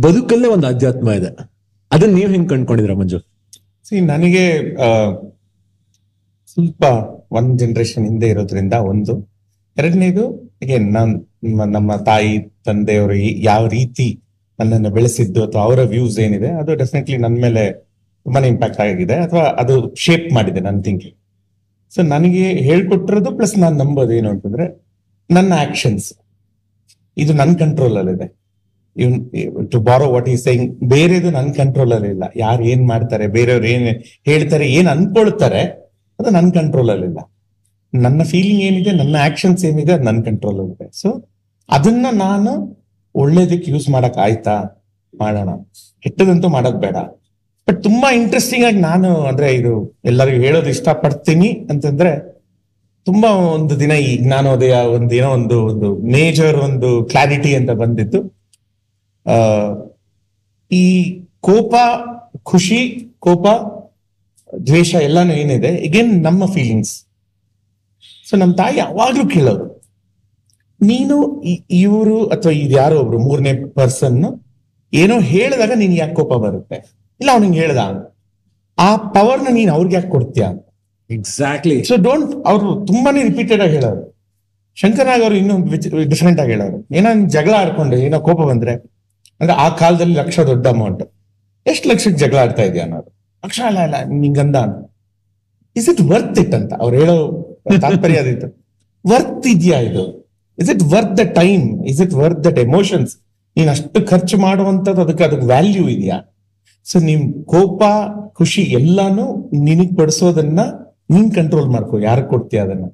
ಬದುಕಲ್ಲೇ 0.01 0.49
ಒಂದು 0.49 0.67
ಆಧ್ಯಾತ್ಮ 0.67 1.11
ಇದೆ. 1.11 1.31
ಅದನ್ನ 1.93 2.15
ನೀವ್ 2.15 2.31
ಹೆಂಗ್ 2.31 2.49
ಕಂಡ್ಕೊಂಡಿದ್ರ 2.49 2.93
ಮಂಜು? 2.93 3.19
ಸಿ 3.89 4.01
ನನಗೆ 4.01 4.45
ಸ್ವಲ್ಪ 6.53 6.83
ಒಂದ್ 7.31 7.59
ಜನರೇಷನ್ 7.59 8.05
ಹಿಂದೆ 8.05 8.29
ಇರೋದ್ರಿಂದ 8.29 8.73
ಒಂದು. 8.73 9.31
ಎರಡನೇದು 9.77 10.50
again, 10.63 10.93
ನಾನ್ 10.93 11.25
ನಮ್ಮ- 11.45 12.05
ತಾಯಿ, 12.05 12.39
ತಂದೆಯವರು 12.65 13.15
ಯಾವ 13.15 13.69
ರೀತಿ 13.69 14.23
ನನ್ನನ್ನು 14.61 14.91
ಬೆಳೆಸಿದ್ದು 14.91 15.45
ಅಥವಾ 15.45 15.63
ಅವರ 15.63 15.81
ವ್ಯೂಸ್ 15.81 16.19
ಏನಿದೆ, 16.19 16.49
ಅದು 16.49 16.75
ಡೆಫಿನೆಟ್ಲಿ 16.75 17.17
ನನ್ನ 17.17 17.43
ಮೇಲೆ 17.43 17.73
ತುಂಬಾನೇ 18.25 18.49
ಇಂಪ್ಯಾಕ್ಟ್ 18.49 18.81
ಆಗಿದೆ 18.81 19.15
ಅಥವಾ 19.15 19.43
ಅದು 19.43 19.95
ಶೇಪ್ 19.95 20.33
ಮಾಡಿದೆ 20.33 20.61
ನನ್ನ 20.61 20.81
ಥಿಂಕಿಂಗ್ 20.81 21.17
ಸೊ 21.95 22.03
ನನಗೆ 22.03 22.53
ಹೇಳ್ಕೊಟ್ಟಿರೋದು 22.53 23.37
ಪ್ಲಸ್ 23.37 23.59
ನಾನು 23.59 23.77
ನಂಬೋದು 23.77 24.13
ಏನು 24.13 24.31
ಅಂತಂದ್ರೆ, 24.31 24.87
ನನ್ನ 25.31 25.53
ಆಕ್ಷನ್ಸ್ 25.53 26.13
ಇದು 27.17 27.33
ನನ್ನ 27.33 27.57
ಕಂಟ್ರೋಲ್ 27.57 27.97
ಅಲ್ಲಿದೆ 27.97 28.41
to 29.71 29.81
borrow 29.81 30.11
what 30.11 30.29
is 30.29 30.45
saying 30.45 30.81
ಬೇರೆದು 30.85 31.31
ನನ್ನ 31.31 31.53
ಕಂಟ್ರೋಲ್ 31.53 31.93
ಅಲ್ಲಿ 31.93 32.09
ಇಲ್ಲ. 32.09 32.23
ಯಾರು 32.37 32.65
ಏನ್ 32.65 32.89
ಮಾಡ್ತಾರೆ, 32.89 33.27
ಬೇರೆಯವ್ರು 33.27 33.67
ಏನ್ 33.67 34.03
ಹೇಳ್ತಾರೆ, 34.25 34.73
ಏನ್ 34.73 34.89
ಅನ್ಕೊಳ್ತಾರೆ, 34.89 35.63
ಅದು 36.21 36.31
ನನ್ನ 36.31 36.51
ಕಂಟ್ರೋಲ್ 36.51 36.91
ಅಲ್ಲಿಲ್ಲ 36.91 37.19
ನನ್ನ 37.95 38.23
ಫೀಲಿಂಗ್ 38.23 38.63
ಏನಿದೆ, 38.63 38.91
ನನ್ನ 38.91 39.17
ಆಕ್ಷನ್ಸ್ 39.25 39.65
ಏನಿದೆ 39.65 39.99
ನನ್ನ 39.99 40.23
ಕಂಟ್ರೋಲ್ 40.23 40.71
ಇದೆ 40.71 40.91
ಸೊ 41.01 41.29
ಅದನ್ನ 41.71 42.07
ನಾನು 42.13 42.81
ಒಳ್ಳೇದಕ್ಕೆ 43.15 43.71
ಯೂಸ್ 43.71 43.91
ಮಾಡಕ್ 43.91 44.19
ಆಯ್ತಾ? 44.19 44.63
ಮಾಡೋಣ. 45.19 45.49
ಕೆಟ್ಟದಂತೂ 46.01 46.49
ಮಾಡೋದ್ 46.49 46.81
ಬೇಡ. 46.81 46.97
ಬಟ್ 47.69 47.83
ತುಂಬಾ 47.83 48.13
ಇಂಟ್ರೆಸ್ಟಿಂಗ್ 48.13 48.67
ಆಗಿ 48.67 48.81
ನಾನು, 48.81 49.17
ಅಂದ್ರೆ 49.17 49.55
ಇದು 49.55 50.01
ಎಲ್ಲರಿಗೂ 50.05 50.43
ಹೇಳೋದು 50.43 50.69
ಇಷ್ಟಪಡ್ತೀನಿ 50.69 51.49
ಅಂತಂದ್ರೆ, 51.71 52.41
ತುಂಬಾ 53.05 53.29
ಒಂದು 53.29 53.81
ದಿನ 53.81 53.91
ಈ 53.91 54.17
ಜ್ಞಾನೋದಯ 54.17 54.75
ಒಂದು 54.75 55.15
ಏನೋ 55.15 55.31
ಒಂದು 55.31 55.65
ಒಂದು 55.65 55.97
ಮೇಜರ್ 55.97 56.57
ಒಂದು 56.57 57.05
ಕ್ಲಾರಿಟಿ 57.05 57.55
ಅಂತ 57.55 57.71
ಬಂದಿತ್ತು. 57.71 58.41
ಆ, 59.31 59.69
ಈ 60.71 61.21
ಕೋಪ, 61.41 61.75
ಖುಷಿ, 62.43 63.09
ಕೋಪ, 63.19 63.47
ದ್ವೇಷ 64.67 64.95
ಎಲ್ಲಾನು 64.95 65.33
ಏನಿದೆ 65.33 65.69
ಅಗೇನ್ 65.69 66.23
ನಮ್ಮ 66.23 66.47
ಫೀಲಿಂಗ್ಸ್ 66.47 67.10
ಸೊ 68.31 68.37
ನಮ್ಮ 68.37 68.53
ತಾಯಿ 68.55 68.77
ಯಾವಾಗ್ಲೂ 68.79 69.25
ಕೇಳೋರು 69.35 69.67
ನೀನು 70.81 71.17
ಇವರು 71.85 72.17
ಅಥವಾ 72.35 72.53
ಇದು 72.53 72.75
ಯಾರೋ 72.77 72.97
ಒಬ್ರು 73.01 73.19
ಮೂರನೇ 73.19 73.53
ಪರ್ಸನ್ 73.79 74.21
ಏನೋ 74.93 75.17
ಹೇಳಿದಾಗ 75.33 75.73
ನೀನ್ 75.83 75.95
ಯಾಕೆ 75.99 76.15
ಕೋಪ 76.15 76.33
ಬರುತ್ತೆ? 76.45 76.77
ಇಲ್ಲ 77.21 77.31
ಅವ್ನಿಗೆ 77.35 77.59
ಹೇಳ್ದ 77.61 77.81
ಆ 78.79 78.89
ಪವರ್ನ 79.17 79.49
ನೀನ್ 79.59 79.71
ಅವ್ರಿಗೆ 79.71 79.95
ಯಾಕೆ 79.95 80.11
ಕೊಡ್ತೀಯ 80.11 80.47
ಎಕ್ಸಾಕ್ಟ್ಲಿ 81.11 81.77
ಸೊ 81.89 81.95
ಡೋಂಟ್ 82.07 82.33
ಅವ್ರು 82.51 82.69
ತುಂಬಾನೇ 82.87 83.21
ರಿಪೀಟೆಡ್ 83.29 83.63
ಆಗಿ 83.63 83.75
ಹೇಳೋರು. 83.79 84.03
ಶಂಕರ್ನಾಗ್ 84.77 85.23
ಅವರು 85.23 85.37
ಇನ್ನೊಂದು 85.41 86.09
ಡಿಫ್ರೆಂಟ್ 86.13 86.41
ಆಗಿ 86.41 86.53
ಹೇಳೋರು. 86.55 86.79
ಏನೋ 86.99 87.09
ನೀನ್ 87.15 87.29
ಜಗಳ 87.31 87.55
ಆಡ್ಕೊಂಡ್ರೆ 87.63 88.01
ಏನೋ 88.09 88.21
ಕೋಪ 88.29 88.41
ಬಂದ್ರೆ 88.51 88.75
ಅಂದ್ರೆ 89.41 89.55
ಆ 89.65 89.69
ಕಾಲದಲ್ಲಿ 89.83 90.17
ಲಕ್ಷ 90.21 90.41
ದೊಡ್ಡ 90.53 90.67
ಅಮೌಂಟ್ 90.77 91.03
ಎಷ್ಟು 91.67 91.89
ಲಕ್ಷಕ್ಕೆ 91.89 92.19
ಜಗಳ 92.19 92.39
ಆಡ್ತಾ 92.45 92.63
ಇದೆಯಾ 92.69 92.85
ಅನ್ನೋದು. 92.85 93.11
ಲಕ್ಷ 93.45 93.61
ಅಲ್ಲ 93.69 93.79
ಅಲ್ಲ 93.87 93.97
ನಿಂಗಂದ 94.23 94.57
ಇಸ್ 95.77 95.89
ಇಟ್ 95.93 96.01
ವರ್ತ್ 96.13 96.39
ಇಟ್ 96.45 96.55
ಅಂತ. 96.61 96.73
ಅವ್ರು 96.83 96.95
ಹೇಳೋ 97.01 97.17
ತಾತ್ಪರ್ಯ 97.83 98.17
ಅದಿತ್ತು 98.17 98.49
ವರ್ತ್ 99.05 99.47
ಇದೆಯಾ 99.47 99.79
ಇದು? 99.79 100.05
Is 100.59 100.71
it 100.71 100.83
worth 100.83 101.15
the 101.19 101.21
time 101.21 101.85
is 101.85 102.01
it 102.01 102.13
worth 102.13 102.45
that 102.45 102.59
emotions 102.59 103.13
ನೀನ್ 103.57 103.69
ಅಷ್ಟು 103.69 104.07
ಖರ್ಚು 104.07 104.39
ಮಾಡುವಂತದ್ದು 104.39 105.01
ಅದಕ್ಕೆ 105.01 105.25
ಅದಕ್ಕೆ 105.25 105.47
ವ್ಯಾಲ್ಯೂ 105.47 105.89
ಇದೆಯಾ? 105.89 106.19
ಸೊ 106.85 106.99
ನಿಮ್ 106.99 107.45
ಕೋಪ, 107.45 107.83
ಖುಷಿ 108.35 108.63
ಎಲ್ಲಾನು 108.63 109.51
ನಿನಗ್ 109.65 109.99
ಪಡಿಸೋದನ್ನ 109.99 110.61
ನೀನ್ 111.11 111.35
ಕಂಟ್ರೋಲ್ 111.35 111.69
ಮಾಡ್ಕೋ 111.69 111.99
ಯಾರು 111.99 112.23
ಕೊಡ್ತೀಯ 112.29 112.61
ಅದನ್ನ? 112.61 112.85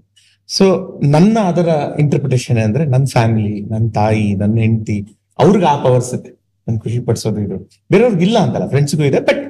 ಸೊ 0.48 0.64
ನನ್ನ 1.02 1.38
ಅದರ 1.38 1.68
ಇಂಟರ್ಪ್ರಿಟೇಷನ್ 1.98 2.58
ಅಂದ್ರೆ 2.58 2.84
ನನ್ನ 2.84 3.04
ಫ್ಯಾಮಿಲಿ 3.04 3.60
ನನ್ನ 3.60 3.90
ತಾಯಿ 3.90 4.34
ನನ್ನ 4.34 4.56
ಹೆಂಡತಿ, 4.58 4.98
ಅವ್ರಿಗೆ 5.38 5.66
ಆ 5.66 5.76
ಪವರ್ಸ್ 5.76 6.14
ಇದೆ. 6.14 6.30
ನನ್ 6.68 6.80
ಖುಷಿ 6.80 6.98
ಪಡಿಸೋದು 6.98 7.40
ಇದು. 7.40 7.56
ಬೇರೆಯವ್ರಿಗೆ 7.90 8.24
ಇಲ್ಲ 8.24 8.38
ಅಂತಲ್ಲ 8.38 8.68
ಫ್ರೆಂಡ್ಸ್ಗೂ 8.68 9.04
ಇದೆ 9.04 9.20
ಬಟ್ 9.20 9.42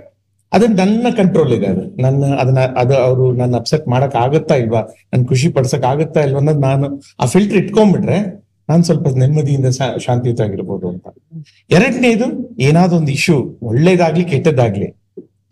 ಅದು 0.53 0.67
ನನ್ನ 0.81 1.07
ಕಂಟ್ರೋಲ್ 1.17 1.53
ಇದೆ 1.57 1.67
ಅದು 1.67 1.85
ನನ್ನ 2.03 2.25
ಅದನ್ನ, 2.43 2.59
ಅದು 2.83 2.95
ಅವರು 2.97 3.25
ನನ್ನ 3.35 3.55
ಅಪ್ಸೆಟ್ 3.57 3.89
ಮಾಡಕ್ 3.89 4.17
ಆಗುತ್ತಾ 4.17 4.55
ಇಲ್ವಾ? 4.55 4.83
ನನ್ 5.13 5.25
ಖುಷಿ 5.27 5.49
ಪಡ್ಸಕ್ 5.49 5.85
ಆಗುತ್ತಾ 5.85 6.21
ಇಲ್ವಾ 6.21 6.39
ಅನ್ನೋದು 6.39 6.59
ನಾನು 6.59 6.87
ಆ 7.21 7.27
ಫಿಲ್ಟರ್ 7.27 7.57
ಇಟ್ಕೊಂಡ್ಬಿಟ್ರೆ 7.57 8.19
ನಾನ್ 8.69 8.85
ಸ್ವಲ್ಪ 8.85 9.09
ನೆಮ್ಮದಿಯಿಂದ 9.09 9.69
ಶಾಂತಿಯುತ 9.77 10.03
ಶಾಂತಿಯುತವಾಗಿರ್ಬೋದು 10.07 10.87
ಅಂತ. 10.89 11.07
ಎರಡನೇದು 11.71 12.27
ಏನಾದ್ರು 12.59 12.97
ಒಂದು 12.97 13.13
ಇಶ್ಯೂ 13.13 13.37
ಒಳ್ಳೇದಾಗ್ಲಿ 13.63 14.25
ಕೆಟ್ಟದಾಗ್ಲಿ 14.25 14.89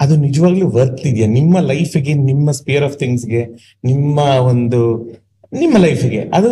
ಅದು 0.01 0.15
ನಿಜವಾಗ್ಲೂ 0.17 0.67
ವರ್ತ್ 0.69 1.07
ಇದೆಯಾ? 1.07 1.29
ನಿಮ್ಮ 1.29 1.61
ಲೈಫ್ಗೆ 1.61 2.15
ನಿಮ್ಮ 2.15 2.51
ಸ್ಪಿಯರ್ 2.51 2.85
ಆಫ್ 2.85 2.97
ಥಿಂಗ್ಸ್ಗೆ 3.03 3.43
ನಿಮ್ಮ 3.85 4.19
ಒಂದು, 4.53 4.81
ನಿಮ್ಮ 5.53 5.77
ಲೈಫ್ಗೆ 5.79 6.21
ಅದು 6.39 6.51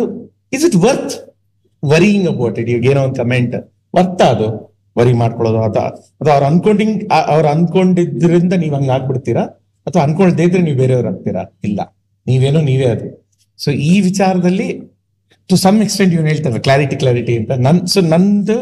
is 0.53 0.65
it 0.65 0.75
worth 0.75 1.15
worrying 1.83 2.27
about 2.27 2.59
it 2.59 2.69
ಈಗ 2.69 2.85
ಏನೋ 2.91 3.01
ಒಂದು 3.03 3.15
ಕಮೆಂಟ್ 3.15 3.55
ವರ್ತ 3.95 4.21
ಅದು? 4.21 4.47
ವರಿ 4.97 5.13
ಮಾಡ್ಕೊಳ್ಳೋದು 5.13 5.59
ಅಥವಾ 5.63 5.85
ಅಥವಾ 6.21 6.33
ಅವ್ರು 6.33 6.45
ಅನ್ಕೊಂಡಿಂಗ್ 6.45 6.97
ಅವ್ರು 7.27 7.47
ಅನ್ಕೊಂಡಿದ್ರಿಂದ 7.47 8.53
ನೀವ್ 8.53 8.73
ಹಂಗ 8.75 8.89
ಆಗ್ಬಿಡ್ತೀರಾ? 8.89 9.43
ಅಥವಾ 9.87 10.01
ಅನ್ಕೊಳ್ದೇ 10.03 10.43
ಇದ್ರೆ 10.43 10.61
ನೀವು 10.61 10.77
ಬೇರೆಯವ್ರು 10.77 11.07
ಆಗ್ತೀರಾ? 11.07 11.43
ಇಲ್ಲ. 11.63 11.79
ನೀವೇನು 12.27 12.61
ನೀವೇ 12.61 12.85
ಅದು. 12.85 13.07
ಸೊ 13.59 13.71
ಈ 13.71 14.01
ವಿಚಾರದಲ್ಲಿ 14.01 14.67
ಟು 15.49 15.55
ಸಮ್ 15.57 15.81
ಎಕ್ಸ್ಟೆಂಟ್ 15.81 16.13
ಇವ್ನು 16.13 16.27
ಹೇಳ್ತಾರೆ 16.27 16.59
ಕ್ಲಾರಿಟಿ 16.59 16.95
ಕ್ಲಾರಿಟಿ 16.95 17.37
ಅಂತ. 17.37 17.51
ನನ್ 17.51 17.87
ಸೊ 17.87 18.01
ನಂದು 18.01 18.57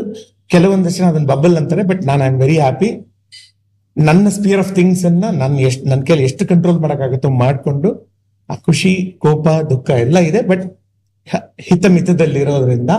ಕೆಲವೊಂದಷ್ಟು 0.50 0.98
ಜನ 0.98 1.08
ಅದನ್ನ 1.10 1.26
ಬಬಲ್ 1.26 1.58
ಅಂತಾರೆ 1.58 1.84
ಬಟ್ 1.84 2.02
ನಾನು 2.06 2.24
ಐ 2.24 2.28
ಆಮ್ 2.28 2.40
ವೆರಿ 2.40 2.58
ಹ್ಯಾಪಿ 2.58 2.90
ನನ್ನ 3.98 4.28
ಸ್ಪಿಯರ್ 4.30 4.60
ಆಫ್ 4.60 4.72
ಥಿಂಗ್ಸ್ 4.76 5.06
ಅನ್ನ 5.06 5.26
ನಾನು 5.32 5.60
ಎಷ್ಟು 5.60 5.90
ನನ್ನ 5.90 6.02
ಕೈಲಿ 6.02 6.24
ಎಷ್ಟು 6.24 6.48
ಕಂಟ್ರೋಲ್ 6.48 6.80
ಮಾಡೋಕ್ಕಾಗುತ್ತೋ 6.80 7.30
ಮಾಡ್ಕೊಂಡು, 7.30 7.90
ಆ 8.50 8.56
ಖುಷಿ, 8.56 8.94
ಕೋಪ, 9.20 9.50
ದುಃಖ 9.70 9.90
ಎಲ್ಲ 9.90 10.20
ಇದೆ 10.20 10.42
ಬಟ್ 10.42 10.64
ಹಿತಮಿತದಲ್ಲಿರೋದ್ರಿಂದ 11.60 12.92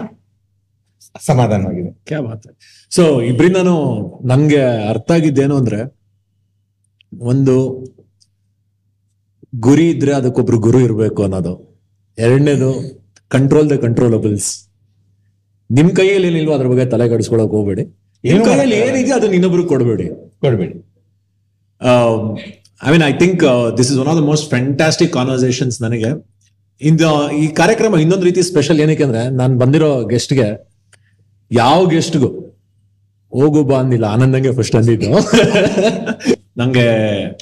ಸಮಾಧಾನವಾಗಿದೆ. 1.26 1.90
ಕ್ಯಾ 2.06 2.20
ಬಾತ್. 2.20 2.48
ಸೊ 2.90 3.02
ಇಬ್ರಿಂದನೂ 3.30 3.76
ನಂಗೆ 4.24 4.62
ಅರ್ಥ 4.88 5.10
ಆಗಿದ್ದೇನು 5.10 5.56
ಅಂದ್ರೆ 5.56 5.80
ಒಂದು 7.32 7.56
ಗುರಿ 9.66 9.86
ಇದ್ರೆ 9.90 10.12
ಅದಕ್ಕೊಬ್ರು 10.12 10.58
ಗುರು 10.66 10.80
ಇರಬೇಕು 10.80 11.22
ಅನ್ನೋದು. 11.22 11.54
ಎರಡನೇದು 12.18 12.70
ಕಂಟ್ರೋಲ್ 13.28 13.68
ದ 13.70 13.76
ಕಂಟ್ರೋಲಬಲ್ಸ್ 13.86 14.50
ನಿಮ್ 15.70 15.90
ಕೈಯಲ್ಲಿ 15.96 16.28
ಏನಿಲ್ವೋ 16.28 16.54
ಅದ್ರ 16.54 16.66
ಬಗ್ಗೆ 16.66 16.86
ತಲೆ 16.86 17.08
ಕಡಿಸ್ಕೊಳಕ್ 17.08 17.54
ಹೋಗ್ಬೇಡಿ. 17.56 17.84
ನಿಮ್ 18.24 18.44
ಕೈಯಲ್ಲಿ. 18.44 18.76
ಏನಿದೆ 18.76 19.12
ಅದನ್ನ 19.12 19.34
ಇನ್ನೊಬ್ರು 19.34 19.64
ಕೊಡ್ಬೇಡಿ. 19.64 20.06
ಕೊಡ್ಬೇಡಿ. 20.40 20.74
I 22.86 22.90
mean 22.92 23.04
I 23.10 23.12
think 23.22 23.42
this 23.78 23.90
is 23.92 23.98
one 23.98 24.08
of 24.08 24.18
the 24.20 24.24
most 24.32 24.46
fantastic 24.50 25.12
conversations 25.12 25.78
ನನಗೆ. 25.82 26.10
ಇಂದ 26.80 27.00
ಈ 27.42 27.46
ಕಾರ್ಯಕ್ರಮ 27.60 27.98
ಇನ್ನೊಂದು 28.04 28.24
ರೀತಿ 28.24 28.42
ಸ್ಪೆಷಲ್ 28.42 28.80
ಏನಕ್ಕೆ 28.80 29.04
ಅಂದ್ರೆ 29.04 29.22
ನಾನು 29.40 29.58
ಬಂದಿರೋ 29.58 29.90
ಗೆಸ್ಟ್ಗೆ 30.12 30.46
ಯಾವ 31.52 31.86
ಗೆಸ್ಟ್ಗೂ 31.86 32.28
ಹೋಗು 33.32 33.64
ಬಾ 33.64 33.78
ಅಂದಿಲ್ಲ. 33.78 34.04
ಆನಂದಂಗೆ 34.04 34.52
ಫಸ್ಟ್ 34.52 34.76
ಅಂದಿದ್ದು. 34.76 35.10
ನಂಗೆ, 36.58 36.86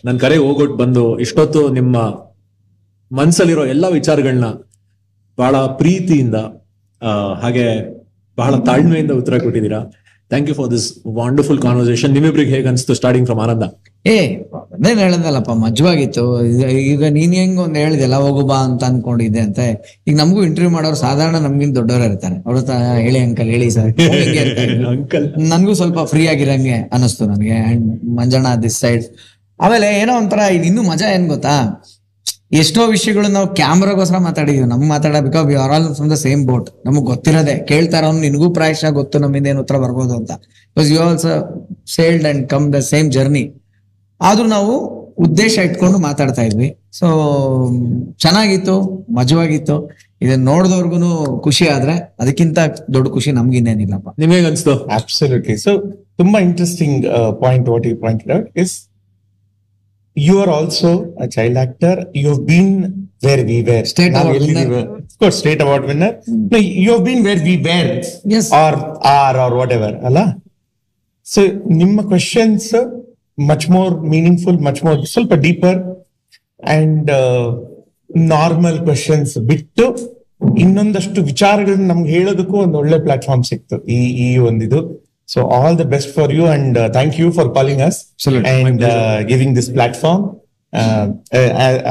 ನನ್ 0.05 0.21
ಕರೆ 0.21 0.37
ಹೋಗೊಟ್ಟು 0.37 0.77
ಬಂದು 0.77 1.19
ಇಷ್ಟೊತ್ತು 1.19 1.69
ನಿಮ್ಮ 1.69 1.97
ಮನ್ಸಲ್ಲಿರೋ 3.11 3.65
ಎಲ್ಲಾ 3.67 3.89
ವಿಚಾರಗಳನ್ನ 3.89 4.45
ಬಹಳ 5.39 5.57
ಪ್ರೀತಿಯಿಂದ 5.57 6.35
ಹಾಗೆ 7.43 7.65
ಬಹಳ 8.37 8.57
ತಾಳ್ಮೆಯಿಂದ 8.57 9.11
ಉತ್ತರ 9.11 9.39
ಕೊಟ್ಟಿದ್ದೀರಾ. 9.39 9.81
Thank 10.29 10.49
you 10.49 10.55
for 10.55 10.71
this 10.71 10.87
wonderful 11.17 11.63
conversation 11.63 12.13
ನಿಮ್ಮಿಬ್ರಿಗೆ 12.13 12.55
ಹೇಗೆ 12.55 12.69
ಅನಿಸ್ತು 12.69 12.95
ಸ್ಟಾರ್ಟಿಂಗ್ 12.95 13.27
ಫ್ರಮ್ 13.27 13.41
ಆನಂದ? 13.41 13.63
ಏ 14.05 14.19
ಅದೇ 14.75 14.95
ಹೇಳದಲ್ಲಪ್ಪ 14.95 15.51
ಮಜ್ವಾಗಿತ್ತು. 15.63 16.23
ಈಗ- 16.91 17.11
ನೀನ್ 17.11 17.35
ಹೆಂಗ್ 17.35 17.61
ಒಂದ್ 17.61 17.77
ಹೇಳಿದೆಲ್ಲ 17.77 18.15
ಹೋಗು 18.17 18.43
ಬಾ 18.47 18.57
ಅಂತ 18.59 18.85
ಅನ್ಕೊಂಡಿದ್ದೆ 18.85 19.41
ಅಂತ. 19.41 19.59
ಈಗ 20.09 20.17
ನಮಗೂ 20.17 20.45
ಇಂಟರ್ವ್ಯೂ 20.45 20.71
ಮಾಡೋರು 20.71 20.95
ಸಾಧಾರಣ 20.97 21.37
ನಮ್ಗಿಂತ 21.37 21.75
ದೊಡ್ಡವರು 21.77 22.05
ಇರ್ತಾರೆ. 22.05 22.37
ಅವ್ರ 22.47 22.57
ಹೇಳಿ 22.99 23.19
ಅಂಕಲ್ 23.19 23.47
ಹೇಳಿ 23.47 23.71
ಸರ್ 23.71 23.91
ಅಂಕಲ್ 24.93 25.27
ನನ್ಗೂ 25.49 25.75
ಸ್ವಲ್ಪ 25.75 25.99
ಫ್ರೀ 26.05 26.27
ಆಗಿರಂಗೆ 26.27 26.77
ಅನಿಸ್ತು 26.93 27.27
ನನಗೆ. 27.27 27.57
ಅಂಡ್ 27.71 27.87
ಮಂಜಣ್ಣ 28.17 28.47
ದಿಸ್ 28.63 28.81
ಸೈಡ್ 28.81 29.05
ಆಮೇಲೆ 29.61 30.01
ಏನೋ 30.01 30.17
ಒಂಥರ 30.17 30.39
ಇದು 30.53 30.65
ಇನ್ನೂ 30.65 30.83
ಮಜಾ 30.83 31.09
ಏನ್ 31.15 31.29
ಗೊತ್ತಾ? 31.29 31.55
ಎಷ್ಟೋ 32.53 32.87
ವಿಷಯಗಳು 32.87 33.29
ನಾವು 33.29 33.55
ಕ್ಯಾಮ್ರಾಗೋಸ್ಕರ 33.55 34.19
ಮಾತಾಡಿದ್ವಿ. 34.19 34.67
ನಮ್ 34.67 34.89
ಮಾತಾಡ 34.89 35.17
because 35.17 35.47
we 35.47 35.55
are 35.55 35.73
all 35.73 35.95
from 35.95 36.11
the 36.11 36.15
same 36.15 36.47
boat 36.47 36.69
ನಮಗ್ 36.87 37.05
ಗೊತ್ತಿರೋದೆ. 37.05 37.59
ಕೇಳ್ತಾರ 37.69 38.05
ನಿನಗೂ 38.21 38.51
ಪ್ರಾಯಶಃ 38.53 38.91
ಗೊತ್ತು 38.91 39.19
ನಮ್ಮಿಂದ 39.19 39.47
ಏನು 39.47 39.61
ಉತ್ತರ 39.61 39.77
ಬರ್ಬೋದು 39.77 40.17
ಅಂತ. 40.17 40.33
Because 40.77 40.91
you 40.93 41.01
also 41.01 41.33
sailed 41.97 42.27
and 42.27 42.49
come 42.49 42.73
the 42.73 42.79
same 42.93 43.13
journey 43.13 43.45
ಆದ್ರೂ 44.21 44.47
ನಾವು 44.57 44.73
ಉದ್ದೇಶ 45.27 45.55
ಇಟ್ಕೊಂಡು 45.67 45.99
ಮಾತಾಡ್ತಾ 45.99 46.43
ಇದ್ವಿ. 46.43 46.69
ಸೊ 46.99 47.07
ಚೆನ್ನಾಗಿತ್ತು 48.23 48.75
ಮಜವಾಗಿತ್ತು. 49.19 49.77
ಇದನ್ನ 50.25 50.43
ನೋಡಿದವ್ರಿಗೂ 50.51 51.11
ಖುಷಿ 51.47 51.67
ಆದ್ರೆ 51.69 51.95
ಅದಕ್ಕಿಂತ 52.23 52.59
ದೊಡ್ಡ 52.95 53.07
ಖುಷಿ 53.17 53.31
ನಮ್ಗೆ 53.33 53.59
ಇನ್ನೇನಿಲ್ಲಪ್ಪ. 53.61 54.09
ನಿಮಗೆ 54.23 54.47
ಅನ್ಸ್ತು? 54.51 54.75
ಅಬ್ಸಲ್ಯೂಟ್ಲಿ 54.99 55.57
ಸೊ 55.67 55.73
ತುಂಬಾ 56.21 56.39
interesting 56.41 57.05
point 57.43 57.69
what 57.73 57.87
you 57.91 57.97
point 57.97 58.25
is 58.65 58.75
you 60.17 60.35
are 60.43 60.53
also 60.59 60.91
a 61.23 61.29
child 61.37 61.59
actor 61.59 61.99
you 62.25 62.33
been 62.51 62.75
where 63.27 63.45
we 63.51 63.59
were 63.71 63.87
state 63.87 64.15
award 64.17 64.45
winner 64.51 65.33
state 65.41 65.63
award 65.67 65.87
winner 65.87 66.15
you 66.87 66.97
been 67.07 67.23
where 67.29 67.43
we 67.49 67.57
were 67.69 67.91
are 68.63 68.79
are 69.17 69.39
are 69.45 69.57
what 69.61 69.75
ever 69.79 69.97
ಅಲ್ಲ 70.09 70.21
so 71.27 71.41
ನಿಮ್ಮ 71.83 72.01
questions 72.09 72.71
much 73.39 73.67
more 73.71 73.95
meaningful 74.13 74.59
much 74.59 74.81
more 74.85 74.99
ಸ್ವಲ್ಪ 75.07 75.35
deeper 75.47 75.79
and 76.75 77.11
normal 78.33 78.79
questions 78.79 79.35
ಬಿಟ್ಟು 79.51 79.85
ಇನ್ನೊಂದಷ್ಟು 80.59 81.23
ವಿಚಾರಗಳನ್ನ 81.23 81.87
ನಮ್ಗೆ 81.89 82.11
ಹೇಳೋದಕ್ಕೂ 82.11 82.57
ಒಂದು 82.57 82.77
ಒಳ್ಳೆ 82.79 82.99
platform 82.99 83.45
ಸಿಕ್ತು 83.45 83.77
ಈ 83.89 83.99
ಈ 84.27 84.29
ಒಂದಿದು. 84.49 84.81
So 85.29 85.41
all 85.57 85.77
the 85.79 85.85
best 85.85 86.13
for 86.15 86.31
you 86.35 86.45
and 86.47 86.79
thank 86.93 87.17
you 87.21 87.27
for 87.31 87.51
calling 87.55 87.83
us. 87.89 87.99
And 88.55 88.85
giving 89.29 89.55
this 89.57 89.71
platform 89.73 90.25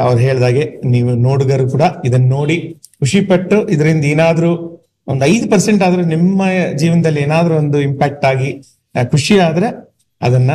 ಅವ್ರು 0.04 0.20
ಹೇಳ್ದಾಗೆ 0.20 0.64
ನೀವು 0.86 1.12
ನೋಡುಗರು 1.28 1.66
ಕೂಡ 1.72 1.84
ಇದನ್ನ 2.06 2.28
ನೋಡಿ 2.30 2.58
ಖುಷಿ 3.00 3.22
ಪಟ್ಟು 3.22 3.58
ಇದರಿಂದ 3.70 4.06
ಏನಾದ್ರೂ 4.06 4.52
ಒಂದು 5.08 5.24
ಐದು 5.26 5.46
ಪರ್ಸೆಂಟ್ 5.50 5.84
ಆದ್ರೂ 5.84 6.02
ನಿಮ್ಮ 6.06 6.42
ಜೀವನದಲ್ಲಿ 6.82 7.22
ಏನಾದ್ರೂ 7.22 7.54
ಒಂದು 7.56 7.78
ಇಂಪ್ಯಾಕ್ಟ್ 7.82 8.26
ಆಗಿ 8.26 8.52
ಖುಷಿ 9.12 9.40
ಆದ್ರೆ 9.40 9.70
ಅದನ್ನ 10.28 10.52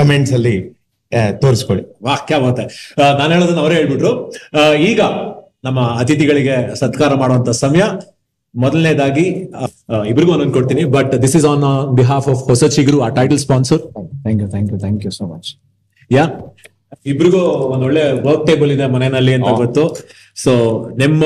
ಕಮೆಂಟ್ಸ್ 0.00 0.32
ಅಲ್ಲಿ 0.38 0.56
ತೋರಿಸ್ಕೊಳ್ಳಿ. 1.42 1.84
ವಾಕ್ಯ 2.08 2.36
ಮಾತ 2.44 2.58
ನಾನು 3.20 3.30
ಹೇಳೋದನ್ನ 3.34 3.60
ಅವರೇ 3.64 3.76
ಹೇಳ್ಬಿಟ್ರು. 3.80 4.12
ಈಗ 4.90 5.00
ನಮ್ಮ 5.66 5.80
ಅತಿಥಿಗಳಿಗೆ 6.02 6.56
ಸತ್ಕಾರ 6.80 7.12
ಮಾಡುವಂತ 7.22 7.50
ಸಮಯ. 7.64 7.82
ಮೊದಲನೇದಾಗಿ 8.54 9.26
ಇಬ್ರಿಗೂ 10.10 10.30
ಒಂದೊಂದು 10.34 10.54
ಕೊಡ್ತೀನಿ. 10.58 10.82
But 10.96 11.12
this 11.24 11.36
is 11.38 11.46
on 11.50 11.64
behalf 12.00 12.26
of 12.32 12.40
ಹೊಸ 12.50 12.64
ಚಿಗುರು 12.76 12.98
ಆ 13.06 13.08
title 13.18 13.40
sponsor 13.44 13.82
thank 14.24 14.40
you 14.44 14.48
thank 14.54 14.70
you 14.74 14.78
thank 14.84 15.04
you 15.06 15.12
so 15.18 15.26
much 15.32 15.50
ಯಾ 16.16 16.24
ಇಬ್ರಿಗೂ 17.12 17.42
ಒಂದೊಳ್ಳೆ 17.74 18.02
ಒಳ್ಳೆ 18.08 18.22
ವರ್ಕ್ 18.28 18.44
ಟೇಬಲ್ 18.48 18.70
ಇದೆ 18.74 18.86
ಮನೆಯಲ್ಲಿ 18.94 19.32
ಅಂತ 19.38 19.52
ಗೊತ್ತು. 19.62 19.84
ಸೊ 20.44 20.52
ನಿಮ್ಮ 21.02 21.24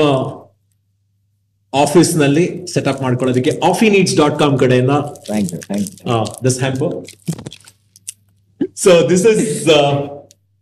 ಆಫೀಸ್ನಲ್ಲಿ 1.73 2.45
ಸೆಟಪ್ 2.73 3.01
ಮಾಡ್ಕೊಳ್ಳೋದಕ್ಕೆ 3.05 3.51
ಆಫಿ 3.69 3.87
ನೀಡ್ಸ್ 3.95 4.15
ಡಾಟ್ 4.21 4.35
ಕಾಮ್ 4.41 4.55
ಕಡೆಯಿಂದ 4.63 4.93
this 6.45 6.59
hamper 6.63 6.83
so 8.83 8.91
this 9.09 9.25
is 9.33 9.69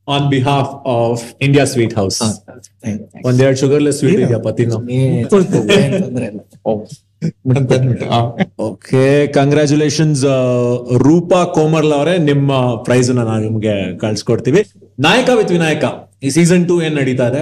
on 0.07 0.25
behalf 0.33 0.71
of 0.95 1.23
India 1.45 1.65
Sweet 1.73 1.95
House 1.99 2.19
ಒಂದೆರಡು 3.29 3.57
ಶುಗರ್ಲೆಸ್ 3.61 3.97
ಸ್ವೀಟ್ 4.01 4.21
ಇದೆಯಪ್ಪ 4.25 4.49
ತಿನ್ನು. 4.59 4.77
ಓಕೆ 8.67 9.03
ಕಂಗ್ರ್ಯಾಚುಲೇಷನ್ಸ್ 9.37 10.23
ರೂಪಾ 11.07 11.39
ಕೋಮರ್ಲ್ 11.57 11.93
ಅವರೇ. 11.97 12.15
ನಿಮ್ಮ 12.31 12.51
ಪ್ರೈಸ್ 12.87 13.09
ನಾವು 13.19 13.37
ನಿಮ್ಗೆ 13.45 13.75
ಕಳ್ಸಿಕೊಡ್ತೀವಿ. 14.03 14.61
ನಾಯಕ 15.07 15.29
ವಿತ್ 15.39 15.53
ವಿನಾಯಕ 15.57 15.85
ಈ 16.25 16.29
ಸೀಸನ್ 16.37 16.63
ಟೂ 16.69 16.75
ಏನ್ 16.87 16.95
ನಡೀತಾ 17.01 17.27
ಇದೆ? 17.31 17.41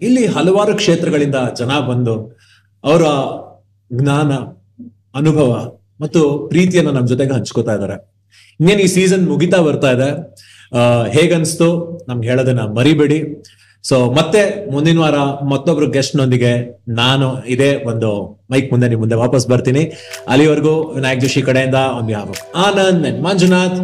ಇಲ್ಲಿ 0.00 0.24
ಹಲವಾರು 0.36 0.74
ಕ್ಷೇತ್ರಗಳಿಂದ 0.80 1.38
ಜನ 1.60 1.72
ಬಂದು 1.90 2.14
ಅವರ 2.84 3.04
ಜ್ಞಾನ 3.90 4.32
ಅನುಭವ 5.14 5.50
ಮತ್ತು 6.00 6.20
ಪ್ರೀತಿಯನ್ನ 6.48 6.90
ನಮ್ಮ 6.90 7.06
ಜೊತೆಗೆ 7.06 7.32
ಹಂಚ್ಕೋತಾ 7.32 7.72
ಇದ್ದಾರೆ 7.74 7.96
ಇನ್ನೇನು 8.60 8.80
ಈ 8.80 8.90
ಸೀಸನ್ 8.90 9.24
ಮುಗಿತಾ 9.28 9.58
ಬರ್ತಾ 9.60 9.90
ಇದೆ 9.90 10.10
ಆ, 10.72 10.82
ಹೇಗನ್ಸ್ತು? 11.08 11.66
ನಮ್ಗೆ 12.08 12.28
ಹೇಳೋದನ್ನ 12.28 12.62
ಮರಿಬೇಡಿ. 12.76 13.16
ಸೊ 13.84 13.96
ಮತ್ತೆ 14.10 14.40
ಮುಂದಿನ 14.70 14.98
ವಾರ 14.98 15.18
ಮತ್ತೊಬ್ರು 15.44 15.86
ಗೆಸ್ಟ್ 15.90 16.14
ನೊಂದಿಗೆ 16.16 16.52
ನಾನು 16.92 17.26
ಇದೇ 17.46 17.70
ಒಂದು 17.84 18.10
ಮೈಕ್ 18.50 18.68
ಮುಂದೆ 18.72 18.88
ನಿಮ್ 18.88 19.00
ಮುಂದೆ 19.00 19.16
ವಾಪಸ್ 19.16 19.46
ಬರ್ತೀನಿ. 19.48 19.82
ಅಲ್ಲಿವರೆಗೂ 20.28 20.74
ವಿನಾಯಕ್ 20.94 21.22
ಜೋಶಿ 21.24 21.42
ಕಡೆಯಿಂದ 21.42 21.80
ಒಂದು 21.98 22.12
ಯಾವ 22.12 22.28
Anand 22.66 23.06
and 23.06 23.20
Manjunath 23.26 23.78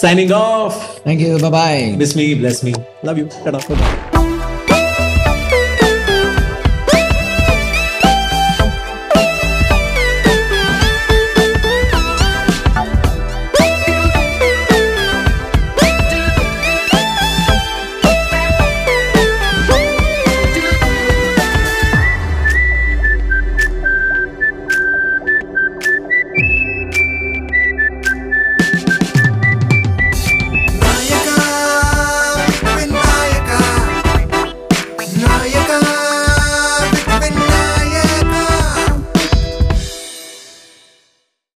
signing 0.00 0.34
off 0.40 0.78
thank 1.04 1.22
you 1.26 1.52
bye 1.52 1.84
miss 1.98 2.16
me 2.16 2.26
bless 2.34 2.62
me 2.64 2.74
love 3.06 3.20
you 3.20 3.26